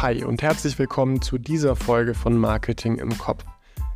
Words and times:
Hi 0.00 0.22
und 0.22 0.42
herzlich 0.42 0.78
willkommen 0.78 1.22
zu 1.22 1.38
dieser 1.38 1.74
Folge 1.74 2.14
von 2.14 2.36
Marketing 2.36 2.98
im 2.98 3.18
Kopf. 3.18 3.44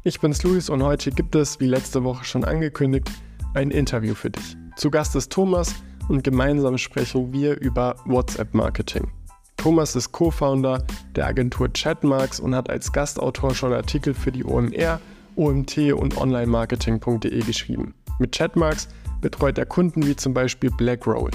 Ich 0.03 0.19
bin's 0.19 0.43
Luis 0.43 0.69
und 0.69 0.83
heute 0.83 1.13
gibt 1.13 1.37
es, 1.37 1.61
wie 1.61 1.69
letzte 1.69 2.03
Woche 2.03 2.25
schon 2.25 2.43
angekündigt, 2.43 3.09
ein 3.55 3.71
Interview 3.71 4.17
für 4.17 4.31
dich. 4.31 4.57
Zu 4.75 4.91
Gast 4.91 5.15
ist 5.15 5.31
Thomas 5.31 5.77
und 6.09 6.25
gemeinsam 6.25 6.77
sprechen 6.77 7.33
wir 7.33 7.57
über 7.61 7.95
WhatsApp-Marketing. 8.05 9.13
Thomas 9.57 9.95
ist 9.95 10.11
Co-Founder 10.11 10.85
der 11.15 11.29
Agentur 11.29 11.73
Chatmarks 11.73 12.41
und 12.41 12.57
hat 12.57 12.69
als 12.69 12.91
Gastautor 12.91 13.55
schon 13.55 13.73
Artikel 13.73 14.13
für 14.13 14.33
die 14.33 14.45
OMR, 14.45 15.01
OMT 15.37 15.93
und 15.93 16.17
Onlinemarketing.de 16.17 17.43
geschrieben. 17.43 17.95
Mit 18.19 18.33
Chatmarks 18.37 18.89
betreut 19.21 19.57
er 19.57 19.67
Kunden 19.67 20.05
wie 20.05 20.17
zum 20.17 20.35
Beispiel 20.35 20.73
BlackRoll. 20.77 21.31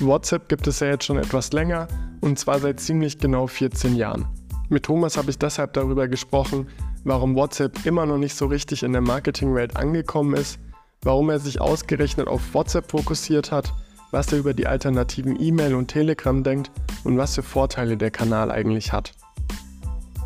WhatsApp 0.00 0.48
gibt 0.48 0.66
es 0.66 0.80
ja 0.80 0.88
jetzt 0.88 1.04
schon 1.04 1.18
etwas 1.18 1.52
länger 1.52 1.88
und 2.20 2.38
zwar 2.38 2.58
seit 2.58 2.80
ziemlich 2.80 3.18
genau 3.18 3.46
14 3.46 3.94
Jahren. 3.96 4.26
Mit 4.68 4.84
Thomas 4.84 5.16
habe 5.16 5.30
ich 5.30 5.38
deshalb 5.38 5.74
darüber 5.74 6.08
gesprochen, 6.08 6.66
warum 7.04 7.34
WhatsApp 7.34 7.84
immer 7.84 8.06
noch 8.06 8.18
nicht 8.18 8.34
so 8.34 8.46
richtig 8.46 8.82
in 8.82 8.92
der 8.92 9.02
Marketingwelt 9.02 9.76
angekommen 9.76 10.34
ist, 10.34 10.58
warum 11.02 11.30
er 11.30 11.38
sich 11.38 11.60
ausgerechnet 11.60 12.28
auf 12.28 12.54
WhatsApp 12.54 12.90
fokussiert 12.90 13.52
hat, 13.52 13.72
was 14.10 14.32
er 14.32 14.38
über 14.38 14.54
die 14.54 14.66
alternativen 14.66 15.40
E-Mail 15.40 15.74
und 15.74 15.88
Telegram 15.88 16.42
denkt 16.42 16.70
und 17.04 17.18
was 17.18 17.34
für 17.34 17.42
Vorteile 17.42 17.96
der 17.96 18.10
Kanal 18.10 18.50
eigentlich 18.50 18.92
hat. 18.92 19.12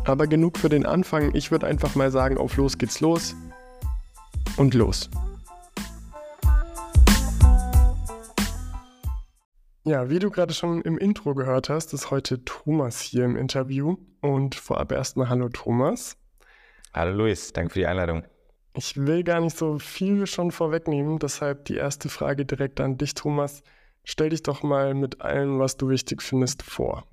Aber 0.05 0.27
genug 0.27 0.57
für 0.57 0.69
den 0.69 0.85
Anfang, 0.85 1.35
ich 1.35 1.51
würde 1.51 1.67
einfach 1.67 1.95
mal 1.95 2.11
sagen, 2.11 2.37
auf 2.37 2.55
los 2.55 2.77
geht's 2.77 3.01
los 3.01 3.35
und 4.55 4.73
los. 4.73 5.09
Ja, 9.87 10.09
wie 10.09 10.19
du 10.19 10.29
gerade 10.29 10.53
schon 10.53 10.81
im 10.81 10.97
Intro 10.97 11.33
gehört 11.33 11.69
hast, 11.69 11.93
ist 11.93 12.11
heute 12.11 12.43
Thomas 12.43 12.99
hier 12.99 13.23
im 13.23 13.37
Interview. 13.37 13.95
Und 14.19 14.53
vorab 14.53 14.91
erstmal 14.91 15.29
Hallo 15.29 15.47
Thomas. 15.47 16.17
Hallo 16.93 17.15
Luis, 17.15 17.53
danke 17.53 17.71
für 17.71 17.79
die 17.79 17.85
Einladung. 17.85 18.25
Ich 18.73 18.97
will 18.97 19.23
gar 19.23 19.39
nicht 19.39 19.55
so 19.55 19.79
viel 19.79 20.27
schon 20.27 20.51
vorwegnehmen, 20.51 21.19
deshalb 21.19 21.63
die 21.63 21.77
erste 21.77 22.09
Frage 22.09 22.45
direkt 22.45 22.81
an 22.81 22.97
dich, 22.97 23.13
Thomas. 23.13 23.63
Stell 24.03 24.27
dich 24.27 24.43
doch 24.43 24.61
mal 24.61 24.93
mit 24.93 25.21
allem, 25.21 25.57
was 25.57 25.77
du 25.77 25.87
wichtig 25.87 26.21
findest, 26.21 26.63
vor. 26.63 27.07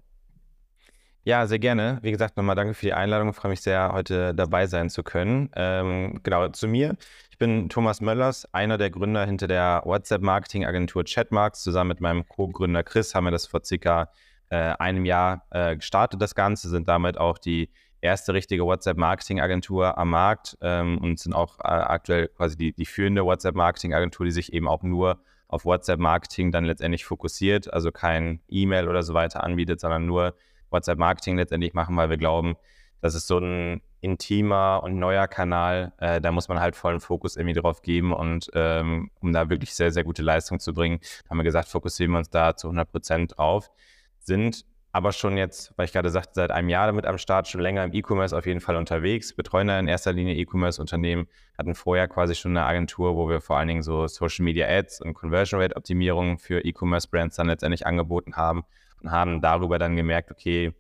Ja, 1.27 1.47
sehr 1.47 1.59
gerne. 1.59 2.01
Wie 2.03 2.11
gesagt, 2.11 2.37
nochmal 2.37 2.55
danke 2.55 2.75
für 2.75 2.85
die 2.85 2.93
Einladung. 2.93 3.31
Ich 3.31 3.37
freue 3.37 3.49
mich 3.49 3.63
sehr, 3.63 3.93
heute 3.93 4.35
dabei 4.35 4.67
sein 4.67 4.91
zu 4.91 5.03
können. 5.03 5.49
Ähm, 5.57 6.21
genau, 6.23 6.49
zu 6.49 6.69
mir. 6.69 6.97
Ich 7.31 7.39
bin 7.39 7.71
Thomas 7.71 8.03
Möllers, 8.03 8.47
einer 8.53 8.77
der 8.77 8.91
Gründer 8.91 9.25
hinter 9.25 9.47
der 9.47 9.81
WhatsApp-Marketing-Agentur 9.87 11.05
Chatmarks. 11.05 11.63
Zusammen 11.63 11.89
mit 11.89 12.03
meinem 12.03 12.29
Co-Gründer 12.29 12.83
Chris 12.83 13.15
haben 13.15 13.25
wir 13.25 13.31
das 13.31 13.47
vor 13.47 13.65
circa 13.65 14.11
äh, 14.51 14.57
einem 14.57 15.07
Jahr 15.07 15.47
äh, 15.51 15.77
gestartet, 15.77 16.21
das 16.21 16.35
Ganze. 16.35 16.69
Sind 16.69 16.89
damit 16.89 17.17
auch 17.17 17.39
die 17.39 17.71
erste 18.03 18.35
richtige 18.35 18.67
WhatsApp-Marketing-Agentur 18.67 19.97
am 19.97 20.11
Markt 20.11 20.59
ähm, 20.61 20.99
und 20.99 21.19
sind 21.19 21.33
auch 21.33 21.59
äh, 21.61 21.69
aktuell 21.69 22.29
quasi 22.29 22.59
die, 22.59 22.75
die 22.75 22.85
führende 22.85 23.25
WhatsApp-Marketing-Agentur, 23.25 24.27
die 24.27 24.33
sich 24.33 24.53
eben 24.53 24.69
auch 24.69 24.83
nur 24.83 25.21
auf 25.49 25.65
WhatsApp-Marketing 25.65 26.53
dann 26.53 26.67
letztendlich 26.67 27.07
fokussiert, 27.07 27.73
also 27.73 27.91
kein 27.93 28.41
E-Mail 28.49 28.89
oder 28.89 29.03
so 29.03 29.15
weiter 29.15 29.43
anbietet, 29.43 29.81
sondern 29.81 30.05
nur 30.05 30.35
WhatsApp-Marketing 30.75 31.37
letztendlich 31.37 31.73
machen, 31.73 31.97
weil 31.97 32.11
wir 32.11 32.19
glauben, 32.19 32.57
das 33.01 33.15
ist 33.15 33.27
so 33.27 33.39
ein 33.39 33.83
intimer 34.01 34.83
und 34.83 34.99
neuer 34.99 35.27
Kanal. 35.29 35.93
Äh, 35.99 36.21
da 36.21 36.31
muss 36.33 36.49
man 36.49 36.61
halt 36.61 36.77
vollen 36.77 37.01
Fokus 37.01 37.37
irgendwie 37.37 37.55
drauf 37.59 37.83
geben 37.83 38.13
und 38.13 38.51
ähm, 38.55 39.11
um 39.21 39.33
da 39.33 39.49
wirklich 39.49 39.75
sehr, 39.75 39.91
sehr 39.91 40.05
gute 40.05 40.23
Leistung 40.23 40.61
zu 40.61 40.75
bringen, 40.75 41.01
haben 41.29 41.39
wir 41.39 41.45
gesagt, 41.45 41.69
fokussieren 41.69 42.13
wir 42.13 42.19
uns 42.19 42.31
da 42.31 42.57
zu 42.57 42.69
100 42.69 42.91
Prozent 42.91 43.39
drauf. 43.39 43.71
Sind 44.19 44.65
aber 44.93 45.13
schon 45.13 45.37
jetzt, 45.37 45.73
weil 45.77 45.87
ich 45.87 45.93
gerade 45.93 46.09
sagte, 46.09 46.31
seit 46.35 46.51
einem 46.51 46.69
Jahr 46.69 46.87
damit 46.87 47.05
am 47.05 47.19
Start, 47.19 47.49
schon 47.49 47.61
länger 47.61 47.83
im 47.85 47.93
E-Commerce 47.93 48.37
auf 48.37 48.47
jeden 48.47 48.61
Fall 48.61 48.77
unterwegs, 48.77 49.35
betreuen 49.35 49.67
da 49.67 49.79
in 49.81 49.89
erster 49.89 50.13
Linie 50.13 50.37
E-Commerce-Unternehmen, 50.37 51.27
hatten 51.59 51.75
vorher 51.75 52.07
quasi 52.09 52.35
schon 52.35 52.57
eine 52.57 52.65
Agentur, 52.65 53.17
wo 53.17 53.29
wir 53.29 53.41
vor 53.41 53.57
allen 53.57 53.69
Dingen 53.69 53.83
so 53.83 54.07
Social 54.07 54.45
Media 54.45 54.69
Ads 54.69 55.01
und 55.01 55.15
Conversion 55.15 55.61
Rate 55.61 55.77
Optimierung 55.77 56.39
für 56.39 56.65
E-Commerce-Brands 56.65 57.37
dann 57.37 57.49
letztendlich 57.49 57.87
angeboten 57.87 58.37
haben 58.37 58.65
und 59.05 59.11
haben 59.11 59.41
darüber 59.41 59.79
dann 59.79 59.97
gemerkt, 59.97 60.31
okay, 60.31 60.73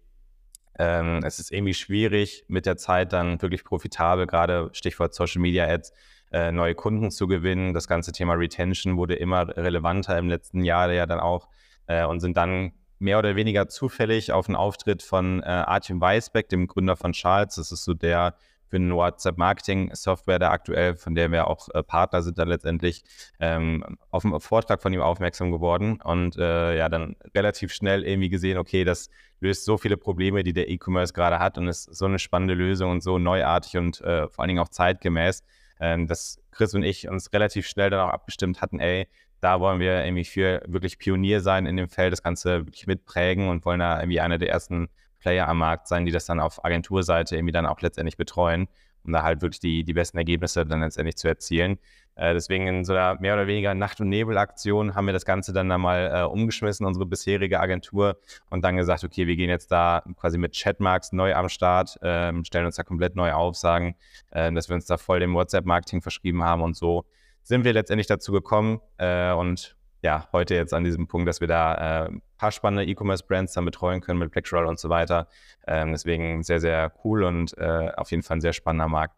ähm, 0.79 1.21
es 1.25 1.39
ist 1.39 1.53
irgendwie 1.53 1.75
schwierig, 1.75 2.45
mit 2.49 2.67
der 2.67 2.77
Zeit 2.77 3.12
dann 3.12 3.41
wirklich 3.41 3.65
profitabel, 3.65 4.27
gerade 4.27 4.71
Stichwort 4.73 5.15
Social 5.15 5.41
Media 5.41 5.67
Ads, 5.67 5.93
äh, 6.33 6.51
neue 6.51 6.75
Kunden 6.75 7.11
zu 7.11 7.29
gewinnen. 7.29 7.75
Das 7.75 7.87
ganze 7.87 8.11
Thema 8.11 8.35
Retention 8.35 8.97
wurde 8.97 9.15
immer 9.15 9.57
relevanter 9.57 10.19
im 10.19 10.29
letzten 10.29 10.65
Jahr 10.65 10.91
ja 10.93 11.07
dann 11.07 11.21
auch 11.21 11.49
äh, 11.87 12.05
und 12.05 12.21
sind 12.21 12.37
dann 12.37 12.73
mehr 12.99 13.19
oder 13.19 13.37
weniger 13.37 13.69
zufällig 13.69 14.33
auf 14.33 14.49
einen 14.49 14.56
Auftritt 14.56 15.03
von 15.03 15.43
äh, 15.43 15.47
Artem 15.47 16.01
Weisbeck, 16.01 16.49
dem 16.49 16.67
Gründer 16.67 16.97
von 16.97 17.12
Charles. 17.12 17.55
Das 17.56 17.71
ist 17.71 17.85
so 17.85 17.95
der 17.95 18.35
für 18.75 18.83
eine 18.83 18.97
WhatsApp-Marketing-Software 18.97 20.41
da 20.41 20.51
aktuell, 20.51 20.97
von 20.97 21.15
der 21.15 21.31
wir 21.31 21.47
auch 21.47 21.69
äh, 21.73 21.85
Partner 21.85 22.23
sind 22.23 22.39
dann 22.39 22.49
letztendlich, 22.49 23.05
ähm, 23.39 23.85
auf 24.11 24.25
einen 24.25 24.41
Vortrag 24.41 24.83
von 24.83 24.93
ihm 24.93 25.01
aufmerksam 25.01 25.53
geworden. 25.53 26.01
Und 26.03 26.37
äh, 26.37 26.77
ja, 26.77 26.89
dann 26.89 27.15
relativ 27.37 27.73
schnell 27.73 28.03
irgendwie 28.03 28.31
gesehen, 28.31 28.59
okay, 28.59 28.83
das 28.83 29.11
löst 29.39 29.65
so 29.65 29.79
viele 29.79 29.97
Probleme, 29.97 30.43
die 30.43 30.53
der 30.53 30.69
E-Commerce 30.69 31.12
gerade 31.12 31.39
hat 31.39 31.57
und 31.57 31.69
ist 31.69 31.85
so 31.85 32.07
eine 32.07 32.19
spannende 32.19 32.55
Lösung 32.55 32.91
und 32.91 33.03
so 33.03 33.19
neuartig 33.19 33.77
und 33.77 34.01
äh, 34.01 34.29
vor 34.29 34.43
allen 34.43 34.49
Dingen 34.49 34.61
auch 34.61 34.69
zeitgemäß, 34.69 35.45
ähm, 35.79 36.09
dass 36.09 36.41
Chris 36.51 36.75
und 36.75 36.83
ich 36.83 37.09
uns 37.09 37.33
relativ 37.33 37.69
schnell 37.69 37.91
dann 37.91 38.01
auch 38.01 38.12
abgestimmt 38.12 38.61
hatten, 38.61 38.81
ey, 38.81 39.06
da 39.41 39.61
wollen 39.61 39.79
wir 39.79 40.05
irgendwie 40.05 40.25
für 40.25 40.62
wirklich 40.67 40.99
Pionier 40.99 41.41
sein 41.41 41.67
in 41.67 41.77
dem 41.77 41.89
Feld, 41.89 42.12
das 42.12 42.25
Ganze 42.25 42.67
wirklich 42.67 42.89
mitprägen 42.89 43.49
und 43.49 43.65
wollen 43.65 43.79
da 43.79 44.01
irgendwie 44.01 44.21
einer 44.21 44.39
der 44.39 44.49
ersten 44.49 44.89
Player 45.25 45.49
am 45.49 45.57
Markt 45.57 45.89
sein, 45.89 46.05
die 46.05 46.12
das 46.12 46.27
dann 46.27 46.39
auf 46.39 46.62
Agenturseite 46.67 47.35
irgendwie 47.35 47.53
dann 47.53 47.65
auch 47.65 47.81
letztendlich 47.81 48.19
betreuen, 48.19 48.69
um 49.05 49.12
da 49.12 49.23
halt 49.23 49.41
wirklich 49.41 49.59
die, 49.59 49.83
die 49.83 49.95
besten 49.95 50.19
Ergebnisse 50.19 50.67
dann 50.67 50.81
letztendlich 50.83 51.17
zu 51.17 51.29
erzielen. 51.29 51.79
Äh, 52.15 52.35
deswegen 52.35 52.67
in 52.67 52.85
so 52.85 52.93
einer 52.93 53.19
mehr 53.19 53.33
oder 53.33 53.47
weniger 53.47 53.75
Nacht- 53.75 54.03
und 54.03 54.11
Nebel-Aktion 54.11 54.95
haben 54.95 55.07
wir 55.07 55.15
das 55.15 55.25
Ganze 55.25 55.55
dann 55.55 55.71
da 55.71 55.79
mal 55.79 56.12
äh, 56.15 56.23
umgeschmissen, 56.25 56.85
unsere 56.85 57.07
bisherige 57.07 57.59
Agentur, 57.59 58.19
und 58.51 58.62
dann 58.62 58.77
gesagt, 58.77 59.03
okay, 59.03 59.27
wir 59.27 59.37
gehen 59.37 59.49
jetzt 59.49 59.73
da 59.73 60.03
quasi 60.17 60.37
mit 60.37 60.55
Chatmarks 60.55 61.12
neu 61.12 61.35
am 61.35 61.49
Start, 61.49 61.97
äh, 62.03 62.33
stellen 62.45 62.67
uns 62.67 62.77
da 62.77 62.83
komplett 62.83 63.17
neu 63.17 63.33
auf, 63.33 63.56
sagen, 63.56 63.97
äh, 64.31 64.53
dass 64.53 64.69
wir 64.69 64.75
uns 64.75 64.85
da 64.85 64.99
voll 64.99 65.21
dem 65.21 65.33
WhatsApp-Marketing 65.33 66.03
verschrieben 66.03 66.45
haben 66.45 66.61
und 66.61 66.77
so 66.77 67.06
sind 67.43 67.65
wir 67.65 67.73
letztendlich 67.73 68.09
dazu 68.09 68.33
gekommen 68.33 68.81
äh, 68.99 69.33
und 69.33 69.75
ja, 70.03 70.29
heute 70.33 70.55
jetzt 70.55 70.75
an 70.75 70.85
diesem 70.85 71.09
Punkt, 71.09 71.27
dass 71.27 71.41
wir 71.41 71.49
da 71.49 72.09
äh, 72.09 72.11
paar 72.44 72.53
spannende 72.53 72.84
E-Commerce-Brands 72.84 73.55
dann 73.55 73.65
betreuen 73.65 74.03
können 74.03 74.19
mit 74.19 74.31
Blackroll 74.31 74.66
und 74.66 74.78
so 74.78 74.91
weiter. 74.91 75.28
Ähm, 75.66 75.93
deswegen 75.93 76.43
sehr, 76.43 76.60
sehr 76.60 76.93
cool 77.03 77.25
und 77.25 77.56
äh, 77.56 77.91
auf 77.97 78.10
jeden 78.10 78.22
Fall 78.22 78.37
ein 78.37 78.41
sehr 78.43 78.53
spannender 78.53 78.88
Markt. 78.88 79.16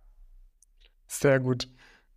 Sehr 1.09 1.41
gut. 1.41 1.69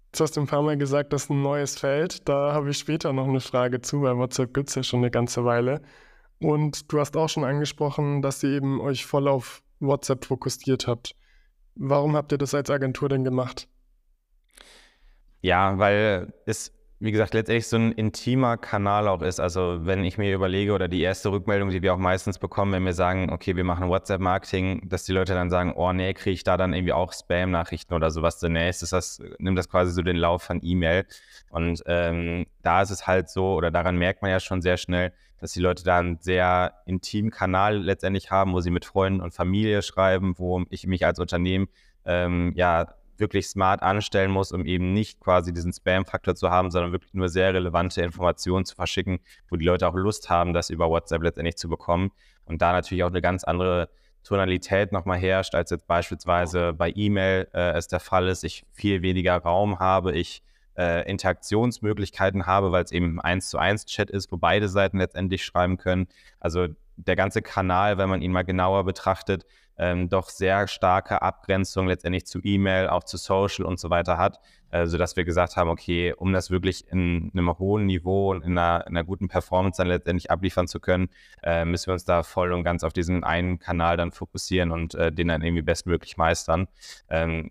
Jetzt 0.08 0.22
hast 0.22 0.38
du 0.38 0.42
ein 0.42 0.48
paar 0.48 0.62
Mal 0.62 0.78
gesagt, 0.78 1.12
das 1.12 1.24
ist 1.24 1.30
ein 1.32 1.42
neues 1.42 1.80
Feld. 1.80 2.30
Da 2.30 2.54
habe 2.54 2.70
ich 2.70 2.78
später 2.78 3.12
noch 3.12 3.28
eine 3.28 3.40
Frage 3.40 3.82
zu, 3.82 4.04
weil 4.04 4.18
WhatsApp 4.18 4.54
gibt 4.54 4.70
es 4.70 4.76
ja 4.76 4.84
schon 4.84 5.00
eine 5.00 5.10
ganze 5.10 5.46
Weile. 5.46 5.82
Und 6.40 6.92
du 6.92 7.00
hast 7.00 7.18
auch 7.18 7.28
schon 7.28 7.44
angesprochen, 7.44 8.22
dass 8.22 8.44
ihr 8.44 8.52
eben 8.52 8.80
euch 8.80 9.06
voll 9.06 9.28
auf 9.28 9.64
WhatsApp 9.80 10.26
fokussiert 10.26 10.88
habt. 10.88 11.16
Warum 11.74 12.16
habt 12.16 12.32
ihr 12.32 12.38
das 12.38 12.54
als 12.54 12.70
Agentur 12.70 13.10
denn 13.10 13.24
gemacht? 13.24 13.68
Ja, 15.42 15.78
weil 15.80 16.34
es 16.46 16.72
wie 17.02 17.12
gesagt, 17.12 17.34
letztendlich 17.34 17.68
so 17.68 17.78
ein 17.78 17.94
intimer 17.94 18.58
Kanal 18.58 19.08
auch 19.08 19.22
ist. 19.22 19.40
Also 19.40 19.86
wenn 19.86 20.04
ich 20.04 20.18
mir 20.18 20.34
überlege 20.36 20.74
oder 20.74 20.90
die 20.90 21.02
erste 21.02 21.32
Rückmeldung, 21.32 21.70
die 21.70 21.82
wir 21.82 21.94
auch 21.94 21.98
meistens 21.98 22.40
bekommen, 22.40 22.74
wenn 22.74 22.84
wir 22.84 22.94
sagen, 22.94 23.32
okay, 23.32 23.56
wir 23.56 23.64
machen 23.64 23.88
WhatsApp-Marketing, 23.88 24.90
dass 24.90 25.06
die 25.06 25.14
Leute 25.14 25.34
dann 25.34 25.50
sagen, 25.50 25.74
oh 25.76 25.94
nee, 25.94 26.14
kriege 26.14 26.34
ich 26.34 26.44
da 26.44 26.58
dann 26.58 26.74
irgendwie 26.74 26.92
auch 26.92 27.14
Spam-Nachrichten 27.14 27.94
oder 27.94 28.12
sowas 28.12 28.38
zunächst. 28.38 28.84
ist 28.84 28.92
das, 28.92 29.22
nimmt 29.38 29.58
das 29.58 29.70
quasi 29.70 29.94
so 29.94 30.02
den 30.02 30.18
Lauf 30.18 30.44
von 30.44 30.60
E-Mail. 30.62 31.06
Und 31.50 31.82
ähm, 31.86 32.48
da 32.64 32.82
ist 32.82 32.90
es 32.90 33.08
halt 33.08 33.30
so, 33.30 33.54
oder 33.56 33.72
daran 33.72 33.98
merkt 33.98 34.22
man 34.22 34.32
ja 34.32 34.42
schon 34.42 34.62
sehr 34.62 34.76
schnell, 34.76 35.14
dass 35.40 35.54
die 35.54 35.62
Leute 35.62 35.86
da 35.86 36.00
einen 36.00 36.20
sehr 36.20 36.74
intimen 36.86 37.32
Kanal 37.32 37.78
letztendlich 37.78 38.30
haben, 38.30 38.52
wo 38.52 38.60
sie 38.60 38.72
mit 38.72 38.84
Freunden 38.84 39.22
und 39.22 39.34
Familie 39.34 39.84
schreiben, 39.84 40.34
wo 40.38 40.66
ich 40.70 40.86
mich 40.86 41.06
als 41.06 41.20
Unternehmen 41.20 41.70
ähm, 42.04 42.52
ja 42.56 42.94
wirklich 43.20 43.48
smart 43.48 43.82
anstellen 43.82 44.32
muss, 44.32 44.52
um 44.52 44.66
eben 44.66 44.94
nicht 44.94 45.20
quasi 45.20 45.54
diesen 45.54 45.74
Spam-Faktor 45.74 46.36
zu 46.36 46.50
haben, 46.50 46.72
sondern 46.72 46.92
wirklich 46.92 47.14
nur 47.14 47.30
sehr 47.30 47.54
relevante 47.54 48.02
Informationen 48.02 48.66
zu 48.66 48.76
verschicken, 48.76 49.20
wo 49.50 49.56
die 49.56 49.66
Leute 49.66 49.88
auch 49.88 49.96
Lust 49.96 50.30
haben, 50.30 50.54
das 50.54 50.70
über 50.70 50.90
WhatsApp 50.90 51.24
letztendlich 51.24 51.58
zu 51.58 51.70
bekommen. 51.70 52.12
Und 52.46 52.62
da 52.62 52.72
natürlich 52.72 53.04
auch 53.04 53.10
eine 53.10 53.22
ganz 53.22 53.44
andere 53.44 53.90
Tonalität 54.24 54.92
nochmal 54.92 55.18
herrscht, 55.18 55.56
als 55.56 55.72
jetzt 55.72 55.88
beispielsweise 55.88 56.74
bei 56.74 56.92
E-Mail 56.94 57.48
äh, 57.54 57.72
es 57.72 57.88
der 57.88 58.00
Fall 58.00 58.28
ist, 58.28 58.44
ich 58.44 58.66
viel 58.72 59.02
weniger 59.02 59.38
Raum 59.38 59.80
habe, 59.80 60.14
ich 60.14 60.44
äh, 60.78 61.10
Interaktionsmöglichkeiten 61.10 62.46
habe, 62.46 62.72
weil 62.72 62.84
es 62.84 62.92
eben 62.92 63.20
eins 63.20 63.50
zu 63.50 63.58
eins 63.58 63.86
Chat 63.86 64.10
ist, 64.10 64.32
wo 64.32 64.38
beide 64.38 64.70
Seiten 64.70 65.00
letztendlich 65.00 65.44
schreiben 65.44 65.78
können. 65.78 66.08
Also 66.40 66.68
der 66.96 67.16
ganze 67.16 67.42
Kanal, 67.42 67.98
wenn 67.98 68.10
man 68.10 68.22
ihn 68.22 68.32
mal 68.32 68.44
genauer 68.44 68.84
betrachtet, 68.84 69.46
ähm, 69.80 70.10
doch 70.10 70.30
sehr 70.30 70.68
starke 70.68 71.22
Abgrenzung 71.22 71.88
letztendlich 71.88 72.28
zu 72.28 72.40
E-Mail, 72.44 72.88
auch 72.90 73.04
zu 73.06 73.18
Social 73.18 73.66
und 73.66 73.80
so 73.80 73.90
weiter 73.90 74.18
hat, 74.18 74.40
äh, 74.72 74.86
sodass 74.86 75.16
wir 75.16 75.24
gesagt 75.24 75.56
haben, 75.56 75.70
okay, 75.70 76.14
um 76.14 76.34
das 76.34 76.52
wirklich 76.52 76.88
in 76.92 77.32
einem 77.34 77.58
hohen 77.58 77.86
Niveau 77.86 78.32
und 78.32 78.44
in 78.44 78.58
einer, 78.58 78.86
in 78.86 78.96
einer 78.96 79.06
guten 79.06 79.30
Performance 79.30 79.78
dann 79.78 79.88
letztendlich 79.88 80.30
abliefern 80.30 80.68
zu 80.68 80.80
können, 80.80 81.10
äh, 81.44 81.66
müssen 81.66 81.88
wir 81.88 81.94
uns 81.94 82.06
da 82.06 82.24
voll 82.24 82.52
und 82.52 82.64
ganz 82.64 82.84
auf 82.84 82.94
diesen 82.94 83.24
einen 83.24 83.58
Kanal 83.60 83.98
dann 83.98 84.12
fokussieren 84.12 84.72
und 84.72 84.96
äh, 84.96 85.12
den 85.12 85.30
dann 85.30 85.42
irgendwie 85.42 85.64
bestmöglich 85.64 86.18
meistern. 86.18 86.68
Ähm, 87.10 87.50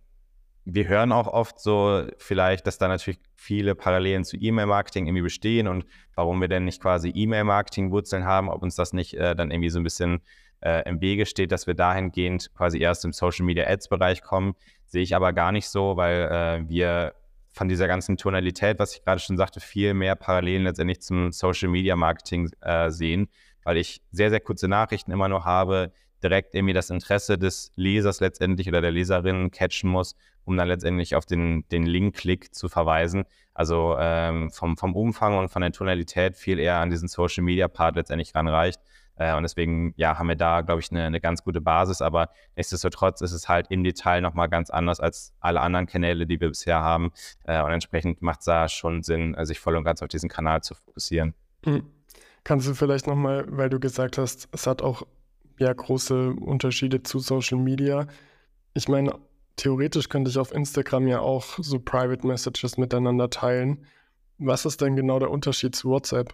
wir 0.70 0.86
hören 0.86 1.12
auch 1.12 1.28
oft 1.28 1.58
so 1.58 2.04
vielleicht, 2.18 2.66
dass 2.66 2.76
da 2.76 2.88
natürlich 2.88 3.18
viele 3.36 3.74
Parallelen 3.74 4.24
zu 4.24 4.36
E-Mail-Marketing 4.36 5.06
irgendwie 5.06 5.22
bestehen 5.22 5.66
und 5.66 5.86
warum 6.14 6.42
wir 6.42 6.48
denn 6.48 6.66
nicht 6.66 6.82
quasi 6.82 7.10
E-Mail-Marketing-Wurzeln 7.14 8.26
haben, 8.26 8.50
ob 8.50 8.62
uns 8.62 8.74
das 8.74 8.92
nicht 8.92 9.14
äh, 9.14 9.34
dann 9.34 9.50
irgendwie 9.50 9.70
so 9.70 9.80
ein 9.80 9.84
bisschen 9.84 10.20
äh, 10.60 10.88
im 10.88 11.00
Wege 11.00 11.26
steht, 11.26 11.52
dass 11.52 11.66
wir 11.66 11.74
dahingehend 11.74 12.52
quasi 12.54 12.78
erst 12.78 13.04
im 13.04 13.12
Social 13.12 13.44
Media 13.44 13.66
Ads 13.66 13.88
Bereich 13.88 14.22
kommen, 14.22 14.54
sehe 14.86 15.02
ich 15.02 15.14
aber 15.14 15.32
gar 15.32 15.52
nicht 15.52 15.68
so, 15.68 15.96
weil 15.96 16.22
äh, 16.22 16.68
wir 16.68 17.14
von 17.52 17.68
dieser 17.68 17.88
ganzen 17.88 18.16
Tonalität, 18.16 18.78
was 18.78 18.94
ich 18.94 19.04
gerade 19.04 19.20
schon 19.20 19.36
sagte, 19.36 19.60
viel 19.60 19.94
mehr 19.94 20.14
Parallelen 20.14 20.62
letztendlich 20.62 21.00
zum 21.00 21.32
Social 21.32 21.68
Media 21.68 21.96
Marketing 21.96 22.50
äh, 22.60 22.90
sehen, 22.90 23.28
weil 23.64 23.76
ich 23.76 24.00
sehr, 24.12 24.30
sehr 24.30 24.40
kurze 24.40 24.68
Nachrichten 24.68 25.10
immer 25.10 25.28
nur 25.28 25.44
habe, 25.44 25.92
direkt 26.22 26.54
irgendwie 26.54 26.74
das 26.74 26.90
Interesse 26.90 27.38
des 27.38 27.72
Lesers 27.76 28.20
letztendlich 28.20 28.68
oder 28.68 28.80
der 28.80 28.90
Leserin 28.90 29.50
catchen 29.50 29.90
muss, 29.90 30.14
um 30.44 30.56
dann 30.56 30.68
letztendlich 30.68 31.14
auf 31.14 31.26
den, 31.26 31.68
den 31.68 31.84
Link-Klick 31.84 32.54
zu 32.54 32.68
verweisen. 32.68 33.24
Also 33.54 33.96
ähm, 33.98 34.50
vom, 34.50 34.76
vom 34.76 34.94
Umfang 34.94 35.36
und 35.36 35.48
von 35.48 35.62
der 35.62 35.72
Tonalität 35.72 36.36
viel 36.36 36.58
eher 36.58 36.76
an 36.76 36.90
diesen 36.90 37.08
Social-Media-Part 37.08 37.96
letztendlich 37.96 38.34
ranreicht. 38.34 38.80
Äh, 39.18 39.34
und 39.34 39.42
deswegen, 39.42 39.92
ja, 39.96 40.18
haben 40.18 40.28
wir 40.28 40.36
da, 40.36 40.62
glaube 40.62 40.80
ich, 40.80 40.90
eine, 40.90 41.04
eine 41.04 41.20
ganz 41.20 41.42
gute 41.42 41.60
Basis. 41.60 42.00
Aber 42.00 42.30
nichtsdestotrotz 42.56 43.20
ist 43.20 43.32
es 43.32 43.48
halt 43.48 43.66
im 43.70 43.84
Detail 43.84 44.20
nochmal 44.20 44.48
ganz 44.48 44.70
anders 44.70 45.00
als 45.00 45.34
alle 45.40 45.60
anderen 45.60 45.86
Kanäle, 45.86 46.26
die 46.26 46.40
wir 46.40 46.48
bisher 46.48 46.80
haben. 46.80 47.10
Äh, 47.44 47.62
und 47.62 47.72
entsprechend 47.72 48.22
macht 48.22 48.40
es 48.40 48.46
da 48.46 48.68
schon 48.68 49.02
Sinn, 49.02 49.34
äh, 49.34 49.44
sich 49.44 49.60
voll 49.60 49.76
und 49.76 49.84
ganz 49.84 50.02
auf 50.02 50.08
diesen 50.08 50.28
Kanal 50.28 50.62
zu 50.62 50.74
fokussieren. 50.74 51.34
Mhm. 51.64 51.84
Kannst 52.44 52.68
du 52.68 52.74
vielleicht 52.74 53.06
nochmal, 53.06 53.44
weil 53.48 53.68
du 53.68 53.80
gesagt 53.80 54.16
hast, 54.16 54.48
es 54.52 54.66
hat 54.66 54.80
auch 54.80 55.02
ja 55.58 55.72
große 55.72 56.30
Unterschiede 56.30 57.02
zu 57.02 57.18
Social 57.18 57.58
Media. 57.58 58.06
Ich 58.74 58.88
meine, 58.88 59.14
theoretisch 59.56 60.08
könnte 60.08 60.30
ich 60.30 60.38
auf 60.38 60.54
Instagram 60.54 61.08
ja 61.08 61.20
auch 61.20 61.44
so 61.58 61.80
Private 61.80 62.26
Messages 62.26 62.78
miteinander 62.78 63.28
teilen. 63.28 63.84
Was 64.38 64.64
ist 64.64 64.80
denn 64.80 64.94
genau 64.94 65.18
der 65.18 65.30
Unterschied 65.30 65.74
zu 65.74 65.90
WhatsApp? 65.90 66.32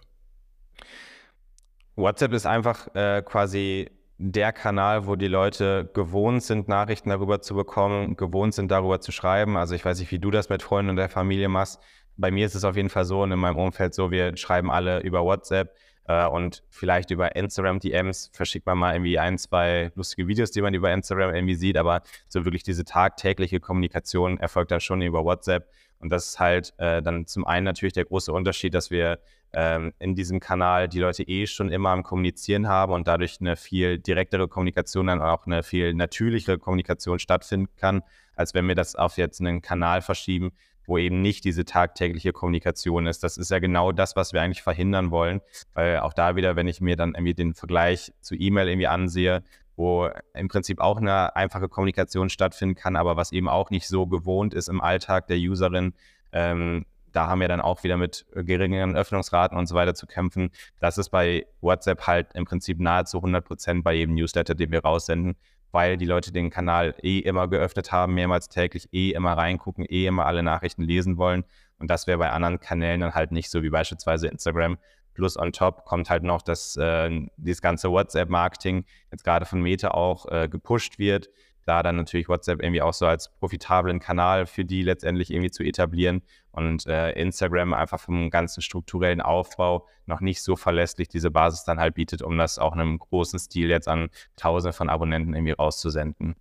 WhatsApp 1.95 2.33
ist 2.33 2.45
einfach 2.45 2.93
äh, 2.93 3.21
quasi 3.23 3.89
der 4.17 4.53
Kanal, 4.53 5.07
wo 5.07 5.15
die 5.15 5.27
Leute 5.27 5.89
gewohnt 5.93 6.43
sind, 6.43 6.67
Nachrichten 6.67 7.09
darüber 7.09 7.41
zu 7.41 7.55
bekommen, 7.55 8.15
gewohnt 8.15 8.53
sind, 8.53 8.71
darüber 8.71 9.01
zu 9.01 9.11
schreiben. 9.11 9.57
Also 9.57 9.75
ich 9.75 9.83
weiß 9.83 9.99
nicht, 9.99 10.11
wie 10.11 10.19
du 10.19 10.31
das 10.31 10.49
mit 10.49 10.61
Freunden 10.61 10.91
und 10.91 10.95
der 10.95 11.09
Familie 11.09 11.49
machst. 11.49 11.81
Bei 12.17 12.31
mir 12.31 12.45
ist 12.45 12.55
es 12.55 12.63
auf 12.63 12.77
jeden 12.77 12.89
Fall 12.89 13.03
so 13.03 13.23
und 13.23 13.31
in 13.31 13.39
meinem 13.39 13.57
Umfeld 13.57 13.93
so, 13.93 14.11
wir 14.11 14.37
schreiben 14.37 14.71
alle 14.71 15.01
über 15.01 15.23
WhatsApp 15.25 15.75
äh, 16.07 16.25
und 16.27 16.63
vielleicht 16.69 17.11
über 17.11 17.35
Instagram 17.35 17.79
DMs 17.79 18.31
verschickt 18.33 18.65
man 18.65 18.77
mal 18.77 18.93
irgendwie 18.93 19.19
ein, 19.19 19.37
zwei 19.37 19.91
lustige 19.95 20.27
Videos, 20.27 20.51
die 20.51 20.61
man 20.61 20.73
über 20.73 20.93
Instagram 20.93 21.35
irgendwie 21.35 21.55
sieht, 21.55 21.77
aber 21.77 22.01
so 22.29 22.45
wirklich 22.45 22.63
diese 22.63 22.85
tagtägliche 22.85 23.59
Kommunikation 23.59 24.37
erfolgt 24.37 24.71
dann 24.71 24.79
schon 24.79 25.01
über 25.01 25.25
WhatsApp. 25.25 25.69
Und 26.05 26.11
das 26.11 26.27
ist 26.27 26.39
halt 26.39 26.71
äh, 26.77 27.01
dann 27.01 27.25
zum 27.25 27.47
einen 27.47 27.63
natürlich 27.63 27.93
der 27.93 28.05
große 28.05 28.31
Unterschied, 28.31 28.75
dass 28.75 28.91
wir 28.91 29.17
ähm, 29.53 29.91
in 29.97 30.13
diesem 30.13 30.39
Kanal 30.39 30.87
die 30.87 30.99
Leute 30.99 31.23
eh 31.23 31.47
schon 31.47 31.71
immer 31.71 31.89
am 31.89 32.03
Kommunizieren 32.03 32.67
haben 32.67 32.93
und 32.93 33.07
dadurch 33.07 33.37
eine 33.41 33.55
viel 33.55 33.97
direktere 33.97 34.47
Kommunikation, 34.47 35.07
dann 35.07 35.19
auch 35.19 35.47
eine 35.47 35.63
viel 35.63 35.95
natürlichere 35.95 36.59
Kommunikation 36.59 37.17
stattfinden 37.17 37.69
kann, 37.75 38.03
als 38.35 38.53
wenn 38.53 38.67
wir 38.67 38.75
das 38.75 38.93
auf 38.95 39.17
jetzt 39.17 39.41
einen 39.41 39.63
Kanal 39.63 40.03
verschieben, 40.03 40.51
wo 40.85 40.99
eben 40.99 41.23
nicht 41.23 41.43
diese 41.43 41.65
tagtägliche 41.65 42.33
Kommunikation 42.33 43.07
ist. 43.07 43.23
Das 43.23 43.37
ist 43.37 43.49
ja 43.49 43.57
genau 43.57 43.91
das, 43.91 44.15
was 44.15 44.31
wir 44.31 44.43
eigentlich 44.43 44.61
verhindern 44.61 45.09
wollen, 45.09 45.41
weil 45.73 46.01
auch 46.01 46.13
da 46.13 46.35
wieder, 46.35 46.55
wenn 46.55 46.67
ich 46.67 46.81
mir 46.81 46.97
dann 46.97 47.15
irgendwie 47.15 47.33
den 47.33 47.55
Vergleich 47.55 48.13
zu 48.21 48.35
E-Mail 48.35 48.67
irgendwie 48.67 48.85
ansehe, 48.85 49.41
wo 49.75 50.09
im 50.33 50.47
Prinzip 50.47 50.79
auch 50.79 50.97
eine 50.97 51.35
einfache 51.35 51.69
Kommunikation 51.69 52.29
stattfinden 52.29 52.75
kann, 52.75 52.95
aber 52.95 53.17
was 53.17 53.31
eben 53.31 53.49
auch 53.49 53.69
nicht 53.69 53.87
so 53.87 54.07
gewohnt 54.07 54.53
ist 54.53 54.69
im 54.69 54.81
Alltag 54.81 55.27
der 55.27 55.37
Userin, 55.37 55.93
ähm, 56.31 56.85
da 57.15 57.27
haben 57.27 57.39
wir 57.39 57.47
dann 57.47 57.61
auch 57.61 57.83
wieder 57.83 57.97
mit 57.97 58.25
geringeren 58.33 58.95
Öffnungsraten 58.95 59.57
und 59.57 59.67
so 59.67 59.75
weiter 59.75 59.95
zu 59.95 60.05
kämpfen. 60.05 60.51
Das 60.79 60.97
ist 60.97 61.09
bei 61.09 61.45
WhatsApp 61.61 62.07
halt 62.07 62.33
im 62.33 62.45
Prinzip 62.45 62.79
nahezu 62.79 63.17
100 63.17 63.45
Prozent 63.45 63.83
bei 63.83 63.93
jedem 63.93 64.15
Newsletter, 64.15 64.53
den 64.53 64.71
wir 64.71 64.81
raussenden, 64.81 65.37
weil 65.71 65.97
die 65.97 66.05
Leute 66.05 66.33
den 66.33 66.49
Kanal 66.49 66.93
eh 67.01 67.19
immer 67.19 67.47
geöffnet 67.47 67.91
haben, 67.91 68.13
mehrmals 68.13 68.49
täglich, 68.49 68.89
eh 68.91 69.11
immer 69.11 69.33
reingucken, 69.33 69.85
eh 69.85 70.05
immer 70.05 70.25
alle 70.25 70.43
Nachrichten 70.43 70.83
lesen 70.83 71.17
wollen. 71.17 71.45
Und 71.79 71.89
das 71.89 72.05
wäre 72.05 72.17
bei 72.17 72.29
anderen 72.31 72.59
Kanälen 72.59 73.01
dann 73.01 73.13
halt 73.13 73.31
nicht 73.31 73.49
so 73.49 73.63
wie 73.63 73.69
beispielsweise 73.69 74.27
Instagram. 74.27 74.77
Plus 75.15 75.37
on 75.37 75.51
top 75.51 75.85
kommt 75.85 76.09
halt 76.09 76.23
noch, 76.23 76.41
dass 76.41 76.77
äh, 76.77 77.09
dieses 77.37 77.61
ganze 77.61 77.89
WhatsApp-Marketing 77.89 78.85
jetzt 79.11 79.23
gerade 79.23 79.45
von 79.45 79.61
Meta 79.61 79.91
auch 79.91 80.27
äh, 80.27 80.47
gepusht 80.47 80.99
wird 80.99 81.29
da 81.65 81.81
dann 81.81 81.95
natürlich 81.95 82.29
WhatsApp 82.29 82.61
irgendwie 82.61 82.81
auch 82.81 82.93
so 82.93 83.07
als 83.07 83.29
profitablen 83.39 83.99
Kanal 83.99 84.45
für 84.45 84.63
die 84.63 84.83
letztendlich 84.83 85.31
irgendwie 85.31 85.51
zu 85.51 85.63
etablieren 85.63 86.21
und 86.51 86.85
äh, 86.85 87.11
Instagram 87.13 87.73
einfach 87.73 87.99
vom 87.99 88.29
ganzen 88.29 88.61
strukturellen 88.61 89.21
Aufbau 89.21 89.87
noch 90.05 90.21
nicht 90.21 90.43
so 90.43 90.55
verlässlich 90.55 91.09
diese 91.09 91.31
Basis 91.31 91.63
dann 91.63 91.79
halt 91.79 91.95
bietet, 91.95 92.21
um 92.21 92.37
das 92.37 92.59
auch 92.59 92.73
in 92.73 92.81
einem 92.81 92.99
großen 92.99 93.39
Stil 93.39 93.69
jetzt 93.69 93.87
an 93.87 94.09
Tausende 94.35 94.73
von 94.73 94.89
Abonnenten 94.89 95.33
irgendwie 95.33 95.53
rauszusenden. 95.53 96.35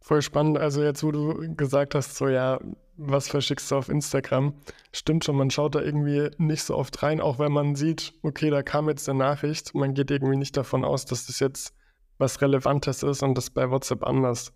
Voll 0.00 0.22
spannend. 0.22 0.58
Also 0.58 0.82
jetzt, 0.82 1.02
wo 1.02 1.10
du 1.10 1.54
gesagt 1.54 1.94
hast, 1.94 2.16
so 2.16 2.28
ja, 2.28 2.60
was 2.96 3.28
verschickst 3.28 3.70
du 3.70 3.76
auf 3.76 3.88
Instagram? 3.88 4.54
Stimmt 4.92 5.24
schon, 5.24 5.36
man 5.36 5.50
schaut 5.50 5.74
da 5.74 5.80
irgendwie 5.80 6.30
nicht 6.38 6.62
so 6.62 6.76
oft 6.76 7.02
rein, 7.02 7.20
auch 7.20 7.38
wenn 7.38 7.52
man 7.52 7.76
sieht, 7.76 8.12
okay, 8.22 8.50
da 8.50 8.62
kam 8.62 8.88
jetzt 8.88 9.08
eine 9.08 9.18
Nachricht. 9.18 9.74
Man 9.74 9.94
geht 9.94 10.10
irgendwie 10.10 10.36
nicht 10.36 10.56
davon 10.56 10.84
aus, 10.84 11.04
dass 11.04 11.26
das 11.26 11.40
jetzt 11.40 11.74
was 12.18 12.40
Relevantes 12.40 13.02
ist 13.02 13.22
und 13.22 13.36
das 13.36 13.50
bei 13.50 13.70
WhatsApp 13.70 14.04
anders. 14.04 14.52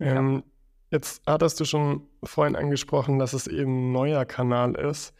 Ja. 0.00 0.16
Ähm, 0.16 0.42
jetzt 0.90 1.22
hattest 1.26 1.60
du 1.60 1.64
schon 1.64 2.08
vorhin 2.24 2.56
angesprochen, 2.56 3.18
dass 3.18 3.32
es 3.32 3.46
eben 3.46 3.90
ein 3.90 3.92
neuer 3.92 4.24
Kanal 4.24 4.74
ist. 4.74 5.14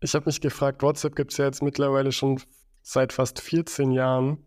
Ich 0.00 0.14
habe 0.14 0.26
mich 0.26 0.40
gefragt, 0.40 0.82
WhatsApp 0.82 1.16
gibt 1.16 1.32
es 1.32 1.38
ja 1.38 1.46
jetzt 1.46 1.62
mittlerweile 1.62 2.12
schon 2.12 2.40
seit 2.82 3.12
fast 3.12 3.40
14 3.40 3.90
Jahren. 3.92 4.46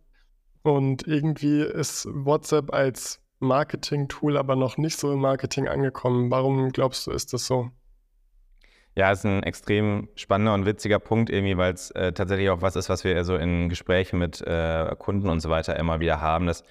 Und 0.62 1.08
irgendwie 1.08 1.62
ist 1.62 2.08
WhatsApp 2.12 2.74
als 2.74 3.23
Marketing-Tool 3.44 4.38
aber 4.38 4.56
noch 4.56 4.78
nicht 4.78 4.98
so 4.98 5.12
im 5.12 5.20
Marketing 5.20 5.68
angekommen. 5.68 6.32
Warum 6.32 6.72
glaubst 6.72 7.08
du, 7.08 7.12
ist 7.12 7.34
das 7.34 7.46
so? 7.46 7.72
Ja, 8.96 9.12
ist 9.12 9.26
ein 9.26 9.42
extrem 9.42 10.10
spannender 10.16 10.54
und 10.54 10.66
witziger 10.66 11.00
Punkt 11.00 11.32
irgendwie, 11.32 11.58
weil 11.58 11.74
es 11.74 11.90
äh, 11.92 12.14
tatsächlich 12.14 12.50
auch 12.50 12.62
was 12.62 12.76
ist, 12.76 12.90
was 12.90 13.04
wir 13.04 13.24
so 13.24 13.36
in 13.36 13.70
Gesprächen 13.70 14.20
mit 14.20 14.42
äh, 14.42 14.96
Kunden 15.00 15.30
und 15.30 15.40
so 15.40 15.50
weiter 15.50 15.78
immer 15.78 16.00
wieder 16.00 16.22
haben, 16.22 16.46
dass 16.46 16.64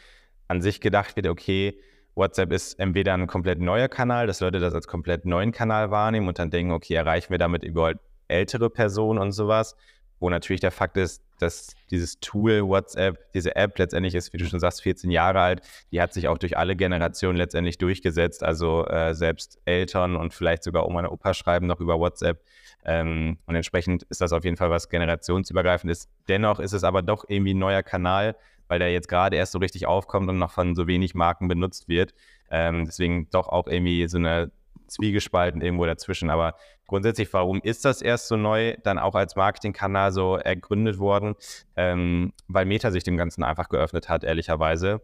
an 0.46 0.62
sich 0.62 0.80
gedacht 0.80 1.16
wird, 1.16 1.26
okay, 1.26 1.78
WhatsApp 2.14 2.52
ist 2.52 2.78
entweder 2.78 3.14
ein 3.14 3.26
komplett 3.26 3.58
neuer 3.58 3.88
Kanal, 3.88 4.26
dass 4.26 4.40
Leute 4.40 4.60
das 4.60 4.74
als 4.74 4.86
komplett 4.86 5.24
neuen 5.24 5.50
Kanal 5.50 5.90
wahrnehmen 5.90 6.28
und 6.28 6.38
dann 6.38 6.50
denken, 6.50 6.72
okay, 6.72 6.94
erreichen 6.94 7.30
wir 7.30 7.38
damit 7.38 7.64
überhaupt 7.64 8.00
ältere 8.28 8.70
Personen 8.70 9.18
und 9.18 9.32
sowas 9.32 9.76
wo 10.22 10.30
natürlich 10.30 10.60
der 10.60 10.70
Fakt 10.70 10.96
ist, 10.96 11.20
dass 11.40 11.74
dieses 11.90 12.20
Tool 12.20 12.62
WhatsApp, 12.62 13.32
diese 13.32 13.56
App 13.56 13.76
letztendlich 13.78 14.14
ist, 14.14 14.32
wie 14.32 14.38
du 14.38 14.46
schon 14.46 14.60
sagst, 14.60 14.82
14 14.82 15.10
Jahre 15.10 15.40
alt, 15.40 15.62
die 15.90 16.00
hat 16.00 16.14
sich 16.14 16.28
auch 16.28 16.38
durch 16.38 16.56
alle 16.56 16.76
Generationen 16.76 17.36
letztendlich 17.36 17.76
durchgesetzt. 17.76 18.44
Also 18.44 18.86
äh, 18.86 19.14
selbst 19.14 19.58
Eltern 19.64 20.16
und 20.16 20.32
vielleicht 20.32 20.62
sogar 20.62 20.86
Oma 20.86 21.00
und 21.00 21.06
Opa 21.06 21.34
schreiben 21.34 21.66
noch 21.66 21.80
über 21.80 21.98
WhatsApp. 21.98 22.40
Ähm, 22.84 23.38
und 23.46 23.56
entsprechend 23.56 24.04
ist 24.04 24.20
das 24.20 24.32
auf 24.32 24.44
jeden 24.44 24.56
Fall 24.56 24.70
was 24.70 24.88
generationsübergreifend 24.88 25.90
ist. 25.90 26.08
Dennoch 26.28 26.60
ist 26.60 26.72
es 26.72 26.84
aber 26.84 27.02
doch 27.02 27.24
irgendwie 27.28 27.54
ein 27.54 27.58
neuer 27.58 27.82
Kanal, 27.82 28.36
weil 28.68 28.78
der 28.78 28.92
jetzt 28.92 29.08
gerade 29.08 29.36
erst 29.36 29.52
so 29.52 29.58
richtig 29.58 29.86
aufkommt 29.86 30.28
und 30.30 30.38
noch 30.38 30.52
von 30.52 30.76
so 30.76 30.86
wenig 30.86 31.14
Marken 31.14 31.48
benutzt 31.48 31.88
wird. 31.88 32.14
Ähm, 32.48 32.84
deswegen 32.84 33.28
doch 33.30 33.48
auch 33.48 33.66
irgendwie 33.66 34.06
so 34.06 34.18
eine 34.18 34.52
zwiegespalten 34.92 35.60
irgendwo 35.60 35.86
dazwischen. 35.86 36.30
Aber 36.30 36.54
grundsätzlich, 36.86 37.32
warum 37.32 37.60
ist 37.62 37.84
das 37.84 38.02
erst 38.02 38.28
so 38.28 38.36
neu, 38.36 38.76
dann 38.82 38.98
auch 38.98 39.14
als 39.14 39.36
Marketingkanal 39.36 40.12
so 40.12 40.36
ergründet 40.36 40.98
worden? 40.98 41.34
Ähm, 41.76 42.32
weil 42.48 42.66
Meta 42.66 42.90
sich 42.90 43.04
dem 43.04 43.16
Ganzen 43.16 43.42
einfach 43.42 43.68
geöffnet 43.68 44.08
hat, 44.08 44.24
ehrlicherweise. 44.24 45.00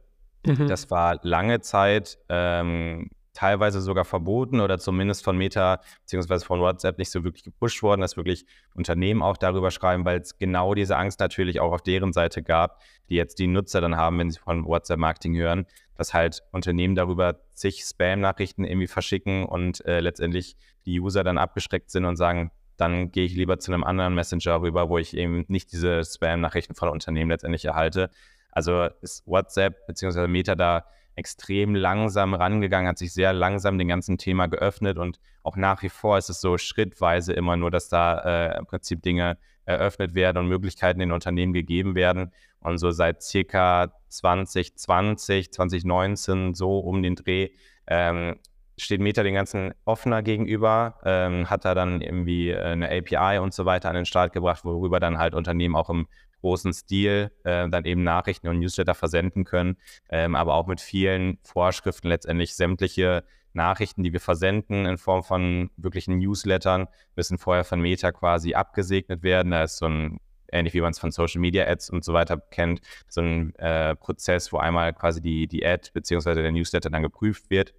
Mhm. 0.47 0.69
Das 0.69 0.91
war 0.91 1.19
lange 1.23 1.61
Zeit 1.61 2.19
ähm, 2.29 3.11
teilweise 3.39 3.81
sogar 3.81 4.05
verboten 4.05 4.59
oder 4.59 4.79
zumindest 4.79 5.23
von 5.23 5.39
Meta 5.39 5.81
bzw. 6.11 6.45
von 6.45 6.61
WhatsApp 6.61 6.99
nicht 6.99 7.13
so 7.13 7.23
wirklich 7.23 7.45
gepusht 7.45 7.85
worden, 7.85 8.01
dass 8.01 8.17
wirklich 8.17 8.45
Unternehmen 8.75 9.23
auch 9.23 9.37
darüber 9.37 9.71
schreiben, 9.71 10.05
weil 10.05 10.21
es 10.21 10.39
genau 10.39 10.75
diese 10.75 10.97
Angst 10.97 11.21
natürlich 11.21 11.61
auch 11.61 11.73
auf 11.73 11.83
deren 11.83 12.13
Seite 12.13 12.43
gab, 12.43 12.81
die 13.09 13.15
jetzt 13.15 13.39
die 13.39 13.47
Nutzer 13.47 13.81
dann 13.81 13.97
haben, 13.97 14.19
wenn 14.19 14.31
sie 14.31 14.41
von 14.41 14.65
WhatsApp-Marketing 14.65 15.37
hören, 15.37 15.67
dass 15.99 16.15
halt 16.15 16.43
Unternehmen 16.53 16.95
darüber 16.95 17.41
zig 17.53 17.83
Spam-Nachrichten 17.83 18.65
irgendwie 18.65 18.87
verschicken 18.87 19.45
und 19.45 19.85
äh, 19.85 20.01
letztendlich 20.01 20.57
die 20.87 21.01
User 21.01 21.25
dann 21.25 21.37
abgeschreckt 21.37 21.91
sind 21.91 22.07
und 22.07 22.17
sagen, 22.17 22.51
dann 22.77 23.11
gehe 23.11 23.25
ich 23.25 23.35
lieber 23.35 23.59
zu 23.59 23.73
einem 23.73 23.85
anderen 23.85 24.15
Messenger 24.15 24.63
rüber, 24.63 24.89
wo 24.89 24.97
ich 24.97 25.17
eben 25.17 25.45
nicht 25.49 25.73
diese 25.73 26.05
Spam-Nachrichten 26.05 26.77
von 26.77 26.89
Unternehmen 26.89 27.31
letztendlich 27.31 27.65
erhalte. 27.65 28.11
Also 28.53 28.89
ist 29.03 29.27
WhatsApp 29.27 29.87
bzw. 29.89 30.29
Meta 30.29 30.55
da 30.55 30.85
extrem 31.17 31.75
langsam 31.75 32.33
rangegangen, 32.33 32.89
hat 32.89 32.99
sich 32.99 33.13
sehr 33.13 33.33
langsam 33.33 33.77
dem 33.77 33.89
ganzen 33.89 34.19
Thema 34.19 34.47
geöffnet 34.47 34.99
und 34.99 35.19
auch 35.43 35.57
nach 35.57 35.83
wie 35.83 35.89
vor 35.89 36.17
ist 36.17 36.31
es 36.31 36.41
so 36.41 36.59
schrittweise 36.59 37.33
immer 37.33 37.57
nur, 37.57 37.73
dass 37.73 37.89
da 37.89 38.19
äh, 38.53 38.59
im 38.59 38.67
Prinzip 38.67 39.03
Dinge 39.03 39.37
eröffnet 39.65 40.15
werden 40.15 40.39
und 40.39 40.47
Möglichkeiten 40.47 41.01
in 41.01 41.13
Unternehmen 41.13 41.53
gegeben 41.53 41.95
werden. 41.95 42.33
Und 42.61 42.79
so 42.79 42.91
seit 42.91 43.23
circa 43.23 43.93
2020, 44.09 45.53
2019, 45.53 46.55
so 46.55 46.79
um 46.79 47.03
den 47.03 47.15
Dreh, 47.15 47.51
ähm, 47.87 48.37
steht 48.77 49.01
Meta 49.01 49.23
den 49.23 49.35
ganzen 49.35 49.75
offener 49.85 50.23
gegenüber, 50.23 50.99
ähm, 51.05 51.51
hat 51.51 51.65
da 51.65 51.75
dann 51.75 52.01
irgendwie 52.01 52.55
eine 52.55 52.89
API 52.91 53.39
und 53.39 53.53
so 53.53 53.65
weiter 53.65 53.89
an 53.89 53.97
den 53.97 54.07
Start 54.07 54.33
gebracht, 54.33 54.65
worüber 54.65 55.01
dann 55.01 55.19
halt 55.19 55.35
Unternehmen 55.35 55.75
auch 55.75 55.91
im 55.91 56.07
großen 56.41 56.73
Stil 56.73 57.33
äh, 57.45 57.69
dann 57.69 57.85
eben 57.85 58.05
Nachrichten 58.05 58.49
und 58.49 58.61
Newsletter 58.61 58.95
versenden 58.95 59.45
können, 59.45 59.77
ähm, 60.09 60.37
aber 60.37 60.55
auch 60.55 60.67
mit 60.67 60.81
vielen 60.81 61.39
Vorschriften 61.43 62.09
letztendlich 62.09 62.55
sämtliche 62.55 63.25
Nachrichten, 63.53 64.05
die 64.05 64.13
wir 64.13 64.21
versenden 64.21 64.87
in 64.87 64.99
Form 64.99 65.25
von 65.25 65.71
wirklichen 65.77 66.19
Newslettern, 66.19 66.87
müssen 67.17 67.39
vorher 67.39 67.65
von 67.65 67.81
Meta 67.81 68.13
quasi 68.13 68.55
abgesegnet 68.55 69.23
werden. 69.23 69.51
Da 69.51 69.65
ist 69.65 69.79
so 69.79 69.87
ein 69.87 70.19
ähnlich 70.53 70.75
wie 70.75 70.81
man 70.81 70.91
es 70.91 70.99
von 70.99 71.11
Social 71.11 71.41
Media 71.41 71.67
Ads 71.67 71.91
und 71.91 72.05
so 72.05 72.13
weiter 72.13 72.39
kennt, 72.51 72.81
so 73.09 73.21
ein 73.21 73.55
äh, 73.57 73.95
Prozess, 73.97 74.53
wo 74.53 74.59
einmal 74.59 74.93
quasi 74.93 75.21
die, 75.21 75.47
die 75.47 75.65
Ad 75.65 75.91
bzw. 75.93 76.35
der 76.35 76.53
Newsletter 76.53 76.91
dann 76.91 77.03
geprüft 77.03 77.51
wird. 77.51 77.75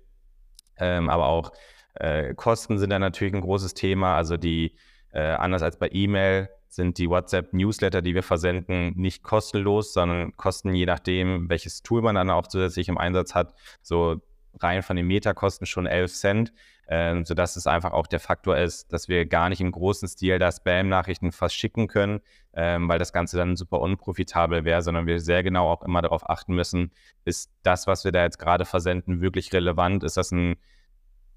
Ähm, 0.77 1.09
aber 1.09 1.27
auch 1.27 1.51
äh, 1.95 2.33
Kosten 2.33 2.77
sind 2.77 2.91
da 2.91 2.99
natürlich 2.99 3.33
ein 3.33 3.41
großes 3.41 3.73
Thema. 3.73 4.15
Also 4.15 4.37
die, 4.37 4.75
äh, 5.11 5.19
anders 5.19 5.61
als 5.61 5.77
bei 5.77 5.89
E-Mail, 5.91 6.49
sind 6.69 6.97
die 6.99 7.09
WhatsApp-Newsletter, 7.09 8.01
die 8.01 8.13
wir 8.13 8.23
versenden, 8.23 8.93
nicht 8.95 9.23
kostenlos, 9.23 9.91
sondern 9.91 10.35
kosten 10.37 10.73
je 10.73 10.85
nachdem, 10.85 11.49
welches 11.49 11.81
Tool 11.81 12.01
man 12.01 12.15
dann 12.15 12.29
auch 12.29 12.47
zusätzlich 12.47 12.89
im 12.89 12.97
Einsatz 12.97 13.33
hat, 13.33 13.55
so 13.81 14.21
rein 14.59 14.83
von 14.83 14.95
den 14.95 15.07
Metakosten 15.07 15.65
schon 15.65 15.87
11 15.87 16.13
Cent, 16.13 16.53
äh, 16.89 17.23
sodass 17.23 17.55
es 17.55 17.67
einfach 17.67 17.91
auch 17.91 18.07
der 18.07 18.19
Faktor 18.19 18.57
ist, 18.57 18.91
dass 18.91 19.07
wir 19.07 19.27
gar 19.27 19.49
nicht 19.49 19.61
im 19.61 19.71
großen 19.71 20.07
Stil 20.07 20.39
da 20.39 20.51
Spam-Nachrichten 20.51 21.31
verschicken 21.31 21.87
können, 21.87 22.19
ähm, 22.53 22.89
weil 22.89 22.97
das 22.97 23.13
Ganze 23.13 23.37
dann 23.37 23.55
super 23.55 23.79
unprofitabel 23.79 24.65
wäre, 24.65 24.81
sondern 24.81 25.05
wir 25.05 25.19
sehr 25.19 25.43
genau 25.43 25.69
auch 25.69 25.83
immer 25.83 26.01
darauf 26.01 26.27
achten 26.27 26.55
müssen, 26.55 26.91
ist 27.25 27.51
das, 27.61 27.85
was 27.85 28.05
wir 28.05 28.11
da 28.11 28.23
jetzt 28.23 28.39
gerade 28.39 28.65
versenden, 28.65 29.21
wirklich 29.21 29.53
relevant? 29.53 30.03
Ist 30.03 30.17
das 30.17 30.31
ein 30.31 30.55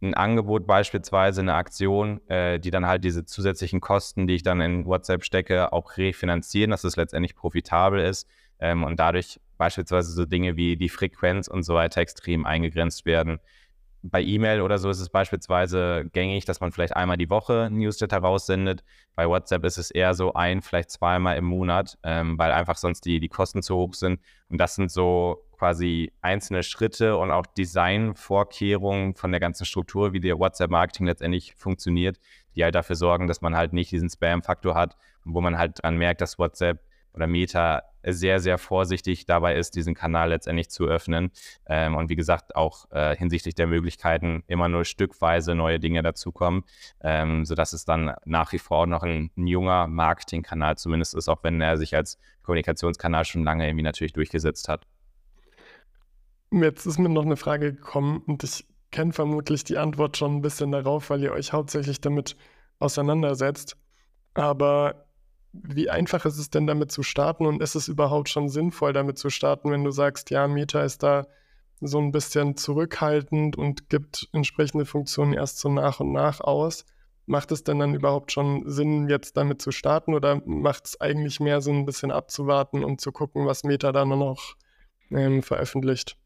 ein 0.02 0.14
Angebot 0.14 0.66
beispielsweise, 0.66 1.42
eine 1.42 1.54
Aktion, 1.54 2.20
äh, 2.28 2.58
die 2.58 2.72
dann 2.72 2.86
halt 2.86 3.04
diese 3.04 3.24
zusätzlichen 3.24 3.80
Kosten, 3.80 4.26
die 4.26 4.34
ich 4.34 4.42
dann 4.42 4.60
in 4.60 4.84
WhatsApp 4.84 5.24
stecke, 5.24 5.72
auch 5.72 5.96
refinanzieren, 5.96 6.72
dass 6.72 6.82
es 6.82 6.96
letztendlich 6.96 7.36
profitabel 7.36 8.00
ist 8.00 8.28
ähm, 8.58 8.82
und 8.82 8.98
dadurch 8.98 9.38
beispielsweise 9.58 10.10
so 10.10 10.24
Dinge 10.24 10.56
wie 10.56 10.76
die 10.76 10.88
Frequenz 10.88 11.46
und 11.46 11.62
so 11.62 11.74
weiter 11.74 12.00
extrem 12.00 12.44
eingegrenzt 12.46 13.06
werden. 13.06 13.38
Bei 14.04 14.20
E-Mail 14.20 14.60
oder 14.62 14.78
so 14.78 14.90
ist 14.90 14.98
es 14.98 15.10
beispielsweise 15.10 16.10
gängig, 16.12 16.44
dass 16.44 16.60
man 16.60 16.72
vielleicht 16.72 16.96
einmal 16.96 17.16
die 17.16 17.30
Woche 17.30 17.68
ein 17.70 17.78
Newsletter 17.78 18.18
raussendet. 18.18 18.82
Bei 19.14 19.28
WhatsApp 19.28 19.64
ist 19.64 19.78
es 19.78 19.92
eher 19.92 20.14
so 20.14 20.34
ein, 20.34 20.60
vielleicht 20.60 20.90
zweimal 20.90 21.36
im 21.36 21.44
Monat, 21.44 21.98
ähm, 22.02 22.36
weil 22.36 22.50
einfach 22.50 22.76
sonst 22.76 23.04
die, 23.04 23.20
die 23.20 23.28
Kosten 23.28 23.62
zu 23.62 23.76
hoch 23.76 23.94
sind. 23.94 24.20
Und 24.48 24.58
das 24.58 24.74
sind 24.74 24.90
so 24.90 25.44
quasi 25.56 26.12
einzelne 26.20 26.64
Schritte 26.64 27.16
und 27.16 27.30
auch 27.30 27.46
Designvorkehrungen 27.46 29.14
von 29.14 29.30
der 29.30 29.40
ganzen 29.40 29.64
Struktur, 29.64 30.12
wie 30.12 30.18
der 30.18 30.38
WhatsApp-Marketing 30.38 31.06
letztendlich 31.06 31.54
funktioniert, 31.54 32.18
die 32.56 32.64
halt 32.64 32.74
dafür 32.74 32.96
sorgen, 32.96 33.28
dass 33.28 33.40
man 33.40 33.56
halt 33.56 33.72
nicht 33.72 33.92
diesen 33.92 34.10
Spam-Faktor 34.10 34.74
hat 34.74 34.96
und 35.24 35.34
wo 35.34 35.40
man 35.40 35.58
halt 35.58 35.80
dran 35.80 35.96
merkt, 35.96 36.20
dass 36.20 36.40
WhatsApp 36.40 36.80
oder 37.14 37.28
Meta 37.28 37.82
sehr, 38.06 38.40
sehr 38.40 38.58
vorsichtig 38.58 39.26
dabei 39.26 39.56
ist, 39.56 39.74
diesen 39.74 39.94
Kanal 39.94 40.30
letztendlich 40.30 40.70
zu 40.70 40.86
öffnen. 40.86 41.30
Ähm, 41.66 41.94
und 41.96 42.08
wie 42.08 42.16
gesagt, 42.16 42.56
auch 42.56 42.90
äh, 42.90 43.16
hinsichtlich 43.16 43.54
der 43.54 43.66
Möglichkeiten 43.66 44.42
immer 44.46 44.68
nur 44.68 44.84
stückweise 44.84 45.54
neue 45.54 45.80
Dinge 45.80 46.02
dazukommen, 46.02 46.64
ähm, 47.00 47.44
sodass 47.44 47.72
es 47.72 47.84
dann 47.84 48.14
nach 48.24 48.52
wie 48.52 48.58
vor 48.58 48.86
noch 48.86 49.02
ein, 49.02 49.30
ein 49.36 49.46
junger 49.46 49.86
Marketingkanal 49.86 50.76
zumindest 50.76 51.14
ist, 51.14 51.28
auch 51.28 51.42
wenn 51.42 51.60
er 51.60 51.76
sich 51.76 51.94
als 51.94 52.18
Kommunikationskanal 52.42 53.24
schon 53.24 53.44
lange 53.44 53.66
irgendwie 53.66 53.84
natürlich 53.84 54.12
durchgesetzt 54.12 54.68
hat. 54.68 54.86
Jetzt 56.50 56.86
ist 56.86 56.98
mir 56.98 57.08
noch 57.08 57.24
eine 57.24 57.36
Frage 57.36 57.72
gekommen 57.72 58.22
und 58.26 58.44
ich 58.44 58.66
kenne 58.90 59.12
vermutlich 59.12 59.64
die 59.64 59.78
Antwort 59.78 60.16
schon 60.16 60.36
ein 60.36 60.42
bisschen 60.42 60.70
darauf, 60.70 61.08
weil 61.10 61.22
ihr 61.22 61.32
euch 61.32 61.52
hauptsächlich 61.52 62.00
damit 62.00 62.36
auseinandersetzt. 62.78 63.76
Aber 64.34 65.01
wie 65.52 65.90
einfach 65.90 66.24
ist 66.24 66.38
es 66.38 66.50
denn 66.50 66.66
damit 66.66 66.90
zu 66.90 67.02
starten 67.02 67.46
und 67.46 67.62
ist 67.62 67.74
es 67.74 67.88
überhaupt 67.88 68.28
schon 68.28 68.48
sinnvoll 68.48 68.92
damit 68.92 69.18
zu 69.18 69.30
starten, 69.30 69.70
wenn 69.70 69.84
du 69.84 69.90
sagst, 69.90 70.30
ja, 70.30 70.48
Meta 70.48 70.82
ist 70.82 71.02
da 71.02 71.26
so 71.80 71.98
ein 71.98 72.12
bisschen 72.12 72.56
zurückhaltend 72.56 73.56
und 73.56 73.90
gibt 73.90 74.28
entsprechende 74.32 74.86
Funktionen 74.86 75.34
erst 75.34 75.58
so 75.58 75.68
nach 75.68 76.00
und 76.00 76.12
nach 76.12 76.40
aus? 76.40 76.86
Macht 77.26 77.52
es 77.52 77.64
denn 77.64 77.78
dann 77.78 77.94
überhaupt 77.94 78.32
schon 78.32 78.68
Sinn, 78.68 79.08
jetzt 79.08 79.36
damit 79.36 79.60
zu 79.60 79.72
starten 79.72 80.14
oder 80.14 80.40
macht 80.44 80.86
es 80.86 81.00
eigentlich 81.00 81.38
mehr 81.38 81.60
Sinn, 81.60 81.80
ein 81.80 81.86
bisschen 81.86 82.10
abzuwarten 82.10 82.82
und 82.82 83.00
zu 83.00 83.12
gucken, 83.12 83.46
was 83.46 83.62
Meta 83.64 83.92
da 83.92 84.04
noch 84.04 84.54
ähm, 85.10 85.42
veröffentlicht? 85.42 86.16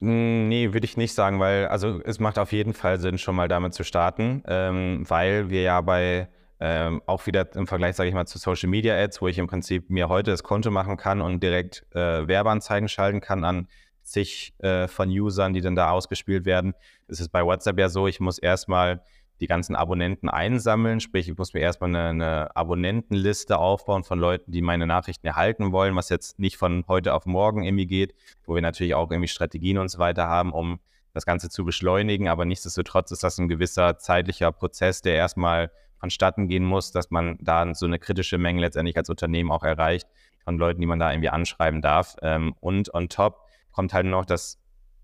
Hm, 0.00 0.48
nee, 0.48 0.72
würde 0.72 0.84
ich 0.84 0.96
nicht 0.96 1.12
sagen, 1.12 1.40
weil 1.40 1.66
also 1.66 2.00
es 2.04 2.20
macht 2.20 2.38
auf 2.38 2.52
jeden 2.52 2.74
Fall 2.74 2.98
Sinn, 2.98 3.18
schon 3.18 3.34
mal 3.34 3.48
damit 3.48 3.74
zu 3.74 3.84
starten, 3.84 4.42
ähm, 4.46 5.04
weil 5.08 5.50
wir 5.50 5.62
ja 5.62 5.80
bei 5.80 6.28
ähm, 6.60 7.02
auch 7.06 7.26
wieder 7.26 7.54
im 7.56 7.66
Vergleich, 7.66 7.96
sage 7.96 8.08
ich 8.08 8.14
mal, 8.14 8.26
zu 8.26 8.38
Social 8.38 8.68
Media 8.68 8.94
Ads, 8.94 9.22
wo 9.22 9.28
ich 9.28 9.38
im 9.38 9.46
Prinzip 9.46 9.90
mir 9.90 10.08
heute 10.08 10.30
das 10.30 10.42
Konto 10.42 10.70
machen 10.70 10.96
kann 10.96 11.20
und 11.20 11.42
direkt 11.42 11.86
äh, 11.94 12.28
Werbeanzeigen 12.28 12.88
schalten 12.88 13.20
kann 13.20 13.44
an 13.44 13.68
zig 14.02 14.54
äh, 14.58 14.88
von 14.88 15.08
Usern, 15.08 15.54
die 15.54 15.60
dann 15.60 15.76
da 15.76 15.90
ausgespielt 15.90 16.44
werden, 16.44 16.74
ist 17.08 17.20
es 17.20 17.28
bei 17.28 17.44
WhatsApp 17.44 17.78
ja 17.78 17.88
so, 17.88 18.06
ich 18.06 18.20
muss 18.20 18.38
erstmal 18.38 19.02
die 19.40 19.46
ganzen 19.46 19.74
Abonnenten 19.74 20.28
einsammeln. 20.28 21.00
Sprich, 21.00 21.28
ich 21.28 21.38
muss 21.38 21.54
mir 21.54 21.60
erstmal 21.60 21.88
eine, 21.90 22.08
eine, 22.08 22.56
Abonnentenliste 22.56 23.58
aufbauen 23.58 24.04
von 24.04 24.18
Leuten, 24.18 24.52
die 24.52 24.60
meine 24.60 24.86
Nachrichten 24.86 25.26
erhalten 25.26 25.72
wollen, 25.72 25.96
was 25.96 26.10
jetzt 26.10 26.38
nicht 26.38 26.58
von 26.58 26.84
heute 26.88 27.14
auf 27.14 27.24
morgen 27.24 27.64
irgendwie 27.64 27.86
geht, 27.86 28.14
wo 28.44 28.54
wir 28.54 28.62
natürlich 28.62 28.94
auch 28.94 29.10
irgendwie 29.10 29.28
Strategien 29.28 29.78
und 29.78 29.88
so 29.88 29.98
weiter 29.98 30.28
haben, 30.28 30.52
um 30.52 30.80
das 31.14 31.24
Ganze 31.24 31.48
zu 31.48 31.64
beschleunigen. 31.64 32.28
Aber 32.28 32.44
nichtsdestotrotz 32.44 33.12
ist 33.12 33.24
das 33.24 33.38
ein 33.38 33.48
gewisser 33.48 33.98
zeitlicher 33.98 34.52
Prozess, 34.52 35.00
der 35.00 35.14
erstmal 35.14 35.70
vonstatten 36.00 36.48
gehen 36.48 36.64
muss, 36.64 36.92
dass 36.92 37.10
man 37.10 37.38
da 37.40 37.74
so 37.74 37.86
eine 37.86 37.98
kritische 37.98 38.38
Menge 38.38 38.60
letztendlich 38.60 38.96
als 38.96 39.10
Unternehmen 39.10 39.52
auch 39.52 39.62
erreicht 39.62 40.08
von 40.44 40.58
Leuten, 40.58 40.80
die 40.80 40.86
man 40.86 40.98
da 40.98 41.12
irgendwie 41.12 41.28
anschreiben 41.28 41.82
darf. 41.82 42.16
Ähm, 42.22 42.54
und 42.60 42.92
on 42.94 43.08
top 43.08 43.46
kommt 43.70 43.92
halt 43.92 44.06
noch, 44.06 44.24
dass 44.24 44.58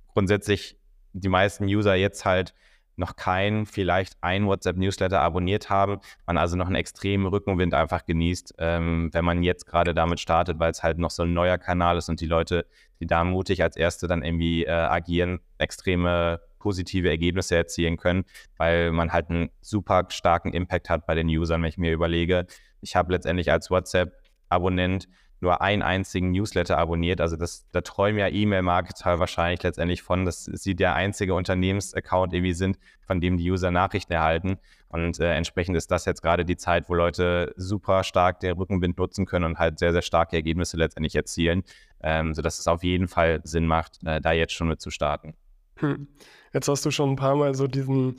grundsätzlich 0.08 0.78
die 1.12 1.28
meisten 1.28 1.64
User 1.64 1.94
jetzt 1.94 2.24
halt 2.24 2.54
noch 2.96 3.16
kein, 3.16 3.66
vielleicht 3.66 4.16
ein 4.22 4.46
WhatsApp-Newsletter 4.46 5.20
abonniert 5.20 5.68
haben, 5.68 6.00
man 6.26 6.38
also 6.38 6.56
noch 6.56 6.66
einen 6.66 6.76
extremen 6.76 7.26
Rückenwind 7.26 7.74
einfach 7.74 8.06
genießt, 8.06 8.54
ähm, 8.58 9.10
wenn 9.12 9.24
man 9.24 9.42
jetzt 9.42 9.66
gerade 9.66 9.94
damit 9.94 10.18
startet, 10.18 10.58
weil 10.58 10.70
es 10.70 10.82
halt 10.82 10.98
noch 10.98 11.10
so 11.10 11.22
ein 11.22 11.34
neuer 11.34 11.58
Kanal 11.58 11.98
ist 11.98 12.08
und 12.08 12.20
die 12.20 12.26
Leute, 12.26 12.66
die 13.00 13.06
da 13.06 13.22
mutig 13.24 13.62
als 13.62 13.76
Erste 13.76 14.08
dann 14.08 14.22
irgendwie 14.22 14.64
äh, 14.64 14.70
agieren, 14.70 15.40
extreme 15.58 16.40
positive 16.66 17.08
Ergebnisse 17.08 17.54
erzielen 17.54 17.96
können, 17.96 18.24
weil 18.56 18.90
man 18.90 19.12
halt 19.12 19.30
einen 19.30 19.50
super 19.60 20.06
starken 20.08 20.52
Impact 20.52 20.90
hat 20.90 21.06
bei 21.06 21.14
den 21.14 21.28
Usern, 21.28 21.62
wenn 21.62 21.68
ich 21.68 21.78
mir 21.78 21.92
überlege, 21.92 22.44
ich 22.80 22.96
habe 22.96 23.12
letztendlich 23.12 23.52
als 23.52 23.70
WhatsApp-Abonnent 23.70 25.06
nur 25.40 25.60
einen 25.60 25.82
einzigen 25.82 26.32
Newsletter 26.32 26.76
abonniert. 26.76 27.20
Also 27.20 27.36
das, 27.36 27.68
da 27.70 27.82
träumen 27.82 28.18
ja 28.18 28.26
E-Mail-Marketer 28.26 29.20
wahrscheinlich 29.20 29.62
letztendlich 29.62 30.02
von, 30.02 30.24
dass 30.24 30.44
sie 30.44 30.74
der 30.74 30.96
einzige 30.96 31.34
Unternehmensaccount 31.34 32.32
irgendwie 32.32 32.54
sind, 32.54 32.80
von 33.06 33.20
dem 33.20 33.36
die 33.36 33.48
User 33.48 33.70
Nachrichten 33.70 34.12
erhalten. 34.12 34.58
Und 34.88 35.20
äh, 35.20 35.34
entsprechend 35.34 35.76
ist 35.76 35.92
das 35.92 36.04
jetzt 36.04 36.22
gerade 36.22 36.44
die 36.44 36.56
Zeit, 36.56 36.88
wo 36.88 36.94
Leute 36.94 37.52
super 37.56 38.02
stark 38.02 38.40
den 38.40 38.56
Rückenwind 38.56 38.98
nutzen 38.98 39.24
können 39.24 39.44
und 39.44 39.58
halt 39.60 39.78
sehr, 39.78 39.92
sehr 39.92 40.02
starke 40.02 40.34
Ergebnisse 40.34 40.76
letztendlich 40.78 41.14
erzielen, 41.14 41.62
ähm, 42.02 42.34
sodass 42.34 42.58
es 42.58 42.66
auf 42.66 42.82
jeden 42.82 43.06
Fall 43.06 43.40
Sinn 43.44 43.68
macht, 43.68 44.00
äh, 44.04 44.20
da 44.20 44.32
jetzt 44.32 44.54
schon 44.54 44.66
mit 44.66 44.80
zu 44.80 44.90
starten. 44.90 45.34
Hm. 45.76 46.08
Jetzt 46.52 46.68
hast 46.68 46.84
du 46.86 46.90
schon 46.90 47.10
ein 47.10 47.16
paar 47.16 47.36
Mal 47.36 47.54
so 47.54 47.66
diesen 47.66 48.16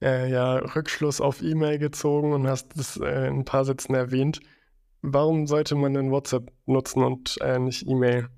äh, 0.00 0.30
ja, 0.30 0.56
Rückschluss 0.56 1.20
auf 1.20 1.42
E-Mail 1.42 1.78
gezogen 1.78 2.32
und 2.32 2.46
hast 2.46 2.78
das 2.78 2.96
äh, 2.96 3.26
in 3.28 3.40
ein 3.40 3.44
paar 3.44 3.64
Sätzen 3.64 3.94
erwähnt. 3.94 4.40
Warum 5.02 5.46
sollte 5.46 5.74
man 5.74 5.94
denn 5.94 6.10
WhatsApp 6.10 6.50
nutzen 6.66 7.02
und 7.02 7.38
äh, 7.40 7.58
nicht 7.58 7.86
E-Mail? 7.88 8.28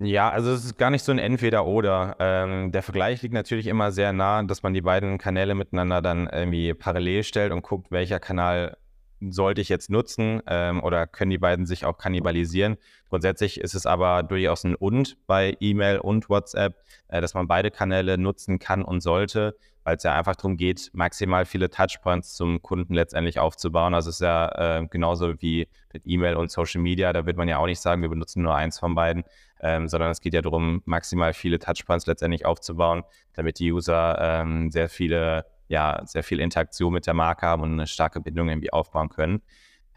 Ja, 0.00 0.30
also 0.30 0.52
es 0.52 0.64
ist 0.64 0.78
gar 0.78 0.90
nicht 0.90 1.04
so 1.04 1.10
ein 1.10 1.18
Entweder-Oder. 1.18 2.16
Ähm, 2.20 2.70
der 2.70 2.82
Vergleich 2.82 3.20
liegt 3.22 3.34
natürlich 3.34 3.66
immer 3.66 3.90
sehr 3.90 4.12
nah, 4.12 4.42
dass 4.44 4.62
man 4.62 4.72
die 4.72 4.80
beiden 4.80 5.18
Kanäle 5.18 5.56
miteinander 5.56 6.00
dann 6.00 6.28
irgendwie 6.28 6.72
parallel 6.72 7.24
stellt 7.24 7.52
und 7.52 7.62
guckt, 7.62 7.90
welcher 7.90 8.20
Kanal 8.20 8.76
sollte 9.20 9.60
ich 9.60 9.68
jetzt 9.68 9.90
nutzen 9.90 10.42
ähm, 10.46 10.82
oder 10.82 11.06
können 11.06 11.30
die 11.30 11.38
beiden 11.38 11.66
sich 11.66 11.84
auch 11.84 11.98
kannibalisieren. 11.98 12.76
Grundsätzlich 13.08 13.60
ist 13.60 13.74
es 13.74 13.86
aber 13.86 14.22
durchaus 14.22 14.64
ein 14.64 14.74
Und 14.74 15.16
bei 15.26 15.56
E-Mail 15.60 15.98
und 15.98 16.28
WhatsApp, 16.28 16.76
äh, 17.08 17.20
dass 17.20 17.34
man 17.34 17.48
beide 17.48 17.70
Kanäle 17.70 18.18
nutzen 18.18 18.58
kann 18.58 18.84
und 18.84 19.00
sollte 19.00 19.54
weil 19.88 19.96
es 19.96 20.02
ja 20.02 20.14
einfach 20.14 20.36
darum 20.36 20.58
geht, 20.58 20.90
maximal 20.92 21.46
viele 21.46 21.70
Touchpoints 21.70 22.34
zum 22.34 22.60
Kunden 22.60 22.92
letztendlich 22.92 23.38
aufzubauen. 23.38 23.94
Also 23.94 24.10
es 24.10 24.16
ist 24.16 24.20
ja 24.20 24.80
äh, 24.80 24.86
genauso 24.86 25.40
wie 25.40 25.66
mit 25.94 26.02
E-Mail 26.04 26.36
und 26.36 26.50
Social 26.50 26.82
Media. 26.82 27.10
Da 27.14 27.24
wird 27.24 27.38
man 27.38 27.48
ja 27.48 27.56
auch 27.56 27.64
nicht 27.64 27.80
sagen, 27.80 28.02
wir 28.02 28.10
benutzen 28.10 28.42
nur 28.42 28.54
eins 28.54 28.78
von 28.78 28.94
beiden. 28.94 29.24
ähm, 29.60 29.88
sondern 29.88 30.10
es 30.10 30.20
geht 30.20 30.34
ja 30.34 30.42
darum, 30.42 30.82
maximal 30.84 31.32
viele 31.32 31.58
Touchpoints 31.58 32.06
letztendlich 32.06 32.44
aufzubauen, 32.44 33.02
damit 33.32 33.58
die 33.58 33.72
User 33.72 34.18
ähm, 34.20 34.70
sehr 34.70 34.90
viele, 34.90 35.46
ja, 35.68 36.00
sehr 36.04 36.22
viel 36.22 36.40
Interaktion 36.40 36.92
mit 36.92 37.06
der 37.06 37.14
Marke 37.14 37.46
haben 37.46 37.62
und 37.62 37.72
eine 37.72 37.86
starke 37.86 38.20
Bindung 38.20 38.48
irgendwie 38.48 38.72
aufbauen 38.72 39.08
können. 39.08 39.42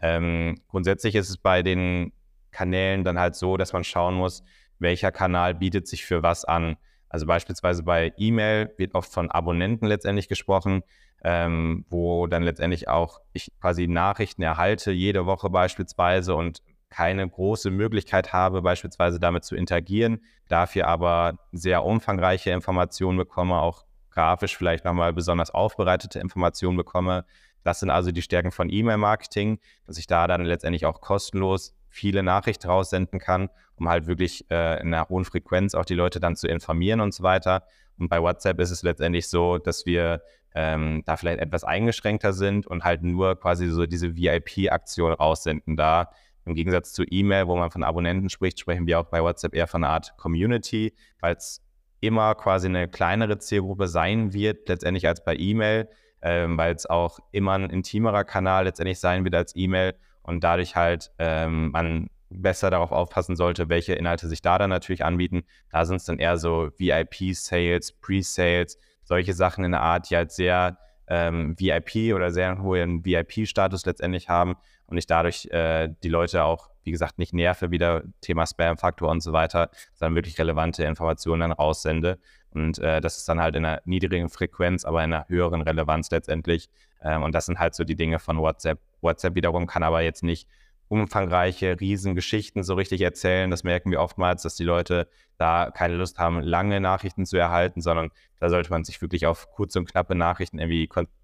Ähm, 0.00 0.60
grundsätzlich 0.68 1.14
ist 1.14 1.30
es 1.30 1.38
bei 1.38 1.62
den 1.62 2.12
Kanälen 2.50 3.04
dann 3.04 3.18
halt 3.18 3.34
so, 3.34 3.56
dass 3.56 3.72
man 3.72 3.84
schauen 3.84 4.14
muss, 4.14 4.42
welcher 4.78 5.12
Kanal 5.12 5.54
bietet 5.54 5.88
sich 5.88 6.04
für 6.04 6.22
was 6.22 6.44
an. 6.44 6.76
Also 7.08 7.26
beispielsweise 7.26 7.82
bei 7.82 8.12
E-Mail 8.16 8.72
wird 8.76 8.94
oft 8.94 9.12
von 9.12 9.30
Abonnenten 9.30 9.86
letztendlich 9.86 10.28
gesprochen, 10.28 10.82
ähm, 11.24 11.84
wo 11.88 12.26
dann 12.26 12.42
letztendlich 12.42 12.88
auch 12.88 13.20
ich 13.32 13.52
quasi 13.60 13.86
Nachrichten 13.86 14.42
erhalte, 14.42 14.92
jede 14.92 15.24
Woche 15.24 15.50
beispielsweise 15.50 16.34
und 16.34 16.62
keine 16.90 17.26
große 17.26 17.70
Möglichkeit 17.70 18.32
habe, 18.32 18.60
beispielsweise 18.60 19.18
damit 19.18 19.44
zu 19.44 19.56
interagieren, 19.56 20.20
dafür 20.48 20.88
aber 20.88 21.38
sehr 21.52 21.84
umfangreiche 21.84 22.50
Informationen 22.50 23.16
bekomme, 23.16 23.56
auch 23.56 23.84
grafisch 24.12 24.56
vielleicht 24.56 24.84
nochmal 24.84 25.12
besonders 25.12 25.50
aufbereitete 25.50 26.20
Informationen 26.20 26.76
bekomme. 26.76 27.24
Das 27.64 27.80
sind 27.80 27.90
also 27.90 28.10
die 28.10 28.22
Stärken 28.22 28.50
von 28.50 28.70
E-Mail-Marketing, 28.70 29.58
dass 29.86 29.98
ich 29.98 30.06
da 30.06 30.26
dann 30.26 30.44
letztendlich 30.44 30.86
auch 30.86 31.00
kostenlos 31.00 31.74
viele 31.88 32.22
Nachrichten 32.22 32.68
raussenden 32.68 33.18
kann, 33.18 33.50
um 33.76 33.88
halt 33.88 34.06
wirklich 34.06 34.50
äh, 34.50 34.80
in 34.80 34.92
einer 34.92 35.08
hohen 35.08 35.24
Frequenz 35.24 35.74
auch 35.74 35.84
die 35.84 35.94
Leute 35.94 36.20
dann 36.20 36.36
zu 36.36 36.48
informieren 36.48 37.00
und 37.00 37.14
so 37.14 37.22
weiter. 37.22 37.64
Und 37.98 38.08
bei 38.08 38.20
WhatsApp 38.20 38.58
ist 38.60 38.70
es 38.70 38.82
letztendlich 38.82 39.28
so, 39.28 39.58
dass 39.58 39.86
wir 39.86 40.22
ähm, 40.54 41.02
da 41.06 41.16
vielleicht 41.16 41.40
etwas 41.40 41.64
eingeschränkter 41.64 42.32
sind 42.32 42.66
und 42.66 42.84
halt 42.84 43.02
nur 43.02 43.38
quasi 43.38 43.68
so 43.68 43.86
diese 43.86 44.16
VIP-Aktion 44.16 45.12
raussenden 45.12 45.76
da. 45.76 46.10
Im 46.44 46.54
Gegensatz 46.54 46.92
zu 46.92 47.04
E-Mail, 47.04 47.46
wo 47.46 47.56
man 47.56 47.70
von 47.70 47.84
Abonnenten 47.84 48.28
spricht, 48.28 48.58
sprechen 48.58 48.86
wir 48.86 48.98
auch 48.98 49.04
bei 49.06 49.22
WhatsApp 49.22 49.54
eher 49.54 49.68
von 49.68 49.84
einer 49.84 49.92
Art 49.92 50.16
Community, 50.16 50.92
weil 51.20 51.36
es 51.36 51.60
immer 52.02 52.34
quasi 52.34 52.66
eine 52.66 52.88
kleinere 52.88 53.38
Zielgruppe 53.38 53.88
sein 53.88 54.32
wird, 54.32 54.68
letztendlich 54.68 55.06
als 55.06 55.24
bei 55.24 55.36
E-Mail, 55.36 55.88
ähm, 56.20 56.58
weil 56.58 56.74
es 56.74 56.84
auch 56.84 57.20
immer 57.30 57.52
ein 57.52 57.70
intimerer 57.70 58.24
Kanal 58.24 58.64
letztendlich 58.64 58.98
sein 59.00 59.24
wird 59.24 59.34
als 59.34 59.54
E-Mail 59.56 59.94
und 60.22 60.42
dadurch 60.42 60.76
halt 60.76 61.12
ähm, 61.18 61.70
man 61.70 62.08
besser 62.28 62.70
darauf 62.70 62.90
aufpassen 62.92 63.36
sollte, 63.36 63.68
welche 63.68 63.94
Inhalte 63.94 64.26
sich 64.28 64.42
da 64.42 64.58
dann 64.58 64.70
natürlich 64.70 65.04
anbieten. 65.04 65.44
Da 65.70 65.84
sind 65.84 65.96
es 65.96 66.04
dann 66.04 66.18
eher 66.18 66.38
so 66.38 66.70
VIP-Sales, 66.76 67.92
Pre-Sales, 67.92 68.78
solche 69.04 69.32
Sachen 69.32 69.64
in 69.64 69.72
der 69.72 69.82
Art, 69.82 70.10
die 70.10 70.16
halt 70.16 70.32
sehr 70.32 70.78
ähm, 71.06 71.54
VIP 71.58 72.14
oder 72.14 72.32
sehr 72.32 72.60
hohen 72.62 73.04
VIP-Status 73.04 73.86
letztendlich 73.86 74.28
haben 74.28 74.56
und 74.86 74.98
ich 74.98 75.06
dadurch 75.06 75.46
äh, 75.50 75.88
die 76.02 76.08
Leute 76.08 76.42
auch, 76.44 76.71
wie 76.84 76.90
gesagt, 76.90 77.18
nicht 77.18 77.32
nerve, 77.32 77.70
wieder 77.70 78.02
Thema 78.20 78.46
Spam-Faktor 78.46 79.10
und 79.10 79.22
so 79.22 79.32
weiter, 79.32 79.70
sondern 79.94 80.16
wirklich 80.16 80.38
relevante 80.38 80.84
Informationen 80.84 81.40
dann 81.40 81.52
raussende. 81.52 82.18
Und 82.50 82.78
äh, 82.78 83.00
das 83.00 83.18
ist 83.18 83.28
dann 83.28 83.40
halt 83.40 83.56
in 83.56 83.64
einer 83.64 83.80
niedrigen 83.84 84.28
Frequenz, 84.28 84.84
aber 84.84 85.02
in 85.04 85.12
einer 85.12 85.28
höheren 85.28 85.62
Relevanz 85.62 86.10
letztendlich. 86.10 86.68
Ähm, 87.02 87.22
und 87.22 87.34
das 87.34 87.46
sind 87.46 87.58
halt 87.58 87.74
so 87.74 87.84
die 87.84 87.96
Dinge 87.96 88.18
von 88.18 88.38
WhatsApp. 88.38 88.78
WhatsApp 89.00 89.34
wiederum 89.34 89.66
kann 89.66 89.82
aber 89.82 90.02
jetzt 90.02 90.22
nicht 90.22 90.48
umfangreiche 90.88 91.80
Riesengeschichten 91.80 92.62
so 92.62 92.74
richtig 92.74 93.00
erzählen. 93.00 93.50
Das 93.50 93.64
merken 93.64 93.90
wir 93.90 94.00
oftmals, 94.00 94.42
dass 94.42 94.56
die 94.56 94.64
Leute 94.64 95.08
da 95.38 95.70
keine 95.70 95.94
Lust 95.94 96.18
haben, 96.18 96.42
lange 96.42 96.80
Nachrichten 96.80 97.24
zu 97.24 97.38
erhalten, 97.38 97.80
sondern 97.80 98.10
da 98.38 98.50
sollte 98.50 98.70
man 98.70 98.84
sich 98.84 99.00
wirklich 99.00 99.26
auf 99.26 99.50
kurze 99.50 99.78
und 99.78 99.90
knappe 99.90 100.14
Nachrichten 100.14 100.58
irgendwie 100.58 100.86
konzentrieren. 100.86 101.21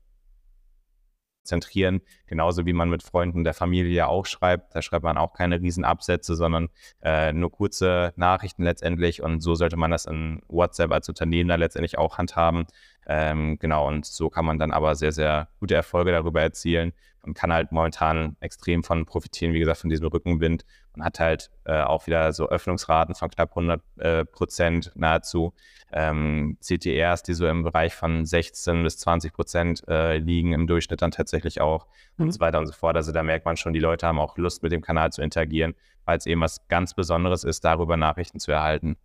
Genauso 2.27 2.67
wie 2.67 2.73
man 2.73 2.91
mit 2.91 3.03
Freunden 3.03 3.45
der 3.45 3.55
Familie 3.55 4.09
auch 4.09 4.27
schreibt. 4.27 4.75
Da 4.75 4.83
schreibt 4.83 5.05
man 5.05 5.19
auch 5.19 5.33
keine 5.33 5.61
Riesenabsätze, 5.61 6.37
sondern 6.37 6.69
äh, 7.03 7.33
nur 7.33 7.51
kurze 7.51 8.13
Nachrichten 8.17 8.65
letztendlich. 8.65 9.23
Und 9.23 9.41
so 9.41 9.55
sollte 9.55 9.77
man 9.77 9.91
das 9.91 10.07
in 10.07 10.41
WhatsApp 10.49 10.93
als 10.93 11.09
Unternehmen 11.09 11.49
dann 11.49 11.61
letztendlich 11.61 11.99
auch 11.99 12.19
handhaben. 12.19 12.67
Ähm, 13.07 13.59
genau, 13.59 13.89
und 13.89 14.05
so 14.05 14.29
kann 14.29 14.45
man 14.45 14.59
dann 14.59 14.71
aber 14.71 14.95
sehr, 14.95 15.13
sehr 15.13 15.49
gute 15.61 15.75
Erfolge 15.75 16.13
darüber 16.13 16.43
erzielen 16.43 16.93
und 17.29 17.35
kann 17.35 17.53
halt 17.53 17.71
momentan 17.71 18.37
extrem 18.41 18.83
von 18.83 19.05
profitieren, 19.05 19.53
wie 19.53 19.59
gesagt, 19.59 19.81
von 19.81 19.91
diesem 19.91 20.07
Rückenwind 20.09 20.65
und 20.95 21.05
hat 21.05 21.21
halt 21.21 21.51
äh, 21.65 21.83
auch 21.83 22.07
wieder 22.07 22.33
so 22.33 22.49
Öffnungsraten 22.49 23.15
von 23.15 23.31
knapp 23.31 23.51
100 23.51 23.83
äh, 23.99 24.25
Prozent 24.25 24.91
nahezu. 24.95 25.53
Ähm, 25.93 26.59
CTRs, 26.61 27.23
die 27.23 27.35
so 27.35 27.47
im 27.47 27.63
Bereich 27.63 27.95
von 27.95 28.25
16 28.27 28.83
bis 28.83 28.99
20 28.99 29.33
Prozent 29.33 29.87
äh, 29.89 30.19
liegen, 30.19 30.53
im 30.53 30.67
Durchschnitt 30.67 31.03
dann 31.03 31.11
tatsächlich 31.11 31.61
auch 31.61 31.87
mhm. 32.17 32.27
und 32.27 32.33
so 32.33 32.41
weiter 32.41 32.59
und 32.59 32.67
so 32.67 32.73
fort. 32.73 32.97
Also 32.97 33.13
da 33.13 33.23
merkt 33.23 33.45
man 33.45 33.57
schon, 33.57 33.73
die 33.73 33.79
Leute 33.79 34.07
haben 34.07 34.19
auch 34.19 34.37
Lust, 34.37 34.63
mit 34.63 34.73
dem 34.73 34.83
Kanal 34.83 35.13
zu 35.13 35.23
interagieren, 35.23 35.75
weil 36.05 36.19
es 36.19 36.27
eben 36.27 36.41
was 36.41 36.67
ganz 36.69 36.95
Besonderes 36.95 37.45
ist, 37.45 37.65
darüber 37.65 37.97
Nachrichten 37.97 38.41
zu 38.41 38.51
erhalten. 38.51 38.97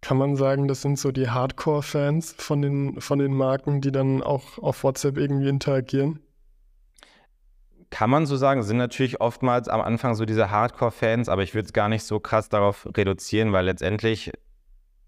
Kann 0.00 0.16
man 0.16 0.36
sagen, 0.36 0.68
das 0.68 0.82
sind 0.82 0.98
so 0.98 1.10
die 1.10 1.28
Hardcore-Fans 1.28 2.36
von 2.38 2.62
den, 2.62 3.00
von 3.00 3.18
den 3.18 3.34
Marken, 3.34 3.80
die 3.80 3.90
dann 3.90 4.22
auch 4.22 4.58
auf 4.58 4.84
WhatsApp 4.84 5.18
irgendwie 5.18 5.48
interagieren? 5.48 6.20
Kann 7.90 8.10
man 8.10 8.26
so 8.26 8.36
sagen, 8.36 8.62
sind 8.62 8.76
natürlich 8.76 9.20
oftmals 9.20 9.68
am 9.68 9.80
Anfang 9.80 10.14
so 10.14 10.24
diese 10.24 10.50
Hardcore-Fans, 10.50 11.28
aber 11.28 11.42
ich 11.42 11.54
würde 11.54 11.66
es 11.66 11.72
gar 11.72 11.88
nicht 11.88 12.04
so 12.04 12.20
krass 12.20 12.48
darauf 12.48 12.86
reduzieren, 12.96 13.52
weil 13.52 13.64
letztendlich, 13.64 14.32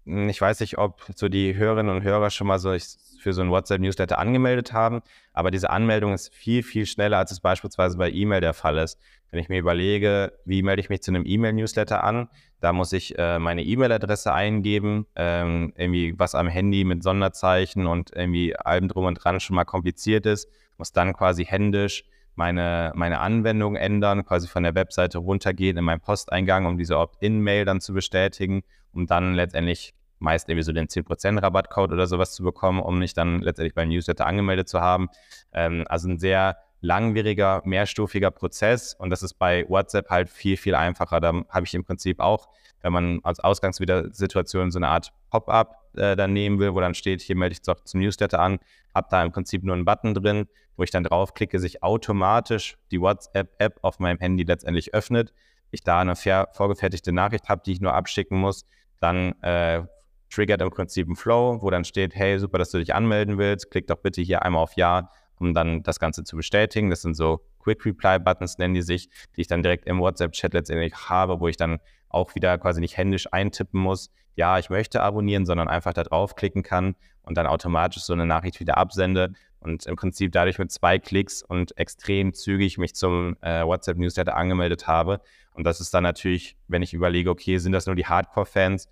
hm, 0.05 0.29
ich 0.29 0.41
weiß 0.41 0.59
nicht, 0.61 0.77
ob 0.77 1.01
so 1.15 1.29
die 1.29 1.55
Hörerinnen 1.55 1.95
und 1.95 2.03
Hörer 2.03 2.29
schon 2.29 2.47
mal 2.47 2.59
so 2.59 2.75
für 3.21 3.33
so 3.33 3.41
ein 3.41 3.51
WhatsApp-Newsletter 3.51 4.17
angemeldet 4.17 4.73
haben, 4.73 5.01
aber 5.31 5.51
diese 5.51 5.69
Anmeldung 5.69 6.13
ist 6.13 6.33
viel, 6.33 6.63
viel 6.63 6.87
schneller, 6.87 7.19
als 7.19 7.31
es 7.31 7.39
beispielsweise 7.39 7.97
bei 7.97 8.09
E-Mail 8.09 8.41
der 8.41 8.53
Fall 8.53 8.79
ist. 8.79 8.97
Wenn 9.29 9.39
ich 9.39 9.47
mir 9.47 9.59
überlege, 9.59 10.33
wie 10.43 10.63
melde 10.63 10.81
ich 10.81 10.89
mich 10.89 11.03
zu 11.03 11.11
einem 11.11 11.23
E-Mail-Newsletter 11.25 12.03
an, 12.03 12.29
da 12.59 12.73
muss 12.73 12.93
ich 12.93 13.17
äh, 13.17 13.39
meine 13.39 13.63
E-Mail-Adresse 13.63 14.33
eingeben, 14.33 15.05
ähm, 15.15 15.71
irgendwie 15.77 16.15
was 16.17 16.35
am 16.35 16.47
Handy 16.47 16.83
mit 16.83 17.03
Sonderzeichen 17.03 17.85
und 17.85 18.11
irgendwie 18.13 18.55
allem 18.55 18.87
drum 18.87 19.05
und 19.05 19.15
dran 19.15 19.39
schon 19.39 19.55
mal 19.55 19.65
kompliziert 19.65 20.25
ist, 20.25 20.49
muss 20.77 20.91
dann 20.91 21.13
quasi 21.13 21.45
händisch 21.45 22.05
meine, 22.41 22.91
meine 22.95 23.19
Anwendung 23.19 23.75
ändern, 23.75 24.25
quasi 24.25 24.47
von 24.47 24.63
der 24.63 24.73
Webseite 24.73 25.19
runtergehen 25.19 25.77
in 25.77 25.83
meinen 25.83 26.01
Posteingang, 26.01 26.65
um 26.65 26.75
diese 26.75 26.97
Opt-in-Mail 26.97 27.65
dann 27.65 27.81
zu 27.81 27.93
bestätigen, 27.93 28.63
um 28.93 29.05
dann 29.05 29.35
letztendlich 29.35 29.93
meist 30.17 30.49
irgendwie 30.49 30.63
so 30.63 30.71
den 30.71 30.87
10% 30.87 31.39
Rabattcode 31.39 31.91
oder 31.91 32.07
sowas 32.07 32.33
zu 32.33 32.41
bekommen, 32.41 32.79
um 32.79 32.97
mich 32.97 33.13
dann 33.13 33.41
letztendlich 33.41 33.75
beim 33.75 33.89
Newsletter 33.89 34.25
angemeldet 34.25 34.67
zu 34.67 34.81
haben. 34.81 35.09
Ähm, 35.53 35.85
also 35.87 36.09
ein 36.09 36.17
sehr 36.17 36.57
langwieriger, 36.81 37.61
mehrstufiger 37.63 38.31
Prozess 38.31 38.93
und 38.95 39.09
das 39.11 39.23
ist 39.23 39.35
bei 39.35 39.65
WhatsApp 39.69 40.09
halt 40.09 40.29
viel, 40.29 40.57
viel 40.57 40.75
einfacher. 40.75 41.19
Da 41.19 41.43
habe 41.49 41.65
ich 41.65 41.73
im 41.73 41.83
Prinzip 41.83 42.19
auch, 42.19 42.49
wenn 42.81 42.91
man 42.91 43.19
als 43.23 43.39
Ausgangssituation 43.39 44.71
so 44.71 44.79
eine 44.79 44.87
Art 44.87 45.13
Pop-up 45.29 45.81
äh, 45.95 46.15
dann 46.15 46.33
nehmen 46.33 46.59
will, 46.59 46.73
wo 46.73 46.79
dann 46.79 46.95
steht, 46.95 47.21
hier 47.21 47.35
melde 47.35 47.53
ich 47.53 47.61
doch 47.61 47.83
zum 47.83 48.01
Newsletter 48.01 48.39
an, 48.39 48.59
habe 48.95 49.07
da 49.11 49.23
im 49.23 49.31
Prinzip 49.31 49.63
nur 49.63 49.75
einen 49.75 49.85
Button 49.85 50.15
drin, 50.15 50.47
wo 50.75 50.83
ich 50.83 50.89
dann 50.89 51.03
draufklicke, 51.03 51.59
sich 51.59 51.83
automatisch 51.83 52.77
die 52.91 52.99
WhatsApp-App 52.99 53.79
auf 53.83 53.99
meinem 53.99 54.17
Handy 54.17 54.43
letztendlich 54.43 54.93
öffnet. 54.93 55.33
Ich 55.69 55.83
da 55.83 55.99
eine 55.99 56.15
vorgefertigte 56.15 57.11
Nachricht 57.11 57.47
habe, 57.47 57.61
die 57.65 57.73
ich 57.73 57.81
nur 57.81 57.93
abschicken 57.93 58.39
muss, 58.39 58.65
dann 58.99 59.39
äh, 59.41 59.83
triggert 60.29 60.61
im 60.61 60.69
Prinzip 60.69 61.07
ein 61.07 61.15
Flow, 61.15 61.61
wo 61.61 61.69
dann 61.69 61.85
steht, 61.85 62.15
hey, 62.15 62.39
super, 62.39 62.57
dass 62.57 62.71
du 62.71 62.79
dich 62.79 62.95
anmelden 62.95 63.37
willst, 63.37 63.69
klick 63.69 63.87
doch 63.87 63.97
bitte 63.97 64.21
hier 64.21 64.41
einmal 64.43 64.63
auf 64.63 64.75
Ja, 64.75 65.09
um 65.41 65.53
dann 65.53 65.83
das 65.83 65.99
Ganze 65.99 66.23
zu 66.23 66.37
bestätigen. 66.37 66.89
Das 66.89 67.01
sind 67.01 67.15
so 67.15 67.41
Quick 67.59 67.85
Reply 67.85 68.19
Buttons, 68.19 68.57
nennen 68.57 68.73
die 68.73 68.81
sich, 68.81 69.09
die 69.35 69.41
ich 69.41 69.47
dann 69.47 69.63
direkt 69.63 69.85
im 69.87 69.99
WhatsApp-Chat 69.99 70.53
letztendlich 70.53 70.95
habe, 71.09 71.39
wo 71.39 71.47
ich 71.47 71.57
dann 71.57 71.79
auch 72.09 72.35
wieder 72.35 72.57
quasi 72.57 72.79
nicht 72.79 72.97
händisch 72.97 73.27
eintippen 73.31 73.79
muss, 73.79 74.11
ja, 74.35 74.57
ich 74.57 74.69
möchte 74.69 75.01
abonnieren, 75.01 75.45
sondern 75.45 75.67
einfach 75.67 75.93
da 75.93 76.03
draufklicken 76.03 76.63
kann 76.63 76.95
und 77.23 77.37
dann 77.37 77.47
automatisch 77.47 78.03
so 78.03 78.13
eine 78.13 78.25
Nachricht 78.25 78.59
wieder 78.59 78.77
absende 78.77 79.33
und 79.59 79.85
im 79.85 79.95
Prinzip 79.95 80.31
dadurch 80.31 80.57
mit 80.57 80.71
zwei 80.71 80.99
Klicks 80.99 81.43
und 81.43 81.77
extrem 81.77 82.33
zügig 82.33 82.77
mich 82.77 82.95
zum 82.95 83.37
äh, 83.41 83.63
WhatsApp-Newsletter 83.63 84.35
angemeldet 84.35 84.87
habe. 84.87 85.21
Und 85.53 85.65
das 85.65 85.81
ist 85.81 85.93
dann 85.93 86.03
natürlich, 86.03 86.55
wenn 86.67 86.81
ich 86.81 86.93
überlege, 86.93 87.29
okay, 87.29 87.57
sind 87.57 87.73
das 87.73 87.85
nur 87.85 87.95
die 87.95 88.05
Hardcore-Fans? 88.05 88.87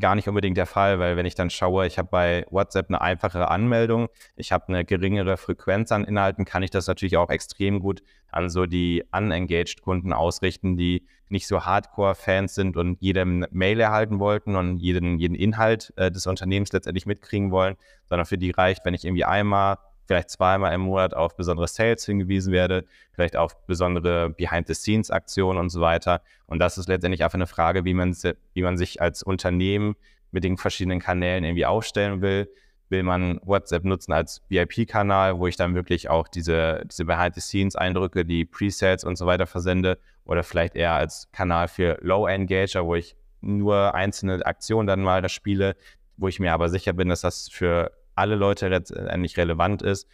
Gar 0.00 0.14
nicht 0.14 0.28
unbedingt 0.28 0.56
der 0.56 0.66
Fall, 0.66 0.98
weil 0.98 1.16
wenn 1.16 1.26
ich 1.26 1.34
dann 1.34 1.50
schaue, 1.50 1.86
ich 1.86 1.98
habe 1.98 2.08
bei 2.10 2.46
WhatsApp 2.50 2.88
eine 2.88 3.00
einfachere 3.00 3.50
Anmeldung, 3.50 4.08
ich 4.36 4.52
habe 4.52 4.68
eine 4.68 4.84
geringere 4.84 5.36
Frequenz 5.36 5.92
an 5.92 6.04
Inhalten, 6.04 6.44
kann 6.44 6.62
ich 6.62 6.70
das 6.70 6.86
natürlich 6.86 7.16
auch 7.16 7.30
extrem 7.30 7.80
gut 7.80 8.02
an 8.32 8.50
so 8.50 8.66
die 8.66 9.04
unengaged 9.12 9.82
Kunden 9.82 10.12
ausrichten, 10.12 10.76
die 10.76 11.06
nicht 11.28 11.46
so 11.46 11.64
Hardcore-Fans 11.64 12.54
sind 12.54 12.76
und 12.76 12.96
jede 13.00 13.24
Mail 13.24 13.80
erhalten 13.80 14.18
wollten 14.18 14.56
und 14.56 14.78
jeden, 14.78 15.18
jeden 15.18 15.34
Inhalt 15.34 15.92
äh, 15.96 16.10
des 16.10 16.26
Unternehmens 16.26 16.72
letztendlich 16.72 17.06
mitkriegen 17.06 17.50
wollen, 17.50 17.76
sondern 18.08 18.26
für 18.26 18.38
die 18.38 18.50
reicht, 18.50 18.84
wenn 18.84 18.94
ich 18.94 19.04
irgendwie 19.04 19.24
einmal 19.24 19.78
vielleicht 20.10 20.30
zweimal 20.30 20.74
im 20.74 20.80
Monat 20.80 21.14
auf 21.14 21.36
besondere 21.36 21.68
Sales 21.68 22.04
hingewiesen 22.04 22.52
werde, 22.52 22.84
vielleicht 23.12 23.36
auf 23.36 23.64
besondere 23.66 24.30
Behind-the-Scenes-Aktionen 24.30 25.56
und 25.56 25.68
so 25.68 25.80
weiter. 25.80 26.20
Und 26.46 26.58
das 26.58 26.78
ist 26.78 26.88
letztendlich 26.88 27.22
einfach 27.22 27.36
eine 27.36 27.46
Frage, 27.46 27.84
wie 27.84 27.94
man, 27.94 28.12
wie 28.52 28.62
man 28.62 28.76
sich 28.76 29.00
als 29.00 29.22
Unternehmen 29.22 29.94
mit 30.32 30.42
den 30.42 30.56
verschiedenen 30.56 30.98
Kanälen 30.98 31.44
irgendwie 31.44 31.64
aufstellen 31.64 32.22
will. 32.22 32.50
Will 32.88 33.04
man 33.04 33.38
WhatsApp 33.44 33.84
nutzen 33.84 34.12
als 34.12 34.42
VIP-Kanal, 34.48 35.38
wo 35.38 35.46
ich 35.46 35.54
dann 35.54 35.76
wirklich 35.76 36.10
auch 36.10 36.26
diese, 36.26 36.82
diese 36.86 37.04
Behind-the-Scenes-Eindrücke, 37.04 38.24
die 38.24 38.44
Presets 38.44 39.04
und 39.04 39.14
so 39.14 39.26
weiter 39.26 39.46
versende? 39.46 39.96
Oder 40.24 40.42
vielleicht 40.42 40.74
eher 40.74 40.94
als 40.94 41.28
Kanal 41.30 41.68
für 41.68 41.98
Low-Engager, 42.00 42.84
wo 42.84 42.96
ich 42.96 43.14
nur 43.42 43.94
einzelne 43.94 44.44
Aktionen 44.44 44.88
dann 44.88 45.02
mal 45.02 45.22
das 45.22 45.30
spiele, 45.30 45.76
wo 46.16 46.26
ich 46.26 46.40
mir 46.40 46.52
aber 46.52 46.68
sicher 46.68 46.94
bin, 46.94 47.10
dass 47.10 47.20
das 47.20 47.48
für 47.48 47.92
alle 48.14 48.34
Leute 48.34 48.68
letztendlich 48.68 49.36
relevant 49.36 49.82
ist, 49.82 50.08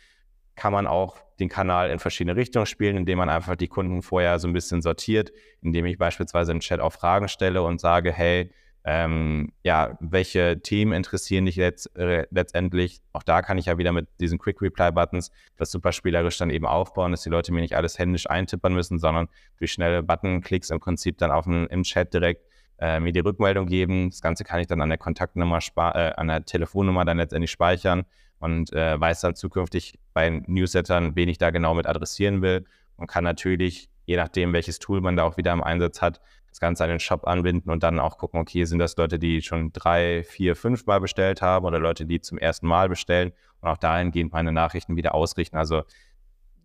kann 0.55 0.73
man 0.73 0.87
auch 0.87 1.19
den 1.39 1.49
Kanal 1.49 1.91
in 1.91 1.99
verschiedene 1.99 2.37
Richtungen 2.37 2.67
spielen, 2.67 2.97
indem 2.97 3.19
man 3.19 3.29
einfach 3.29 3.57
die 3.57 3.69
Kunden 3.69 4.03
vorher 4.03 4.39
so 4.39 4.49
ein 4.49 4.55
bisschen 4.55 4.81
sortiert, 4.81 5.33
indem 5.61 5.85
ich 5.85 5.99
beispielsweise 5.99 6.53
im 6.53 6.61
Chat 6.61 6.81
auch 6.81 6.93
Fragen 6.93 7.29
stelle 7.29 7.63
und 7.63 7.81
sage, 7.81 8.11
hey, 8.13 8.51
ähm, 8.89 9.53
ja, 9.65 9.99
welche 10.01 10.63
Themen 10.63 10.93
interessieren 10.93 11.45
dich 11.45 11.57
jetzt 11.57 11.95
äh, 11.99 12.25
letztendlich? 12.31 13.01
Auch 13.13 13.25
da 13.25 13.43
kann 13.43 13.59
ich 13.59 13.67
ja 13.67 13.79
wieder 13.79 13.93
mit 13.93 14.07
diesen 14.21 14.39
Quick 14.39 14.63
Reply 14.63 14.93
Buttons 14.93 15.33
das 15.57 15.73
super 15.73 15.91
spielerisch 15.91 16.39
dann 16.39 16.51
eben 16.51 16.67
aufbauen, 16.67 17.11
dass 17.11 17.23
die 17.23 17.31
Leute 17.31 17.53
mir 17.53 17.63
nicht 17.63 17.77
alles 17.77 17.99
händisch 17.99 18.31
eintippern 18.31 18.73
müssen, 18.75 19.01
sondern 19.01 19.29
durch 19.59 19.73
schnelle 19.73 20.05
Buttonklicks 20.05 20.71
im 20.71 20.79
Prinzip 20.79 21.19
dann 21.19 21.33
auf 21.33 21.45
dem, 21.45 21.67
im 21.67 21.83
Chat 21.83 22.15
direkt 22.15 22.47
äh, 22.79 23.01
mir 23.01 23.13
die 23.13 23.21
Rückmeldung 23.21 23.67
geben. 23.67 24.11
Das 24.11 24.21
Ganze 24.21 24.45
kann 24.45 24.61
ich 24.61 24.67
dann 24.67 24.81
an 24.81 24.89
der 24.89 24.99
Kontaktnummer, 24.99 25.59
äh, 25.77 26.13
an 26.17 26.29
der 26.29 26.45
Telefonnummer 26.45 27.05
dann 27.05 27.19
letztendlich 27.19 27.51
speichern 27.51 28.05
und 28.39 28.73
äh, 28.73 29.01
weiß 29.01 29.21
dann 29.21 29.35
zukünftig 29.35 29.99
bei 30.13 30.43
Newslettern, 30.47 31.17
wen 31.17 31.29
ich 31.29 31.39
da 31.39 31.51
genau 31.51 31.75
mit 31.75 31.87
adressieren 31.87 32.43
will 32.43 32.65
und 32.97 33.07
kann 33.07 33.25
natürlich, 33.25 33.89
je 34.05 34.17
nachdem, 34.17 34.53
welches 34.53 34.79
Tool 34.79 35.01
man 35.01 35.17
da 35.17 35.25
auch 35.25 35.37
wieder 35.37 35.53
im 35.53 35.63
Einsatz 35.63 36.03
hat, 36.03 36.21
das 36.51 36.61
Ganze 36.61 36.85
an 36.85 36.91
den 36.91 37.01
Shop 37.01 37.27
anbinden 37.27 37.71
und 37.71 37.83
dann 37.83 37.99
auch 37.99 38.17
gucken, 38.17 38.41
okay, 38.41 38.65
sind 38.65 38.79
das 38.79 38.97
Leute, 38.97 39.19
die 39.19 39.43
schon 39.43 39.73
drei, 39.73 40.23
vier, 40.25 40.57
fünf 40.57 40.87
Mal 40.87 41.01
bestellt 41.01 41.43
haben 41.43 41.67
oder 41.67 41.79
Leute, 41.79 42.07
die 42.07 42.21
zum 42.21 42.39
ersten 42.39 42.67
Mal 42.67 42.89
bestellen 42.89 43.33
und 43.61 43.69
auch 43.69 43.77
dahingehend 43.77 44.33
meine 44.33 44.53
Nachrichten 44.53 44.97
wieder 44.97 45.15
ausrichten. 45.15 45.57
Also 45.57 45.83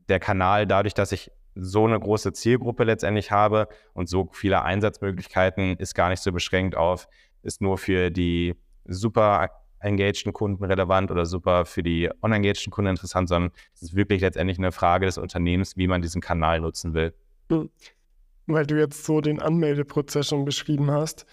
der 0.08 0.20
Kanal, 0.20 0.66
dadurch, 0.66 0.94
dass 0.94 1.12
ich 1.12 1.32
so 1.56 1.86
eine 1.86 2.00
große 2.00 2.34
Zielgruppe 2.34 2.84
letztendlich 2.84 3.32
habe 3.32 3.68
und 3.94 4.10
so 4.10 4.30
viele 4.32 4.64
Einsatzmöglichkeiten, 4.64 5.78
ist 5.78 5.96
gar 5.96 6.10
nicht 6.10 6.22
so 6.22 6.32
beschränkt 6.32 6.76
auf, 6.76 7.08
ist 7.44 7.62
nur 7.62 7.78
für 7.78 8.10
die 8.10 8.56
super 8.86 9.50
engageden 9.80 10.34
Kunden 10.34 10.64
relevant 10.64 11.12
oder 11.12 11.26
super 11.26 11.66
für 11.66 11.84
die 11.84 12.10
unengageden 12.22 12.72
Kunden 12.72 12.92
interessant, 12.92 13.30
sondern 13.30 13.52
es 13.74 13.82
ist 13.82 13.96
wirklich 13.96 14.22
letztendlich 14.22 14.58
eine 14.58 14.72
Frage 14.72 15.06
des 15.06 15.18
Unternehmens, 15.18 15.76
wie 15.76 15.88
man 15.88 16.02
diesen 16.02 16.22
Kanal 16.22 16.62
nutzen 16.62 16.94
will. 16.94 17.14
Hm. 17.50 17.70
Weil 18.48 18.66
du 18.66 18.78
jetzt 18.78 19.06
so 19.06 19.22
den 19.22 19.42
Anmeldeprozess 19.42 20.30
schon 20.30 20.46
beschrieben 20.46 20.92
hast, 20.92 21.26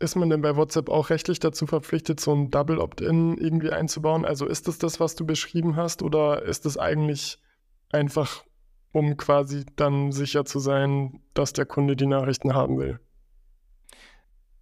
ist 0.00 0.16
man 0.16 0.30
denn 0.30 0.42
bei 0.42 0.56
WhatsApp 0.56 0.88
auch 0.88 1.10
rechtlich 1.10 1.40
dazu 1.40 1.66
verpflichtet, 1.66 2.20
so 2.20 2.32
ein 2.34 2.50
Double 2.50 2.78
Opt-in 2.78 3.36
irgendwie 3.36 3.70
einzubauen? 3.70 4.24
Also 4.24 4.46
ist 4.46 4.68
das, 4.68 4.78
das, 4.78 5.00
was 5.00 5.16
du 5.16 5.26
beschrieben 5.26 5.76
hast, 5.76 6.02
oder 6.02 6.42
ist 6.42 6.66
es 6.66 6.78
eigentlich 6.78 7.38
einfach 7.90 8.44
um 8.92 9.16
quasi 9.16 9.64
dann 9.76 10.12
sicher 10.12 10.44
zu 10.44 10.58
sein, 10.58 11.20
dass 11.34 11.52
der 11.52 11.66
Kunde 11.66 11.96
die 11.96 12.06
Nachrichten 12.06 12.54
haben 12.54 12.78
will. 12.78 13.00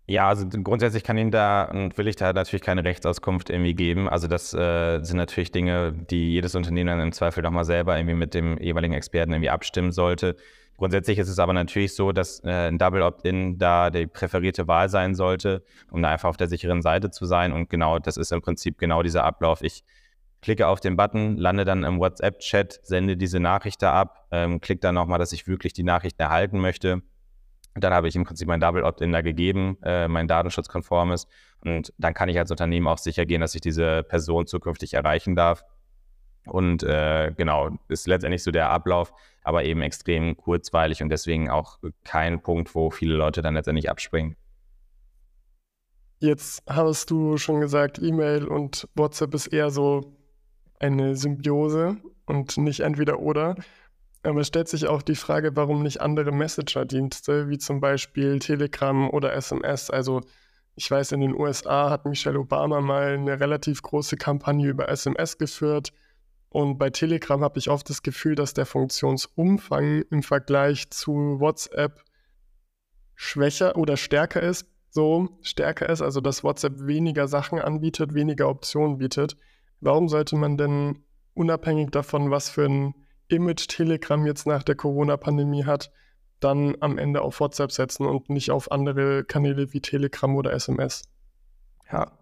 Ja, 0.08 0.28
also 0.28 0.46
grundsätzlich 0.48 1.02
kann 1.02 1.18
Ihnen 1.18 1.32
da 1.32 1.64
und 1.64 1.98
will 1.98 2.06
ich 2.06 2.14
da 2.14 2.32
natürlich 2.32 2.62
keine 2.62 2.84
Rechtsauskunft 2.84 3.50
irgendwie 3.50 3.74
geben. 3.74 4.08
Also 4.08 4.28
das 4.28 4.54
äh, 4.54 5.00
sind 5.02 5.16
natürlich 5.16 5.50
Dinge, 5.50 5.92
die 5.92 6.30
jedes 6.30 6.54
Unternehmen 6.54 6.86
dann 6.86 7.00
im 7.00 7.12
Zweifel 7.12 7.42
nochmal 7.42 7.64
selber 7.64 7.96
irgendwie 7.96 8.14
mit 8.14 8.32
dem 8.32 8.56
jeweiligen 8.58 8.94
Experten 8.94 9.32
irgendwie 9.32 9.50
abstimmen 9.50 9.90
sollte. 9.90 10.36
Grundsätzlich 10.76 11.18
ist 11.18 11.28
es 11.28 11.40
aber 11.40 11.54
natürlich 11.54 11.96
so, 11.96 12.12
dass 12.12 12.38
äh, 12.44 12.68
ein 12.68 12.78
Double 12.78 13.02
Opt-in 13.02 13.58
da 13.58 13.90
die 13.90 14.06
präferierte 14.06 14.68
Wahl 14.68 14.88
sein 14.88 15.16
sollte, 15.16 15.64
um 15.90 16.02
da 16.02 16.10
einfach 16.10 16.28
auf 16.28 16.36
der 16.36 16.48
sicheren 16.48 16.82
Seite 16.82 17.10
zu 17.10 17.26
sein. 17.26 17.52
Und 17.52 17.68
genau 17.68 17.98
das 17.98 18.16
ist 18.16 18.30
im 18.30 18.42
Prinzip 18.42 18.78
genau 18.78 19.02
dieser 19.02 19.24
Ablauf. 19.24 19.62
Ich 19.62 19.82
klicke 20.42 20.68
auf 20.68 20.80
den 20.80 20.96
Button, 20.96 21.36
lande 21.36 21.64
dann 21.64 21.84
im 21.84 21.98
WhatsApp-Chat, 21.98 22.80
sende 22.82 23.16
diese 23.16 23.40
Nachricht 23.40 23.82
da 23.82 23.92
ab, 23.92 24.26
ähm, 24.30 24.60
klicke 24.60 24.80
dann 24.80 24.94
nochmal, 24.94 25.18
dass 25.18 25.32
ich 25.32 25.46
wirklich 25.46 25.72
die 25.72 25.82
Nachricht 25.82 26.18
erhalten 26.20 26.60
möchte. 26.60 27.02
Dann 27.74 27.92
habe 27.92 28.08
ich 28.08 28.16
im 28.16 28.24
Prinzip 28.24 28.48
mein 28.48 28.60
Double 28.60 28.84
Opt-in 28.84 29.12
da 29.12 29.20
gegeben, 29.20 29.76
äh, 29.82 30.08
mein 30.08 30.28
datenschutzkonform 30.28 31.12
ist. 31.12 31.28
Und 31.64 31.92
dann 31.98 32.14
kann 32.14 32.28
ich 32.28 32.38
als 32.38 32.50
Unternehmen 32.50 32.86
auch 32.86 32.98
sicher 32.98 33.26
gehen, 33.26 33.40
dass 33.40 33.54
ich 33.54 33.60
diese 33.60 34.02
Person 34.02 34.46
zukünftig 34.46 34.94
erreichen 34.94 35.34
darf. 35.36 35.64
Und 36.46 36.84
äh, 36.84 37.32
genau, 37.36 37.70
ist 37.88 38.06
letztendlich 38.06 38.42
so 38.42 38.50
der 38.50 38.70
Ablauf, 38.70 39.12
aber 39.42 39.64
eben 39.64 39.82
extrem 39.82 40.36
kurzweilig 40.36 41.02
und 41.02 41.08
deswegen 41.08 41.50
auch 41.50 41.78
kein 42.04 42.40
Punkt, 42.40 42.74
wo 42.74 42.90
viele 42.90 43.16
Leute 43.16 43.42
dann 43.42 43.54
letztendlich 43.54 43.90
abspringen. 43.90 44.36
Jetzt 46.18 46.62
hast 46.66 47.10
du 47.10 47.36
schon 47.36 47.60
gesagt, 47.60 48.00
E-Mail 48.00 48.46
und 48.46 48.88
WhatsApp 48.94 49.34
ist 49.34 49.48
eher 49.48 49.70
so 49.70 50.15
eine 50.80 51.16
Symbiose 51.16 51.96
und 52.26 52.56
nicht 52.56 52.80
entweder 52.80 53.20
oder. 53.20 53.56
Aber 54.22 54.40
es 54.40 54.48
stellt 54.48 54.68
sich 54.68 54.86
auch 54.88 55.02
die 55.02 55.14
Frage, 55.14 55.54
warum 55.54 55.82
nicht 55.82 56.00
andere 56.00 56.32
Messenger-Dienste, 56.32 57.48
wie 57.48 57.58
zum 57.58 57.80
Beispiel 57.80 58.38
Telegram 58.40 59.08
oder 59.10 59.32
SMS. 59.34 59.90
Also 59.90 60.22
ich 60.74 60.90
weiß, 60.90 61.12
in 61.12 61.20
den 61.20 61.34
USA 61.34 61.90
hat 61.90 62.04
Michelle 62.04 62.38
Obama 62.38 62.80
mal 62.80 63.14
eine 63.14 63.38
relativ 63.40 63.82
große 63.82 64.16
Kampagne 64.16 64.68
über 64.68 64.88
SMS 64.88 65.38
geführt. 65.38 65.92
Und 66.48 66.78
bei 66.78 66.90
Telegram 66.90 67.42
habe 67.42 67.58
ich 67.58 67.70
oft 67.70 67.88
das 67.88 68.02
Gefühl, 68.02 68.34
dass 68.34 68.52
der 68.52 68.66
Funktionsumfang 68.66 70.02
im 70.10 70.22
Vergleich 70.22 70.90
zu 70.90 71.38
WhatsApp 71.38 72.02
schwächer 73.14 73.76
oder 73.76 73.96
stärker 73.96 74.42
ist. 74.42 74.66
So 74.90 75.38
stärker 75.42 75.88
ist, 75.88 76.02
also 76.02 76.20
dass 76.20 76.44
WhatsApp 76.44 76.86
weniger 76.86 77.28
Sachen 77.28 77.58
anbietet, 77.58 78.14
weniger 78.14 78.48
Optionen 78.48 78.98
bietet. 78.98 79.36
Warum 79.80 80.08
sollte 80.08 80.36
man 80.36 80.56
denn 80.56 81.04
unabhängig 81.34 81.90
davon, 81.90 82.30
was 82.30 82.48
für 82.48 82.64
ein 82.64 82.94
Image 83.28 83.68
Telegram 83.68 84.24
jetzt 84.26 84.46
nach 84.46 84.62
der 84.62 84.74
Corona-Pandemie 84.74 85.64
hat, 85.64 85.90
dann 86.40 86.76
am 86.80 86.98
Ende 86.98 87.22
auf 87.22 87.40
WhatsApp 87.40 87.72
setzen 87.72 88.06
und 88.06 88.30
nicht 88.30 88.50
auf 88.50 88.70
andere 88.70 89.24
Kanäle 89.24 89.72
wie 89.72 89.80
Telegram 89.80 90.34
oder 90.36 90.52
SMS? 90.52 91.02
Ja, 91.90 92.12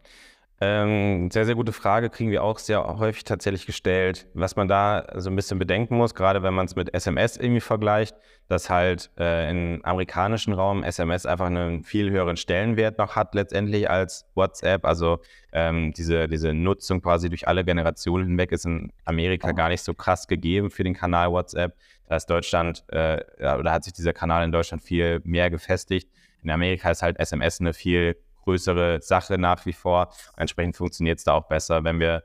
ähm, 0.60 1.30
sehr, 1.32 1.44
sehr 1.46 1.56
gute 1.56 1.72
Frage, 1.72 2.10
kriegen 2.10 2.30
wir 2.30 2.44
auch 2.44 2.58
sehr 2.58 2.84
häufig 2.98 3.24
tatsächlich 3.24 3.66
gestellt. 3.66 4.28
Was 4.34 4.54
man 4.54 4.68
da 4.68 5.04
so 5.16 5.28
ein 5.28 5.34
bisschen 5.34 5.58
bedenken 5.58 5.96
muss, 5.96 6.14
gerade 6.14 6.44
wenn 6.44 6.54
man 6.54 6.66
es 6.66 6.76
mit 6.76 6.94
SMS 6.94 7.36
irgendwie 7.36 7.60
vergleicht, 7.60 8.16
dass 8.46 8.70
halt 8.70 9.10
äh, 9.18 9.50
im 9.50 9.84
amerikanischen 9.84 10.52
Raum 10.52 10.84
SMS 10.84 11.26
einfach 11.26 11.46
einen 11.46 11.82
viel 11.82 12.10
höheren 12.10 12.36
Stellenwert 12.36 12.98
noch 12.98 13.16
hat 13.16 13.34
letztendlich 13.34 13.90
als 13.90 14.26
WhatsApp. 14.34 14.84
Also 14.84 15.18
ähm, 15.52 15.92
diese, 15.92 16.28
diese 16.28 16.54
Nutzung 16.54 17.02
quasi 17.02 17.28
durch 17.28 17.48
alle 17.48 17.64
Generationen 17.64 18.26
hinweg 18.28 18.52
ist 18.52 18.64
in 18.64 18.92
Amerika 19.04 19.50
gar 19.52 19.70
nicht 19.70 19.82
so 19.82 19.92
krass 19.92 20.28
gegeben 20.28 20.70
für 20.70 20.84
den 20.84 20.94
Kanal 20.94 21.32
WhatsApp. 21.32 21.74
Da 22.06 22.16
ist 22.16 22.26
Deutschland, 22.26 22.84
äh, 22.88 23.20
oder 23.38 23.72
hat 23.72 23.82
sich 23.82 23.92
dieser 23.92 24.12
Kanal 24.12 24.44
in 24.44 24.52
Deutschland 24.52 24.84
viel 24.84 25.20
mehr 25.24 25.50
gefestigt. 25.50 26.10
In 26.44 26.50
Amerika 26.50 26.90
ist 26.90 27.02
halt 27.02 27.18
SMS 27.18 27.60
eine 27.60 27.72
viel 27.72 28.16
größere 28.44 29.00
Sache 29.02 29.38
nach 29.38 29.66
wie 29.66 29.72
vor. 29.72 30.12
Entsprechend 30.36 30.76
funktioniert 30.76 31.18
es 31.18 31.24
da 31.24 31.32
auch 31.32 31.48
besser. 31.48 31.84
Wenn 31.84 32.00
wir 32.00 32.22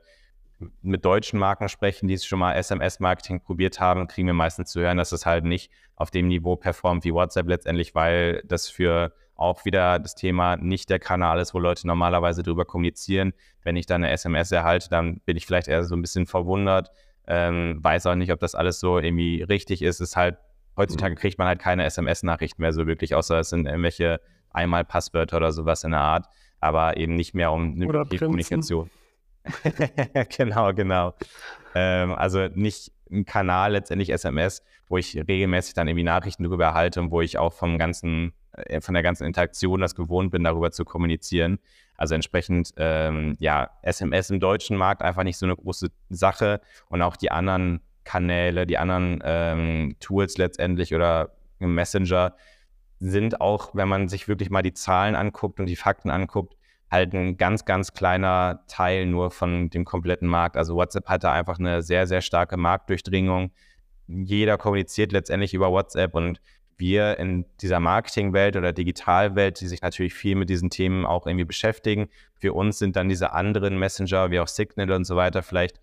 mit 0.82 1.04
deutschen 1.04 1.38
Marken 1.38 1.68
sprechen, 1.68 2.06
die 2.06 2.14
es 2.14 2.24
schon 2.24 2.38
mal 2.38 2.52
SMS-Marketing 2.54 3.40
probiert 3.40 3.80
haben, 3.80 4.06
kriegen 4.06 4.26
wir 4.26 4.34
meistens 4.34 4.70
zu 4.70 4.80
hören, 4.80 4.98
dass 4.98 5.12
es 5.12 5.26
halt 5.26 5.44
nicht 5.44 5.70
auf 5.96 6.10
dem 6.10 6.28
Niveau 6.28 6.56
performt 6.56 7.04
wie 7.04 7.14
WhatsApp 7.14 7.48
letztendlich, 7.48 7.94
weil 7.94 8.42
das 8.44 8.68
für 8.68 9.12
auch 9.36 9.64
wieder 9.64 9.98
das 9.98 10.14
Thema 10.14 10.56
nicht 10.56 10.90
der 10.90 10.98
Kanal 10.98 11.40
ist, 11.40 11.54
wo 11.54 11.58
Leute 11.58 11.86
normalerweise 11.86 12.42
drüber 12.42 12.66
kommunizieren. 12.66 13.32
Wenn 13.62 13.76
ich 13.76 13.86
dann 13.86 14.04
eine 14.04 14.12
SMS 14.12 14.52
erhalte, 14.52 14.90
dann 14.90 15.20
bin 15.20 15.36
ich 15.36 15.46
vielleicht 15.46 15.68
eher 15.68 15.82
so 15.84 15.96
ein 15.96 16.02
bisschen 16.02 16.26
verwundert, 16.26 16.90
ähm, 17.26 17.78
weiß 17.82 18.06
auch 18.06 18.16
nicht, 18.16 18.32
ob 18.32 18.40
das 18.40 18.54
alles 18.54 18.80
so 18.80 18.98
irgendwie 18.98 19.42
richtig 19.42 19.80
ist. 19.80 20.00
Ist 20.00 20.16
halt, 20.16 20.36
heutzutage 20.76 21.14
kriegt 21.14 21.38
man 21.38 21.48
halt 21.48 21.58
keine 21.58 21.84
SMS-Nachrichten 21.84 22.60
mehr 22.60 22.74
so 22.74 22.86
wirklich, 22.86 23.14
außer 23.14 23.40
es 23.40 23.48
sind 23.48 23.66
irgendwelche 23.66 24.20
einmal 24.50 24.84
Passwörter 24.84 25.36
oder 25.38 25.52
sowas 25.52 25.84
in 25.84 25.92
der 25.92 26.00
Art, 26.00 26.26
aber 26.60 26.96
eben 26.96 27.16
nicht 27.16 27.34
mehr 27.34 27.52
um 27.52 27.72
eine 27.72 27.86
oder 27.86 28.04
Kommunikation. 28.04 28.90
genau, 30.36 30.72
genau. 30.74 31.14
Ähm, 31.74 32.12
also 32.12 32.48
nicht 32.54 32.92
ein 33.10 33.24
Kanal, 33.24 33.72
letztendlich 33.72 34.10
SMS, 34.10 34.62
wo 34.88 34.98
ich 34.98 35.16
regelmäßig 35.16 35.74
dann 35.74 35.88
irgendwie 35.88 36.04
Nachrichten 36.04 36.44
darüber 36.44 36.66
erhalte 36.66 37.00
und 37.00 37.10
wo 37.10 37.20
ich 37.20 37.38
auch 37.38 37.52
vom 37.52 37.78
ganzen, 37.78 38.32
äh, 38.52 38.80
von 38.80 38.94
der 38.94 39.02
ganzen 39.02 39.24
Interaktion 39.24 39.80
das 39.80 39.94
gewohnt 39.94 40.30
bin, 40.30 40.44
darüber 40.44 40.70
zu 40.70 40.84
kommunizieren. 40.84 41.58
Also 41.96 42.14
entsprechend, 42.14 42.72
ähm, 42.76 43.36
ja, 43.40 43.70
SMS 43.82 44.30
im 44.30 44.40
deutschen 44.40 44.76
Markt 44.76 45.02
einfach 45.02 45.22
nicht 45.22 45.38
so 45.38 45.46
eine 45.46 45.56
große 45.56 45.88
Sache 46.08 46.60
und 46.88 47.02
auch 47.02 47.16
die 47.16 47.30
anderen 47.30 47.80
Kanäle, 48.04 48.66
die 48.66 48.78
anderen 48.78 49.20
ähm, 49.24 49.96
Tools 50.00 50.38
letztendlich 50.38 50.94
oder 50.94 51.32
Messenger 51.58 52.34
sind 53.00 53.40
auch, 53.40 53.74
wenn 53.74 53.88
man 53.88 54.08
sich 54.08 54.28
wirklich 54.28 54.50
mal 54.50 54.62
die 54.62 54.74
Zahlen 54.74 55.16
anguckt 55.16 55.58
und 55.58 55.66
die 55.66 55.76
Fakten 55.76 56.10
anguckt, 56.10 56.54
halt 56.90 57.14
ein 57.14 57.36
ganz, 57.36 57.64
ganz 57.64 57.92
kleiner 57.92 58.64
Teil 58.66 59.06
nur 59.06 59.30
von 59.30 59.70
dem 59.70 59.84
kompletten 59.84 60.28
Markt. 60.28 60.56
Also 60.56 60.74
WhatsApp 60.74 61.08
hat 61.08 61.24
da 61.24 61.32
einfach 61.32 61.58
eine 61.58 61.82
sehr, 61.82 62.06
sehr 62.06 62.20
starke 62.20 62.56
Marktdurchdringung. 62.56 63.52
Jeder 64.06 64.58
kommuniziert 64.58 65.12
letztendlich 65.12 65.54
über 65.54 65.70
WhatsApp 65.70 66.14
und 66.14 66.40
wir 66.76 67.18
in 67.18 67.44
dieser 67.60 67.78
Marketingwelt 67.78 68.56
oder 68.56 68.72
Digitalwelt, 68.72 69.60
die 69.60 69.68
sich 69.68 69.82
natürlich 69.82 70.14
viel 70.14 70.34
mit 70.34 70.50
diesen 70.50 70.70
Themen 70.70 71.06
auch 71.06 71.26
irgendwie 71.26 71.44
beschäftigen, 71.44 72.08
für 72.34 72.54
uns 72.54 72.78
sind 72.78 72.96
dann 72.96 73.08
diese 73.08 73.32
anderen 73.32 73.78
Messenger 73.78 74.30
wie 74.30 74.40
auch 74.40 74.48
Signal 74.48 74.90
und 74.90 75.04
so 75.04 75.14
weiter 75.14 75.42
vielleicht 75.42 75.80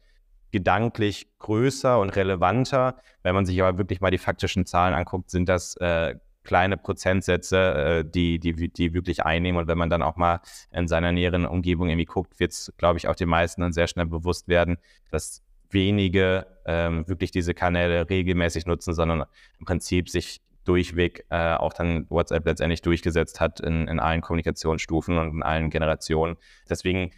gedanklich 0.51 1.27
größer 1.39 1.99
und 1.99 2.10
relevanter. 2.15 2.97
Wenn 3.21 3.36
man 3.36 3.45
sich 3.45 3.62
aber 3.62 3.77
wirklich 3.77 4.01
mal 4.01 4.12
die 4.12 4.17
faktischen 4.17 4.65
Zahlen 4.65 4.93
anguckt, 4.93 5.30
sind 5.30 5.47
das 5.47 5.75
äh, 5.77 6.15
kleine 6.47 6.77
Prozentsätze, 6.77 7.57
äh, 7.57 8.05
die, 8.10 8.39
die, 8.39 8.69
die 8.69 8.93
wirklich 8.93 9.23
einnehmen. 9.23 9.62
Und 9.62 9.67
wenn 9.67 9.77
man 9.77 9.89
dann 9.89 10.01
auch 10.01 10.15
mal 10.15 10.39
in 10.71 10.88
seiner 10.88 11.12
näheren 11.12 11.45
Umgebung 11.45 11.89
irgendwie 11.89 12.05
guckt, 12.05 12.39
wird 12.39 12.53
es, 12.53 12.73
glaube 12.77 12.97
ich, 12.97 13.07
auch 13.07 13.15
den 13.15 13.29
meisten 13.29 13.62
dann 13.62 13.73
sehr 13.73 13.88
schnell 13.88 14.07
bewusst 14.07 14.47
werden, 14.47 14.77
dass 15.12 15.43
wenige 15.69 16.47
ähm, 16.65 17.07
wirklich 17.07 17.31
diese 17.31 17.53
Kanäle 17.53 18.10
regelmäßig 18.10 18.65
nutzen, 18.65 18.93
sondern 18.93 19.25
im 19.60 19.65
Prinzip 19.65 20.10
sich 20.10 20.41
durchweg 20.63 21.25
äh, 21.29 21.55
auch 21.55 21.73
dann 21.73 22.10
WhatsApp 22.10 22.45
letztendlich 22.45 22.81
durchgesetzt 22.81 23.39
hat 23.39 23.60
in, 23.60 23.88
in 23.88 23.99
allen 23.99 24.21
Kommunikationsstufen 24.21 25.17
und 25.17 25.36
in 25.36 25.43
allen 25.43 25.69
Generationen. 25.69 26.38
Deswegen 26.69 27.12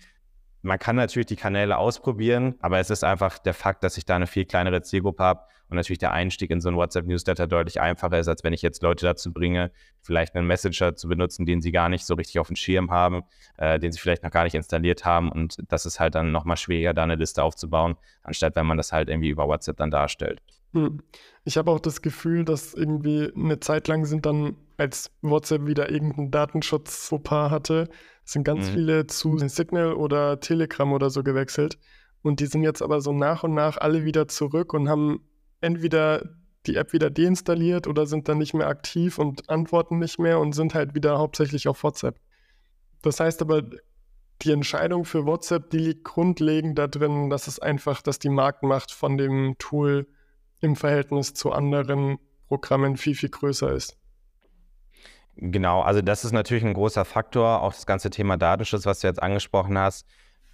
man 0.62 0.80
kann 0.80 0.96
natürlich 0.96 1.28
die 1.28 1.36
Kanäle 1.36 1.78
ausprobieren, 1.78 2.56
aber 2.60 2.80
es 2.80 2.90
ist 2.90 3.04
einfach 3.04 3.38
der 3.38 3.54
Fakt, 3.54 3.84
dass 3.84 3.98
ich 3.98 4.06
da 4.06 4.16
eine 4.16 4.28
viel 4.28 4.46
kleinere 4.46 4.82
Zielgruppe 4.82 5.24
habe 5.24 5.42
und 5.70 5.78
natürlich 5.78 6.00
der 6.00 6.12
Einstieg 6.12 6.52
in 6.52 6.62
so 6.62 6.70
ein 6.70 6.76
WhatsApp-Newsletter 6.76 7.48
deutlich 7.48 7.80
einfacher 7.80 8.20
ist, 8.20 8.28
als 8.28 8.44
wenn 8.44 8.54
ich 8.54 8.62
jetzt 8.62 8.82
Leute 8.82 9.06
dazu 9.06 9.32
bringe, 9.32 9.72
vielleicht 10.02 10.36
einen 10.36 10.48
Messenger 10.48 10.96
zu 10.96 11.08
benutzen, 11.08 11.46
den 11.46 11.62
sie 11.62 11.72
gar 11.72 11.90
nicht 11.90 12.06
so 12.06 12.16
richtig 12.16 12.40
auf 12.40 12.48
dem 12.48 12.56
Schirm 12.56 12.92
haben, 12.92 13.24
äh, 13.58 13.80
den 13.80 13.92
sie 13.92 14.00
vielleicht 14.00 14.24
noch 14.24 14.32
gar 14.32 14.44
nicht 14.44 14.56
installiert 14.56 15.06
haben 15.06 15.32
und 15.32 15.58
das 15.68 15.86
ist 15.86 16.00
halt 16.00 16.16
dann 16.16 16.32
nochmal 16.32 16.58
schwieriger, 16.58 16.94
da 16.94 17.04
eine 17.04 17.16
Liste 17.16 17.44
aufzubauen, 17.44 17.96
anstatt 18.24 18.56
wenn 18.56 18.66
man 18.66 18.78
das 18.78 18.92
halt 18.92 19.10
irgendwie 19.10 19.30
über 19.30 19.48
WhatsApp 19.48 19.78
dann 19.78 19.92
darstellt. 19.92 20.42
Hm. 20.74 21.02
Ich 21.46 21.58
habe 21.58 21.72
auch 21.72 21.80
das 21.80 22.02
Gefühl, 22.02 22.46
dass 22.46 22.74
irgendwie 22.74 23.32
eine 23.36 23.60
Zeit 23.60 23.88
lang 23.88 24.06
sind 24.06 24.26
dann, 24.26 24.56
als 24.78 25.12
WhatsApp 25.22 25.66
wieder 25.66 25.90
irgendeinen 25.90 26.32
datenschutz 26.32 27.12
hatte, 27.12 27.90
sind 28.32 28.44
ganz 28.44 28.70
mhm. 28.70 28.74
viele 28.74 29.08
zu 29.08 29.38
Signal 29.38 29.94
oder 29.94 30.40
Telegram 30.40 30.92
oder 30.92 31.10
so 31.10 31.24
gewechselt. 31.24 31.78
Und 32.22 32.40
die 32.40 32.48
sind 32.48 32.64
jetzt 32.64 32.82
aber 32.82 33.02
so 33.02 33.14
nach 33.14 33.44
und 33.44 33.54
nach 33.54 33.78
alle 33.78 34.04
wieder 34.04 34.28
zurück 34.28 34.74
und 34.74 34.90
haben 34.90 35.22
entweder 35.62 36.30
die 36.66 36.76
App 36.76 36.92
wieder 36.94 37.10
deinstalliert 37.10 37.88
oder 37.88 38.06
sind 38.06 38.28
dann 38.28 38.38
nicht 38.38 38.54
mehr 38.54 38.68
aktiv 38.68 39.18
und 39.18 39.50
antworten 39.50 40.00
nicht 40.00 40.20
mehr 40.20 40.40
und 40.40 40.54
sind 40.54 40.74
halt 40.74 40.94
wieder 40.94 41.18
hauptsächlich 41.18 41.68
auf 41.68 41.84
WhatsApp. 41.84 42.20
Das 43.02 43.20
heißt 43.20 43.42
aber, 43.42 43.64
die 44.42 44.52
Entscheidung 44.52 45.06
für 45.06 45.26
WhatsApp, 45.26 45.70
die 45.70 45.80
liegt 45.80 46.04
grundlegend 46.04 46.78
da 46.78 46.88
drin, 46.88 47.30
dass 47.30 47.48
es 47.48 47.60
einfach, 47.60 48.02
dass 48.02 48.20
die 48.20 48.30
Marktmacht 48.30 48.92
von 48.92 49.18
dem 49.18 49.56
Tool 49.58 50.08
im 50.62 50.76
Verhältnis 50.76 51.34
zu 51.34 51.52
anderen 51.52 52.20
Programmen 52.48 52.98
viel, 52.98 53.16
viel 53.16 53.30
größer 53.30 53.74
ist. 53.74 53.99
Genau, 55.42 55.82
also 55.82 56.02
das 56.02 56.26
ist 56.26 56.34
natürlich 56.34 56.66
ein 56.66 56.74
großer 56.74 57.06
Faktor. 57.06 57.62
Auch 57.62 57.74
das 57.74 57.86
ganze 57.86 58.10
Thema 58.10 58.36
Datenschutz, 58.36 58.86
was 58.86 59.00
du 59.00 59.08
jetzt 59.08 59.24
angesprochen 59.24 59.78
hast, 59.78 60.06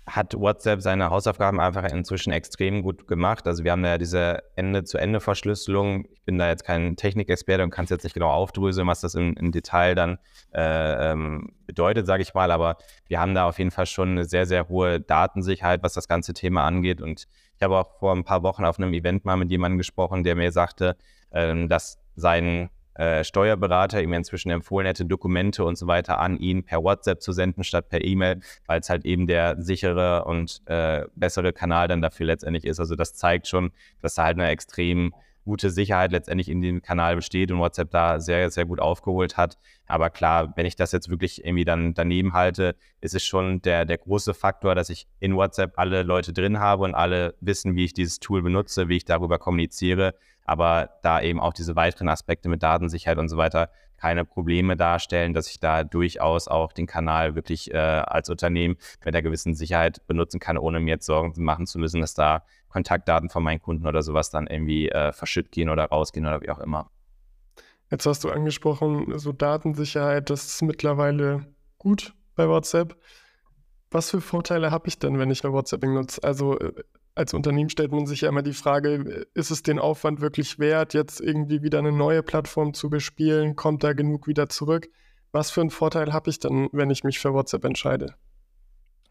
hat 0.06 0.36
WhatsApp 0.36 0.82
seine 0.82 1.10
Hausaufgaben 1.10 1.60
einfach 1.60 1.86
inzwischen 1.86 2.32
extrem 2.32 2.84
gut 2.84 3.08
gemacht. 3.08 3.48
Also 3.48 3.64
wir 3.64 3.72
haben 3.72 3.84
ja 3.84 3.98
diese 3.98 4.44
Ende-zu-Ende-Verschlüsselung. 4.56 6.06
Ich 6.12 6.22
bin 6.22 6.38
da 6.38 6.50
jetzt 6.50 6.66
kein 6.66 6.96
Technikexperte 6.96 7.64
und 7.64 7.72
kann 7.72 7.86
es 7.86 7.90
jetzt 7.90 8.04
nicht 8.04 8.14
genau 8.14 8.30
aufdröseln, 8.30 8.86
was 8.88 9.02
das 9.02 9.16
im, 9.16 9.34
im 9.38 9.52
Detail 9.52 9.96
dann 9.96 10.20
äh, 10.54 11.12
ähm, 11.12 11.54
bedeutet, 11.66 12.06
sage 12.06 12.22
ich 12.22 12.36
mal. 12.36 12.52
Aber 12.52 12.78
wir 13.08 13.20
haben 13.20 13.34
da 13.34 13.48
auf 13.48 13.58
jeden 13.58 13.72
Fall 13.72 13.88
schon 13.88 14.10
eine 14.10 14.26
sehr, 14.26 14.46
sehr 14.46 14.70
hohe 14.70 15.02
Datensicherheit, 15.02 15.82
was 15.82 15.94
das 15.94 16.08
ganze 16.08 16.34
Thema 16.34 16.64
angeht. 16.64 17.02
Und 17.02 17.28
ich 17.56 17.64
habe 17.64 17.76
auch 17.76 17.98
vor 17.98 18.14
ein 18.14 18.24
paar 18.24 18.44
Wochen 18.44 18.66
auf 18.66 18.78
einem 18.78 18.94
Event 18.94 19.26
mal 19.26 19.38
mit 19.38 19.50
jemandem 19.50 19.80
gesprochen, 19.80 20.24
der 20.24 20.36
mir 20.36 20.52
sagte, 20.52 20.96
äh, 21.32 21.68
dass 21.68 21.98
sein 22.16 22.70
äh, 22.96 23.24
Steuerberater 23.24 24.02
ihm 24.02 24.14
inzwischen 24.14 24.50
empfohlen 24.50 24.88
hätte, 24.88 25.06
Dokumente 25.06 25.64
und 25.64 25.78
so 25.78 25.88
weiter 25.88 26.20
an 26.20 26.38
ihn 26.38 26.64
per 26.64 26.84
WhatsApp 26.84 27.22
zu 27.22 27.32
senden 27.32 27.64
statt 27.64 27.90
per 27.90 28.04
E-Mail, 28.04 28.40
weil 28.68 28.80
es 28.80 28.90
halt 28.90 29.06
eben 29.06 29.28
der 29.28 29.62
sichere 29.62 30.26
und 30.26 30.62
äh, 30.66 31.06
bessere 31.16 31.54
Kanal 31.54 31.88
dann 31.88 32.02
dafür 32.02 32.26
letztendlich 32.26 32.66
ist. 32.66 32.80
Also 32.80 32.96
das 32.96 33.14
zeigt 33.14 33.48
schon, 33.48 33.72
dass 34.02 34.16
da 34.16 34.24
halt 34.24 34.38
eine 34.38 34.50
extrem 34.50 35.14
gute 35.46 35.70
Sicherheit 35.70 36.12
letztendlich 36.12 36.50
in 36.50 36.62
dem 36.62 36.82
Kanal 36.82 37.16
besteht 37.16 37.52
und 37.52 37.60
WhatsApp 37.60 37.92
da 37.92 38.20
sehr, 38.20 38.50
sehr 38.50 38.66
gut 38.66 38.80
aufgeholt 38.80 39.38
hat. 39.38 39.58
Aber 39.86 40.10
klar, 40.10 40.54
wenn 40.56 40.66
ich 40.66 40.76
das 40.76 40.92
jetzt 40.92 41.10
wirklich 41.10 41.46
irgendwie 41.46 41.66
dann 41.66 41.94
daneben 41.94 42.34
halte, 42.34 42.76
ist 43.00 43.14
es 43.14 43.24
schon 43.24 43.62
der, 43.62 43.86
der 43.86 44.00
große 44.00 44.34
Faktor, 44.34 44.74
dass 44.74 44.90
ich 44.90 45.08
in 45.20 45.36
WhatsApp 45.36 45.74
alle 45.78 46.02
Leute 46.02 46.34
drin 46.34 46.60
habe 46.60 46.84
und 46.84 46.96
alle 46.96 47.36
wissen, 47.42 47.76
wie 47.76 47.86
ich 47.86 47.94
dieses 47.94 48.20
Tool 48.20 48.42
benutze, 48.42 48.90
wie 48.90 48.98
ich 48.98 49.06
darüber 49.06 49.38
kommuniziere 49.38 50.16
aber 50.46 50.92
da 51.02 51.22
eben 51.22 51.40
auch 51.40 51.54
diese 51.54 51.76
weiteren 51.76 52.10
Aspekte 52.10 52.50
mit 52.50 52.64
Datensicherheit 52.64 53.18
und 53.18 53.30
so 53.30 53.38
weiter 53.38 53.70
keine 53.98 54.26
Probleme 54.26 54.76
darstellen, 54.76 55.34
dass 55.34 55.50
ich 55.50 55.60
da 55.60 55.84
durchaus 55.84 56.48
auch 56.48 56.74
den 56.74 56.86
Kanal 56.86 57.36
wirklich 57.36 57.74
äh, 57.74 57.78
als 57.78 58.30
Unternehmen 58.30 58.78
mit 59.04 59.16
einer 59.16 59.22
gewissen 59.22 59.56
Sicherheit 59.56 60.06
benutzen 60.08 60.40
kann, 60.40 60.58
ohne 60.58 60.80
mir 60.80 60.92
jetzt 60.92 61.06
Sorgen 61.06 61.34
machen 61.44 61.66
zu 61.66 61.80
müssen, 61.80 62.02
dass 62.02 62.14
da 62.14 62.44
Kontaktdaten 62.70 63.30
von 63.30 63.44
meinen 63.44 63.62
Kunden 63.62 63.88
oder 63.88 64.02
sowas 64.02 64.30
dann 64.30 64.48
irgendwie 64.48 64.90
äh, 64.90 65.14
verschütt 65.14 65.52
gehen 65.52 65.70
oder 65.70 65.86
rausgehen 65.86 66.26
oder 66.26 66.42
wie 66.42 66.50
auch 66.50 66.60
immer. 66.60 66.90
Jetzt 67.90 68.06
hast 68.06 68.24
du 68.24 68.30
angesprochen, 68.30 69.18
so 69.18 69.32
Datensicherheit, 69.32 70.30
das 70.30 70.46
ist 70.46 70.62
mittlerweile 70.62 71.46
gut 71.78 72.14
bei 72.36 72.50
WhatsApp. 72.50 72.98
Was 73.92 74.10
für 74.10 74.20
Vorteile 74.20 74.72
habe 74.72 74.88
ich 74.88 75.00
denn, 75.00 75.20
wenn 75.20 75.32
ich 75.32 75.44
WhatsApp 75.44 75.84
nutze? 75.84 76.22
Also 76.24 76.60
äh, 76.60 76.74
als 77.16 77.34
Unternehmen 77.34 77.70
stellt 77.70 77.92
man 77.92 78.06
sich 78.06 78.22
ja 78.22 78.30
immer 78.30 78.44
die 78.44 78.54
Frage, 78.54 79.26
ist 79.34 79.50
es 79.50 79.64
den 79.64 79.80
Aufwand 79.80 80.22
wirklich 80.22 80.60
wert, 80.60 80.94
jetzt 80.94 81.22
irgendwie 81.22 81.64
wieder 81.64 81.80
eine 81.80 81.94
neue 81.94 82.22
Plattform 82.22 82.74
zu 82.74 82.90
bespielen? 82.90 83.56
Kommt 83.56 83.84
da 83.84 83.94
genug 83.94 84.28
wieder 84.28 84.50
zurück? 84.50 84.90
Was 85.32 85.50
für 85.50 85.62
einen 85.62 85.70
Vorteil 85.70 86.14
habe 86.14 86.30
ich 86.30 86.40
dann, 86.40 86.70
wenn 86.72 86.90
ich 86.90 87.04
mich 87.04 87.20
für 87.20 87.34
WhatsApp 87.34 87.64
entscheide? 87.64 88.16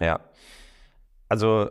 Ja, 0.01 0.21
also 1.29 1.71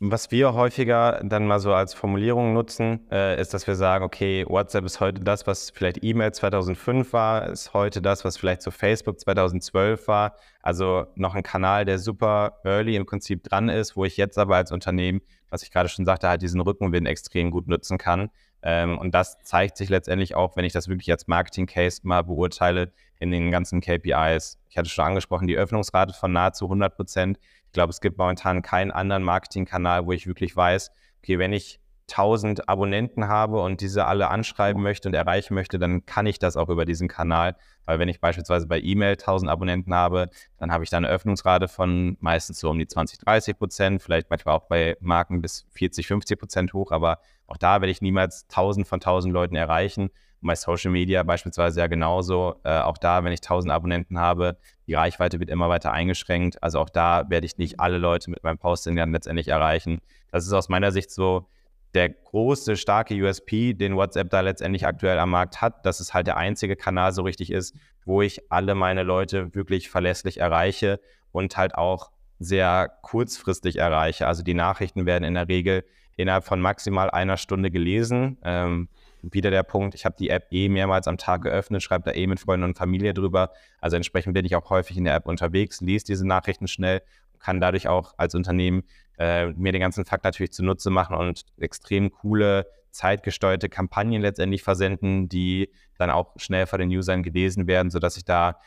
was 0.00 0.30
wir 0.30 0.54
häufiger 0.54 1.20
dann 1.24 1.46
mal 1.46 1.58
so 1.58 1.74
als 1.74 1.92
Formulierung 1.92 2.52
nutzen, 2.52 3.08
äh, 3.10 3.40
ist, 3.40 3.52
dass 3.52 3.66
wir 3.66 3.74
sagen, 3.74 4.04
okay, 4.04 4.44
WhatsApp 4.48 4.84
ist 4.84 5.00
heute 5.00 5.20
das, 5.22 5.46
was 5.48 5.70
vielleicht 5.70 6.04
E-Mail 6.04 6.32
2005 6.32 7.12
war, 7.12 7.48
ist 7.48 7.74
heute 7.74 8.00
das, 8.00 8.24
was 8.24 8.36
vielleicht 8.36 8.62
so 8.62 8.70
Facebook 8.70 9.18
2012 9.18 10.06
war. 10.06 10.36
Also 10.62 11.06
noch 11.16 11.34
ein 11.34 11.42
Kanal, 11.42 11.84
der 11.84 11.98
super 11.98 12.58
early 12.64 12.94
im 12.94 13.06
Prinzip 13.06 13.42
dran 13.42 13.68
ist, 13.68 13.96
wo 13.96 14.04
ich 14.04 14.16
jetzt 14.16 14.38
aber 14.38 14.56
als 14.56 14.70
Unternehmen, 14.70 15.20
was 15.50 15.64
ich 15.64 15.72
gerade 15.72 15.88
schon 15.88 16.04
sagte, 16.04 16.28
halt 16.28 16.42
diesen 16.42 16.60
Rückenwind 16.60 17.08
extrem 17.08 17.50
gut 17.50 17.66
nutzen 17.66 17.98
kann. 17.98 18.30
Ähm, 18.62 18.98
und 18.98 19.14
das 19.14 19.38
zeigt 19.42 19.76
sich 19.76 19.88
letztendlich 19.88 20.36
auch, 20.36 20.56
wenn 20.56 20.64
ich 20.64 20.72
das 20.72 20.88
wirklich 20.88 21.10
als 21.10 21.26
Marketing-Case 21.26 22.02
mal 22.04 22.22
beurteile, 22.22 22.92
in 23.20 23.30
den 23.30 23.50
ganzen 23.50 23.80
KPIs. 23.80 24.58
Ich 24.68 24.78
hatte 24.78 24.88
schon 24.88 25.04
angesprochen, 25.04 25.46
die 25.46 25.56
Öffnungsrate 25.56 26.14
von 26.14 26.32
nahezu 26.32 26.66
100 26.66 26.94
Prozent 26.94 27.38
ich 27.68 27.72
glaube, 27.72 27.90
es 27.90 28.00
gibt 28.00 28.16
momentan 28.16 28.62
keinen 28.62 28.90
anderen 28.90 29.22
Marketingkanal, 29.22 30.06
wo 30.06 30.12
ich 30.12 30.26
wirklich 30.26 30.56
weiß, 30.56 30.90
okay, 31.22 31.38
wenn 31.38 31.52
ich 31.52 31.80
1000 32.10 32.66
Abonnenten 32.66 33.28
habe 33.28 33.60
und 33.60 33.82
diese 33.82 34.06
alle 34.06 34.28
anschreiben 34.28 34.82
möchte 34.82 35.08
und 35.08 35.14
erreichen 35.14 35.52
möchte, 35.52 35.78
dann 35.78 36.06
kann 36.06 36.24
ich 36.24 36.38
das 36.38 36.56
auch 36.56 36.70
über 36.70 36.86
diesen 36.86 37.08
Kanal. 37.08 37.56
Weil 37.84 37.98
wenn 37.98 38.08
ich 38.08 38.22
beispielsweise 38.22 38.66
bei 38.66 38.80
E-Mail 38.80 39.12
1000 39.12 39.50
Abonnenten 39.50 39.92
habe, 39.92 40.30
dann 40.56 40.72
habe 40.72 40.82
ich 40.82 40.88
da 40.88 40.96
eine 40.96 41.08
Öffnungsrate 41.08 41.68
von 41.68 42.16
meistens 42.20 42.60
so 42.60 42.70
um 42.70 42.78
die 42.78 42.86
20, 42.86 43.18
30 43.18 43.58
Prozent, 43.58 44.02
vielleicht 44.02 44.30
manchmal 44.30 44.54
auch 44.54 44.66
bei 44.68 44.96
Marken 45.00 45.42
bis 45.42 45.66
40, 45.72 46.06
50 46.06 46.38
Prozent 46.38 46.72
hoch, 46.72 46.90
aber 46.90 47.18
auch 47.46 47.58
da 47.58 47.82
werde 47.82 47.90
ich 47.90 48.00
niemals 48.00 48.44
1000 48.44 48.88
von 48.88 48.96
1000 48.96 49.32
Leuten 49.34 49.56
erreichen. 49.56 50.08
Bei 50.40 50.54
Social 50.54 50.90
Media 50.90 51.22
beispielsweise 51.22 51.80
ja 51.80 51.86
genauso. 51.86 52.56
Äh, 52.64 52.78
auch 52.78 52.98
da, 52.98 53.24
wenn 53.24 53.32
ich 53.32 53.40
1000 53.40 53.72
Abonnenten 53.72 54.18
habe, 54.18 54.56
die 54.86 54.94
Reichweite 54.94 55.40
wird 55.40 55.50
immer 55.50 55.68
weiter 55.68 55.92
eingeschränkt. 55.92 56.62
Also 56.62 56.78
auch 56.78 56.90
da 56.90 57.28
werde 57.28 57.46
ich 57.46 57.58
nicht 57.58 57.80
alle 57.80 57.98
Leute 57.98 58.30
mit 58.30 58.42
meinem 58.44 58.58
Posting 58.58 58.96
dann 58.96 59.12
letztendlich 59.12 59.48
erreichen. 59.48 60.00
Das 60.30 60.46
ist 60.46 60.52
aus 60.52 60.68
meiner 60.68 60.92
Sicht 60.92 61.10
so 61.10 61.46
der 61.94 62.10
große, 62.10 62.76
starke 62.76 63.14
USP, 63.14 63.74
den 63.74 63.96
WhatsApp 63.96 64.30
da 64.30 64.40
letztendlich 64.40 64.86
aktuell 64.86 65.18
am 65.18 65.30
Markt 65.30 65.60
hat, 65.60 65.84
dass 65.86 66.00
es 66.00 66.14
halt 66.14 66.26
der 66.26 66.36
einzige 66.36 66.76
Kanal 66.76 67.12
so 67.12 67.22
richtig 67.22 67.50
ist, 67.50 67.74
wo 68.04 68.22
ich 68.22 68.50
alle 68.50 68.74
meine 68.74 69.02
Leute 69.02 69.54
wirklich 69.54 69.88
verlässlich 69.88 70.38
erreiche 70.38 71.00
und 71.32 71.56
halt 71.56 71.74
auch 71.74 72.10
sehr 72.38 72.90
kurzfristig 73.02 73.76
erreiche. 73.76 74.26
Also 74.26 74.42
die 74.42 74.54
Nachrichten 74.54 75.06
werden 75.06 75.24
in 75.24 75.34
der 75.34 75.48
Regel 75.48 75.84
innerhalb 76.16 76.44
von 76.44 76.60
maximal 76.60 77.10
einer 77.10 77.36
Stunde 77.36 77.70
gelesen. 77.70 78.38
Ähm, 78.44 78.88
wieder 79.22 79.50
der 79.50 79.62
Punkt, 79.62 79.94
ich 79.94 80.04
habe 80.04 80.16
die 80.18 80.30
App 80.30 80.46
eh 80.50 80.68
mehrmals 80.68 81.08
am 81.08 81.18
Tag 81.18 81.42
geöffnet, 81.42 81.82
schreibe 81.82 82.04
da 82.04 82.12
eh 82.12 82.26
mit 82.26 82.40
Freunden 82.40 82.64
und 82.64 82.76
Familie 82.76 83.14
drüber. 83.14 83.52
Also 83.80 83.96
entsprechend 83.96 84.34
bin 84.34 84.44
ich 84.44 84.56
auch 84.56 84.70
häufig 84.70 84.96
in 84.96 85.04
der 85.04 85.14
App 85.14 85.26
unterwegs, 85.26 85.80
lese 85.80 86.04
diese 86.06 86.26
Nachrichten 86.26 86.68
schnell, 86.68 87.02
kann 87.38 87.60
dadurch 87.60 87.88
auch 87.88 88.14
als 88.16 88.34
Unternehmen 88.34 88.82
äh, 89.18 89.46
mir 89.46 89.72
den 89.72 89.80
ganzen 89.80 90.04
Fakt 90.04 90.24
natürlich 90.24 90.52
zunutze 90.52 90.90
machen 90.90 91.16
und 91.16 91.44
extrem 91.58 92.10
coole, 92.10 92.66
zeitgesteuerte 92.90 93.68
Kampagnen 93.68 94.22
letztendlich 94.22 94.62
versenden, 94.62 95.28
die 95.28 95.70
dann 95.98 96.10
auch 96.10 96.34
schnell 96.36 96.66
von 96.66 96.80
den 96.80 96.88
Usern 96.88 97.22
gelesen 97.22 97.66
werden, 97.66 97.90
sodass 97.90 98.16
ich 98.16 98.24
da 98.24 98.58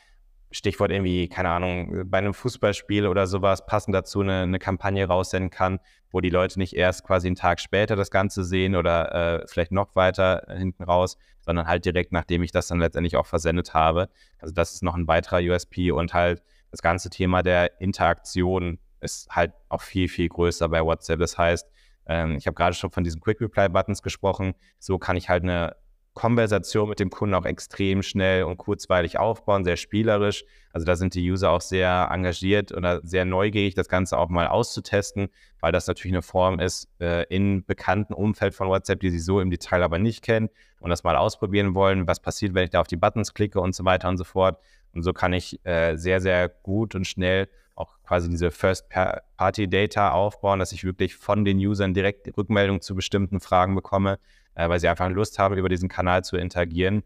Stichwort 0.51 0.91
irgendwie, 0.91 1.29
keine 1.29 1.49
Ahnung, 1.49 2.09
bei 2.09 2.17
einem 2.17 2.33
Fußballspiel 2.33 3.07
oder 3.07 3.25
sowas 3.25 3.65
passend 3.65 3.95
dazu 3.95 4.21
eine, 4.21 4.41
eine, 4.41 4.59
Kampagne 4.59 5.07
raussenden 5.07 5.49
kann, 5.49 5.79
wo 6.11 6.19
die 6.19 6.29
Leute 6.29 6.59
nicht 6.59 6.75
erst 6.75 7.03
quasi 7.05 7.27
einen 7.27 7.35
Tag 7.35 7.59
später 7.59 7.95
das 7.95 8.11
Ganze 8.11 8.43
sehen 8.43 8.75
oder 8.75 9.41
äh, 9.43 9.47
vielleicht 9.47 9.71
noch 9.71 9.95
weiter 9.95 10.45
hinten 10.49 10.83
raus, 10.83 11.17
sondern 11.39 11.67
halt 11.67 11.85
direkt, 11.85 12.11
nachdem 12.11 12.43
ich 12.43 12.51
das 12.51 12.67
dann 12.67 12.79
letztendlich 12.79 13.15
auch 13.15 13.25
versendet 13.25 13.73
habe. 13.73 14.09
Also 14.39 14.53
das 14.53 14.73
ist 14.73 14.83
noch 14.83 14.95
ein 14.95 15.07
weiterer 15.07 15.39
USP 15.39 15.91
und 15.91 16.13
halt 16.13 16.43
das 16.69 16.81
ganze 16.81 17.09
Thema 17.09 17.43
der 17.43 17.79
Interaktion 17.79 18.79
ist 18.99 19.29
halt 19.29 19.53
auch 19.69 19.81
viel, 19.81 20.07
viel 20.07 20.29
größer 20.29 20.69
bei 20.69 20.83
WhatsApp. 20.83 21.19
Das 21.19 21.37
heißt, 21.37 21.67
ähm, 22.07 22.35
ich 22.35 22.45
habe 22.45 22.55
gerade 22.55 22.75
schon 22.75 22.91
von 22.91 23.03
diesen 23.03 23.21
Quick 23.21 23.41
Reply 23.41 23.69
Buttons 23.69 24.01
gesprochen. 24.01 24.53
So 24.79 24.97
kann 24.97 25.17
ich 25.17 25.29
halt 25.29 25.43
eine 25.43 25.75
Konversation 26.13 26.89
mit 26.89 26.99
dem 26.99 27.09
Kunden 27.09 27.35
auch 27.35 27.45
extrem 27.45 28.03
schnell 28.03 28.43
und 28.43 28.57
kurzweilig 28.57 29.17
aufbauen, 29.17 29.63
sehr 29.63 29.77
spielerisch. 29.77 30.43
Also 30.73 30.85
da 30.85 30.95
sind 30.95 31.15
die 31.15 31.31
User 31.31 31.51
auch 31.51 31.61
sehr 31.61 32.09
engagiert 32.11 32.71
oder 32.73 33.01
sehr 33.03 33.23
neugierig, 33.25 33.75
das 33.75 33.87
Ganze 33.87 34.17
auch 34.17 34.29
mal 34.29 34.47
auszutesten, 34.47 35.29
weil 35.59 35.71
das 35.71 35.87
natürlich 35.87 36.13
eine 36.13 36.21
Form 36.21 36.59
ist 36.59 36.89
äh, 36.99 37.23
in 37.33 37.65
bekannten 37.65 38.13
Umfeld 38.13 38.53
von 38.53 38.67
WhatsApp, 38.67 38.99
die 38.99 39.09
sie 39.09 39.19
so 39.19 39.39
im 39.39 39.49
Detail 39.49 39.83
aber 39.83 39.99
nicht 39.99 40.21
kennen 40.21 40.49
und 40.79 40.89
das 40.89 41.03
mal 41.03 41.15
ausprobieren 41.15 41.75
wollen, 41.75 42.07
was 42.07 42.19
passiert, 42.19 42.53
wenn 42.53 42.65
ich 42.65 42.71
da 42.71 42.81
auf 42.81 42.87
die 42.87 42.97
Buttons 42.97 43.33
klicke 43.33 43.61
und 43.61 43.73
so 43.73 43.85
weiter 43.85 44.09
und 44.09 44.17
so 44.17 44.23
fort. 44.25 44.59
Und 44.93 45.03
so 45.03 45.13
kann 45.13 45.31
ich 45.31 45.65
äh, 45.65 45.95
sehr, 45.95 46.19
sehr 46.19 46.49
gut 46.49 46.95
und 46.95 47.07
schnell 47.07 47.47
auch 47.81 47.97
quasi 48.03 48.29
diese 48.29 48.51
First-Party-Data 48.51 50.11
aufbauen, 50.11 50.59
dass 50.59 50.71
ich 50.71 50.83
wirklich 50.83 51.15
von 51.15 51.43
den 51.43 51.57
Usern 51.57 51.93
direkt 51.93 52.35
Rückmeldungen 52.37 52.81
zu 52.81 52.95
bestimmten 52.95 53.39
Fragen 53.39 53.75
bekomme, 53.75 54.19
äh, 54.55 54.69
weil 54.69 54.79
sie 54.79 54.87
einfach 54.87 55.09
Lust 55.09 55.39
haben, 55.39 55.57
über 55.57 55.69
diesen 55.69 55.89
Kanal 55.89 56.23
zu 56.23 56.37
interagieren. 56.37 57.03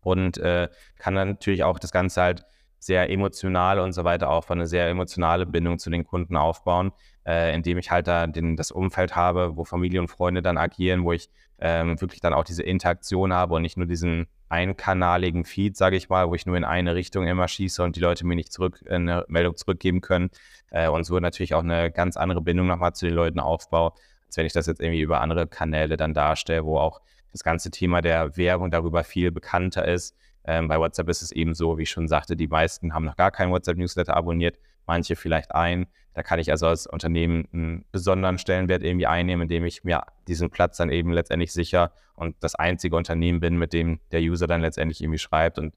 Und 0.00 0.38
äh, 0.38 0.68
kann 0.98 1.14
dann 1.14 1.30
natürlich 1.30 1.64
auch 1.64 1.78
das 1.78 1.90
Ganze 1.90 2.22
halt 2.22 2.44
sehr 2.78 3.10
emotional 3.10 3.80
und 3.80 3.92
so 3.92 4.04
weiter 4.04 4.30
auch 4.30 4.48
eine 4.50 4.66
sehr 4.66 4.88
emotionale 4.88 5.46
Bindung 5.46 5.78
zu 5.78 5.90
den 5.90 6.04
Kunden 6.04 6.36
aufbauen, 6.36 6.92
äh, 7.26 7.54
indem 7.54 7.78
ich 7.78 7.90
halt 7.90 8.06
da 8.06 8.26
den, 8.26 8.56
das 8.56 8.70
Umfeld 8.70 9.16
habe, 9.16 9.56
wo 9.56 9.64
Familie 9.64 10.00
und 10.00 10.08
Freunde 10.08 10.42
dann 10.42 10.58
agieren, 10.58 11.04
wo 11.04 11.12
ich 11.12 11.28
ähm, 11.58 12.00
wirklich 12.00 12.20
dann 12.20 12.34
auch 12.34 12.44
diese 12.44 12.62
Interaktion 12.62 13.32
habe 13.32 13.54
und 13.54 13.62
nicht 13.62 13.76
nur 13.76 13.86
diesen 13.86 14.28
einkanaligen 14.48 15.44
Feed, 15.44 15.76
sage 15.76 15.96
ich 15.96 16.08
mal, 16.08 16.28
wo 16.28 16.34
ich 16.34 16.46
nur 16.46 16.56
in 16.56 16.64
eine 16.64 16.94
Richtung 16.94 17.26
immer 17.26 17.48
schieße 17.48 17.82
und 17.82 17.96
die 17.96 18.00
Leute 18.00 18.26
mir 18.26 18.36
nicht 18.36 18.52
zurück 18.52 18.82
äh, 18.86 18.94
eine 18.94 19.24
Meldung 19.28 19.56
zurückgeben 19.56 20.00
können 20.00 20.30
äh, 20.70 20.88
und 20.88 21.04
so 21.04 21.18
natürlich 21.18 21.54
auch 21.54 21.62
eine 21.62 21.90
ganz 21.90 22.16
andere 22.16 22.40
Bindung 22.40 22.66
nochmal 22.66 22.94
zu 22.94 23.06
den 23.06 23.14
Leuten 23.14 23.40
aufbaue, 23.40 23.92
als 24.26 24.36
wenn 24.36 24.46
ich 24.46 24.52
das 24.52 24.66
jetzt 24.66 24.80
irgendwie 24.80 25.00
über 25.00 25.20
andere 25.20 25.46
Kanäle 25.46 25.96
dann 25.96 26.14
darstelle, 26.14 26.64
wo 26.64 26.78
auch 26.78 27.00
das 27.32 27.42
ganze 27.44 27.70
Thema 27.70 28.00
der 28.00 28.36
Werbung 28.36 28.70
darüber 28.70 29.04
viel 29.04 29.30
bekannter 29.30 29.86
ist. 29.86 30.16
Ähm, 30.44 30.68
bei 30.68 30.78
WhatsApp 30.78 31.08
ist 31.08 31.22
es 31.22 31.32
eben 31.32 31.54
so, 31.54 31.76
wie 31.76 31.82
ich 31.82 31.90
schon 31.90 32.08
sagte, 32.08 32.36
die 32.36 32.48
meisten 32.48 32.94
haben 32.94 33.04
noch 33.04 33.16
gar 33.16 33.30
keinen 33.30 33.50
WhatsApp-Newsletter 33.50 34.16
abonniert, 34.16 34.58
manche 34.86 35.16
vielleicht 35.16 35.54
ein. 35.54 35.86
Da 36.16 36.22
kann 36.22 36.38
ich 36.38 36.50
also 36.50 36.66
als 36.66 36.86
Unternehmen 36.86 37.46
einen 37.52 37.84
besonderen 37.92 38.38
Stellenwert 38.38 38.82
irgendwie 38.82 39.06
einnehmen, 39.06 39.42
indem 39.42 39.66
ich 39.66 39.84
mir 39.84 40.02
diesen 40.26 40.48
Platz 40.48 40.78
dann 40.78 40.88
eben 40.88 41.12
letztendlich 41.12 41.52
sicher 41.52 41.92
und 42.14 42.36
das 42.40 42.54
einzige 42.54 42.96
Unternehmen 42.96 43.38
bin, 43.38 43.58
mit 43.58 43.74
dem 43.74 44.00
der 44.12 44.22
User 44.22 44.46
dann 44.46 44.62
letztendlich 44.62 45.02
irgendwie 45.02 45.18
schreibt. 45.18 45.58
Und 45.58 45.74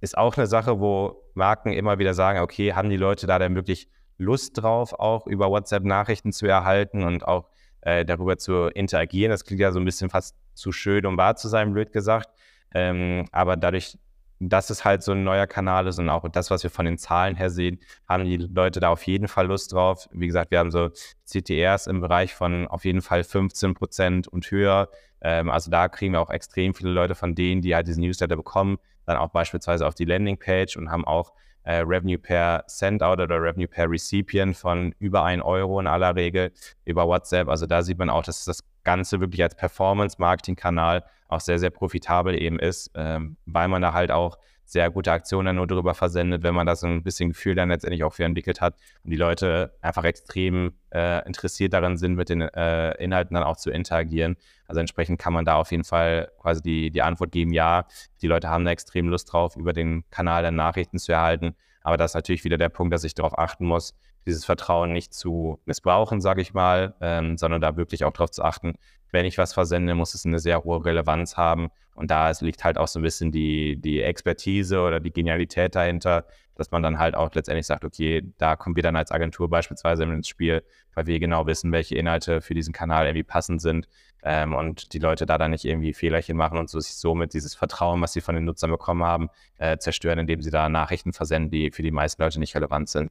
ist 0.00 0.16
auch 0.16 0.38
eine 0.38 0.46
Sache, 0.46 0.80
wo 0.80 1.22
Marken 1.34 1.70
immer 1.70 1.98
wieder 1.98 2.14
sagen, 2.14 2.38
okay, 2.38 2.72
haben 2.72 2.88
die 2.88 2.96
Leute 2.96 3.26
da 3.26 3.38
dann 3.38 3.56
wirklich 3.56 3.86
Lust 4.16 4.62
drauf, 4.62 4.94
auch 4.94 5.26
über 5.26 5.50
WhatsApp 5.50 5.84
Nachrichten 5.84 6.32
zu 6.32 6.46
erhalten 6.46 7.02
und 7.02 7.28
auch 7.28 7.50
äh, 7.82 8.06
darüber 8.06 8.38
zu 8.38 8.68
interagieren. 8.68 9.32
Das 9.32 9.44
klingt 9.44 9.60
ja 9.60 9.70
so 9.70 9.80
ein 9.80 9.84
bisschen 9.84 10.08
fast 10.08 10.34
zu 10.54 10.72
schön, 10.72 11.04
um 11.04 11.18
wahr 11.18 11.36
zu 11.36 11.48
sein, 11.48 11.74
blöd 11.74 11.92
gesagt. 11.92 12.30
Ähm, 12.72 13.26
aber 13.32 13.58
dadurch, 13.58 13.98
dass 14.40 14.70
es 14.70 14.84
halt 14.84 15.02
so 15.02 15.12
ein 15.12 15.24
neuer 15.24 15.46
Kanal 15.46 15.86
ist 15.86 15.98
und 15.98 16.08
auch 16.08 16.28
das, 16.28 16.50
was 16.50 16.62
wir 16.62 16.70
von 16.70 16.84
den 16.84 16.98
Zahlen 16.98 17.36
her 17.36 17.50
sehen, 17.50 17.78
haben 18.08 18.24
die 18.24 18.36
Leute 18.36 18.80
da 18.80 18.90
auf 18.90 19.02
jeden 19.04 19.28
Fall 19.28 19.46
Lust 19.46 19.72
drauf. 19.72 20.08
Wie 20.12 20.26
gesagt, 20.26 20.50
wir 20.50 20.58
haben 20.58 20.70
so 20.70 20.90
CTRs 21.24 21.86
im 21.86 22.00
Bereich 22.00 22.34
von 22.34 22.66
auf 22.66 22.84
jeden 22.84 23.02
Fall 23.02 23.24
15 23.24 23.74
Prozent 23.74 24.28
und 24.28 24.50
höher. 24.50 24.88
Ähm, 25.20 25.50
also 25.50 25.70
da 25.70 25.88
kriegen 25.88 26.12
wir 26.12 26.20
auch 26.20 26.30
extrem 26.30 26.74
viele 26.74 26.90
Leute 26.90 27.14
von 27.14 27.34
denen, 27.34 27.62
die 27.62 27.74
halt 27.74 27.86
diesen 27.86 28.02
Newsletter 28.02 28.36
bekommen, 28.36 28.78
dann 29.06 29.16
auch 29.16 29.30
beispielsweise 29.30 29.86
auf 29.86 29.94
die 29.94 30.04
Landingpage 30.04 30.76
und 30.76 30.90
haben 30.90 31.04
auch 31.04 31.32
äh, 31.64 31.76
Revenue 31.76 32.18
per 32.18 32.64
Sendout 32.66 33.22
oder 33.22 33.40
Revenue 33.40 33.68
per 33.68 33.90
Recipient 33.90 34.56
von 34.56 34.94
über 34.98 35.24
1 35.24 35.42
Euro 35.42 35.80
in 35.80 35.86
aller 35.86 36.14
Regel 36.14 36.52
über 36.84 37.06
WhatsApp. 37.06 37.48
Also 37.48 37.66
da 37.66 37.82
sieht 37.82 37.98
man 37.98 38.10
auch, 38.10 38.22
dass 38.22 38.44
das 38.44 38.60
Ganze 38.84 39.20
wirklich 39.20 39.42
als 39.42 39.54
Performance-Marketing-Kanal 39.56 41.04
auch 41.34 41.40
sehr, 41.40 41.58
sehr 41.58 41.70
profitabel 41.70 42.40
eben 42.40 42.58
ist, 42.58 42.90
ähm, 42.94 43.36
weil 43.46 43.68
man 43.68 43.82
da 43.82 43.92
halt 43.92 44.10
auch 44.10 44.38
sehr 44.64 44.90
gute 44.90 45.12
Aktionen 45.12 45.56
nur 45.56 45.66
darüber 45.66 45.94
versendet, 45.94 46.42
wenn 46.42 46.54
man 46.54 46.66
da 46.66 46.74
so 46.74 46.86
ein 46.86 47.02
bisschen 47.02 47.30
Gefühl 47.30 47.54
dann 47.54 47.68
letztendlich 47.68 48.02
auch 48.02 48.14
für 48.14 48.24
entwickelt 48.24 48.60
hat 48.60 48.76
und 49.04 49.10
die 49.10 49.16
Leute 49.16 49.74
einfach 49.82 50.04
extrem 50.04 50.72
äh, 50.90 51.24
interessiert 51.26 51.74
daran 51.74 51.96
sind, 51.98 52.14
mit 52.14 52.30
den 52.30 52.40
äh, 52.40 52.92
Inhalten 53.02 53.34
dann 53.34 53.44
auch 53.44 53.56
zu 53.56 53.70
interagieren. 53.70 54.36
Also 54.66 54.80
entsprechend 54.80 55.20
kann 55.20 55.34
man 55.34 55.44
da 55.44 55.56
auf 55.56 55.70
jeden 55.70 55.84
Fall 55.84 56.30
quasi 56.40 56.62
die, 56.62 56.90
die 56.90 57.02
Antwort 57.02 57.30
geben, 57.32 57.52
ja, 57.52 57.86
die 58.22 58.26
Leute 58.26 58.48
haben 58.48 58.64
da 58.64 58.70
extrem 58.70 59.08
Lust 59.08 59.32
drauf, 59.32 59.56
über 59.56 59.74
den 59.74 60.04
Kanal 60.10 60.42
der 60.42 60.50
Nachrichten 60.50 60.98
zu 60.98 61.12
erhalten. 61.12 61.56
Aber 61.84 61.96
das 61.96 62.10
ist 62.10 62.14
natürlich 62.14 62.42
wieder 62.42 62.58
der 62.58 62.70
Punkt, 62.70 62.92
dass 62.92 63.04
ich 63.04 63.14
darauf 63.14 63.38
achten 63.38 63.66
muss, 63.66 63.94
dieses 64.26 64.44
Vertrauen 64.44 64.92
nicht 64.92 65.12
zu 65.14 65.60
missbrauchen, 65.66 66.20
sage 66.20 66.40
ich 66.40 66.54
mal, 66.54 66.94
ähm, 67.00 67.36
sondern 67.36 67.60
da 67.60 67.76
wirklich 67.76 68.04
auch 68.04 68.12
darauf 68.12 68.30
zu 68.30 68.42
achten, 68.42 68.74
wenn 69.12 69.26
ich 69.26 69.38
was 69.38 69.52
versende, 69.52 69.94
muss 69.94 70.14
es 70.14 70.24
eine 70.24 70.38
sehr 70.38 70.64
hohe 70.64 70.84
Relevanz 70.84 71.36
haben. 71.36 71.68
Und 71.94 72.10
da 72.10 72.32
liegt 72.40 72.64
halt 72.64 72.78
auch 72.78 72.88
so 72.88 72.98
ein 72.98 73.02
bisschen 73.02 73.30
die, 73.30 73.80
die 73.80 74.02
Expertise 74.02 74.80
oder 74.80 74.98
die 74.98 75.12
Genialität 75.12 75.76
dahinter, 75.76 76.24
dass 76.56 76.70
man 76.70 76.82
dann 76.82 76.98
halt 76.98 77.14
auch 77.14 77.32
letztendlich 77.34 77.66
sagt, 77.66 77.84
okay, 77.84 78.32
da 78.38 78.56
kommen 78.56 78.76
wir 78.76 78.82
dann 78.82 78.96
als 78.96 79.12
Agentur 79.12 79.48
beispielsweise 79.48 80.04
ins 80.04 80.26
Spiel, 80.26 80.64
weil 80.94 81.06
wir 81.06 81.20
genau 81.20 81.46
wissen, 81.46 81.70
welche 81.70 81.96
Inhalte 81.96 82.40
für 82.40 82.54
diesen 82.54 82.72
Kanal 82.72 83.06
irgendwie 83.06 83.24
passend 83.24 83.60
sind 83.60 83.88
ähm, 84.24 84.54
und 84.54 84.94
die 84.94 84.98
Leute 84.98 85.26
da 85.26 85.36
dann 85.36 85.50
nicht 85.50 85.64
irgendwie 85.64 85.92
Fehlerchen 85.92 86.36
machen 86.36 86.58
und 86.58 86.70
so 86.70 86.80
sich 86.80 86.96
somit 86.96 87.34
dieses 87.34 87.54
Vertrauen, 87.54 88.00
was 88.00 88.14
sie 88.14 88.22
von 88.22 88.34
den 88.34 88.44
Nutzern 88.44 88.70
bekommen 88.70 89.04
haben, 89.04 89.28
äh, 89.58 89.76
zerstören, 89.76 90.18
indem 90.18 90.40
sie 90.40 90.50
da 90.50 90.68
Nachrichten 90.68 91.12
versenden, 91.12 91.50
die 91.50 91.70
für 91.70 91.82
die 91.82 91.90
meisten 91.90 92.22
Leute 92.22 92.40
nicht 92.40 92.56
relevant 92.56 92.88
sind. 92.88 93.10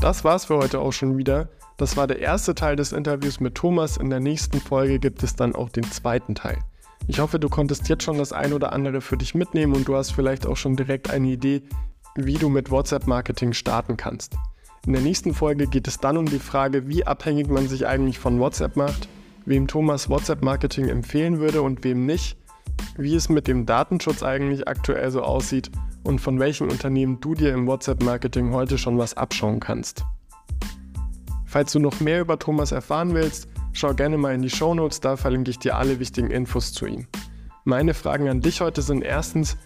Das 0.00 0.22
war's 0.22 0.44
für 0.44 0.56
heute 0.56 0.80
auch 0.80 0.92
schon 0.92 1.16
wieder. 1.16 1.48
Das 1.78 1.96
war 1.96 2.06
der 2.06 2.18
erste 2.18 2.54
Teil 2.54 2.76
des 2.76 2.92
Interviews 2.92 3.40
mit 3.40 3.54
Thomas. 3.54 3.96
In 3.96 4.10
der 4.10 4.20
nächsten 4.20 4.60
Folge 4.60 4.98
gibt 4.98 5.22
es 5.22 5.34
dann 5.34 5.54
auch 5.54 5.70
den 5.70 5.84
zweiten 5.84 6.34
Teil. 6.34 6.58
Ich 7.06 7.20
hoffe, 7.20 7.38
du 7.38 7.48
konntest 7.48 7.88
jetzt 7.88 8.02
schon 8.02 8.18
das 8.18 8.32
ein 8.32 8.52
oder 8.52 8.72
andere 8.72 9.00
für 9.00 9.16
dich 9.16 9.34
mitnehmen 9.34 9.74
und 9.74 9.88
du 9.88 9.96
hast 9.96 10.10
vielleicht 10.10 10.46
auch 10.46 10.56
schon 10.56 10.76
direkt 10.76 11.10
eine 11.10 11.28
Idee, 11.28 11.62
wie 12.16 12.34
du 12.34 12.48
mit 12.48 12.70
WhatsApp-Marketing 12.70 13.52
starten 13.52 13.96
kannst. 13.96 14.34
In 14.86 14.92
der 14.92 15.02
nächsten 15.02 15.34
Folge 15.34 15.66
geht 15.66 15.88
es 15.88 15.98
dann 15.98 16.16
um 16.16 16.26
die 16.26 16.38
Frage, 16.38 16.88
wie 16.88 17.06
abhängig 17.06 17.48
man 17.48 17.68
sich 17.68 17.86
eigentlich 17.86 18.18
von 18.18 18.38
WhatsApp 18.38 18.76
macht, 18.76 19.08
wem 19.46 19.66
Thomas 19.66 20.08
WhatsApp-Marketing 20.08 20.88
empfehlen 20.88 21.38
würde 21.40 21.62
und 21.62 21.84
wem 21.84 22.06
nicht, 22.06 22.36
wie 22.96 23.14
es 23.14 23.28
mit 23.28 23.48
dem 23.48 23.66
Datenschutz 23.66 24.22
eigentlich 24.22 24.68
aktuell 24.68 25.10
so 25.10 25.22
aussieht 25.22 25.70
und 26.04 26.20
von 26.20 26.38
welchen 26.38 26.70
Unternehmen 26.70 27.20
du 27.20 27.34
dir 27.34 27.52
im 27.52 27.66
WhatsApp-Marketing 27.66 28.52
heute 28.52 28.78
schon 28.78 28.98
was 28.98 29.16
abschauen 29.16 29.58
kannst. 29.58 30.04
Falls 31.46 31.72
du 31.72 31.78
noch 31.78 32.00
mehr 32.00 32.20
über 32.20 32.38
Thomas 32.38 32.72
erfahren 32.72 33.14
willst, 33.14 33.48
schau 33.72 33.94
gerne 33.94 34.18
mal 34.18 34.34
in 34.34 34.42
die 34.42 34.50
Shownotes, 34.50 35.00
da 35.00 35.16
verlinke 35.16 35.50
ich 35.50 35.58
dir 35.58 35.76
alle 35.76 35.98
wichtigen 35.98 36.30
Infos 36.30 36.72
zu 36.72 36.86
ihm. 36.86 37.06
Meine 37.64 37.94
Fragen 37.94 38.28
an 38.28 38.40
dich 38.40 38.60
heute 38.60 38.82
sind 38.82 39.02
erstens, 39.02 39.56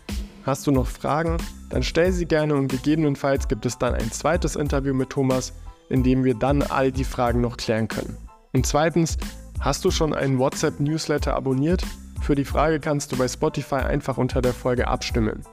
hast 0.45 0.67
du 0.67 0.71
noch 0.71 0.87
Fragen? 0.87 1.39
Dann 1.69 1.83
stell 1.83 2.13
sie 2.13 2.27
gerne 2.27 2.55
und 2.55 2.69
gegebenenfalls 2.69 3.49
gibt 3.49 3.67
es 3.67 3.79
dann 3.79 3.95
ein 3.95 4.11
zweites 4.11 4.57
Interview 4.57 4.95
mit 4.95 5.11
Thomas, 5.11 5.53
in 5.89 6.03
dem 6.03 6.25
wir 6.25 6.35
dann 6.35 6.63
all 6.63 6.93
die 6.93 7.05
Fragen 7.05 7.41
noch 7.41 7.57
klären 7.57 7.89
können. 7.89 8.17
Und 8.53 8.67
zweitens, 8.67 9.19
hast 9.61 9.85
du 9.85 9.91
schon 9.91 10.15
einen 10.15 10.39
WhatsApp-Newsletter 10.39 11.35
abonniert? 11.35 11.83
Für 12.23 12.35
die 12.35 12.45
Frage 12.45 12.81
kannst 12.81 13.13
du 13.13 13.17
bei 13.17 13.29
Spotify 13.29 13.77
einfach 13.77 14.19
unter 14.19 14.43
der 14.43 14.55
Folge 14.55 14.89
abstimmen. 14.89 15.45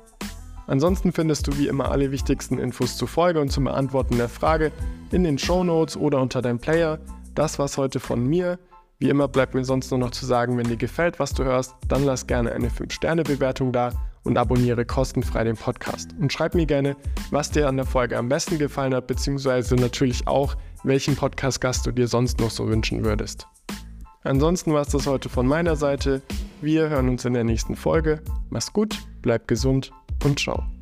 Ansonsten 0.67 1.11
findest 1.11 1.47
du 1.47 1.57
wie 1.57 1.67
immer 1.67 1.91
alle 1.91 2.11
wichtigsten 2.11 2.57
Infos 2.57 2.97
zur 2.97 3.07
Folge 3.07 3.39
und 3.39 3.51
zum 3.51 3.65
Beantworten 3.65 4.17
der 4.17 4.29
Frage 4.29 4.71
in 5.11 5.23
den 5.23 5.37
Show 5.37 5.63
Notes 5.63 5.95
oder 5.95 6.21
unter 6.21 6.41
deinem 6.41 6.59
Player. 6.59 6.99
Das 7.35 7.59
war's 7.59 7.77
heute 7.77 7.99
von 7.99 8.25
mir. 8.25 8.57
Wie 8.97 9.09
immer 9.09 9.27
bleibt 9.27 9.53
mir 9.53 9.65
sonst 9.65 9.91
nur 9.91 9.99
noch 9.99 10.11
zu 10.11 10.25
sagen, 10.25 10.57
wenn 10.57 10.67
dir 10.67 10.77
gefällt, 10.77 11.19
was 11.19 11.33
du 11.33 11.43
hörst, 11.43 11.75
dann 11.87 12.03
lass 12.03 12.25
gerne 12.25 12.53
eine 12.53 12.69
5-Sterne-Bewertung 12.69 13.71
da 13.73 13.91
und 14.25 14.37
abonniere 14.37 14.85
kostenfrei 14.85 15.45
den 15.45 15.55
Podcast. 15.55 16.09
Und 16.19 16.33
schreib 16.33 16.53
mir 16.53 16.65
gerne, 16.65 16.97
was 17.31 17.51
dir 17.51 17.69
an 17.69 17.77
der 17.77 17.85
Folge 17.85 18.17
am 18.17 18.27
besten 18.27 18.59
gefallen 18.59 18.93
hat, 18.93 19.07
beziehungsweise 19.07 19.75
natürlich 19.75 20.27
auch, 20.27 20.55
welchen 20.83 21.15
Podcast-Gast 21.15 21.85
du 21.85 21.91
dir 21.91 22.07
sonst 22.07 22.39
noch 22.39 22.51
so 22.51 22.67
wünschen 22.67 23.05
würdest. 23.05 23.47
Ansonsten 24.23 24.73
war 24.73 24.81
es 24.81 24.89
das 24.89 25.07
heute 25.07 25.29
von 25.29 25.47
meiner 25.47 25.75
Seite. 25.75 26.21
Wir 26.59 26.89
hören 26.89 27.09
uns 27.09 27.25
in 27.25 27.33
der 27.33 27.43
nächsten 27.43 27.75
Folge. 27.75 28.21
Mach's 28.49 28.73
gut, 28.73 28.97
bleib 29.21 29.47
gesund 29.47 29.91
und 30.23 30.39
ciao. 30.39 30.74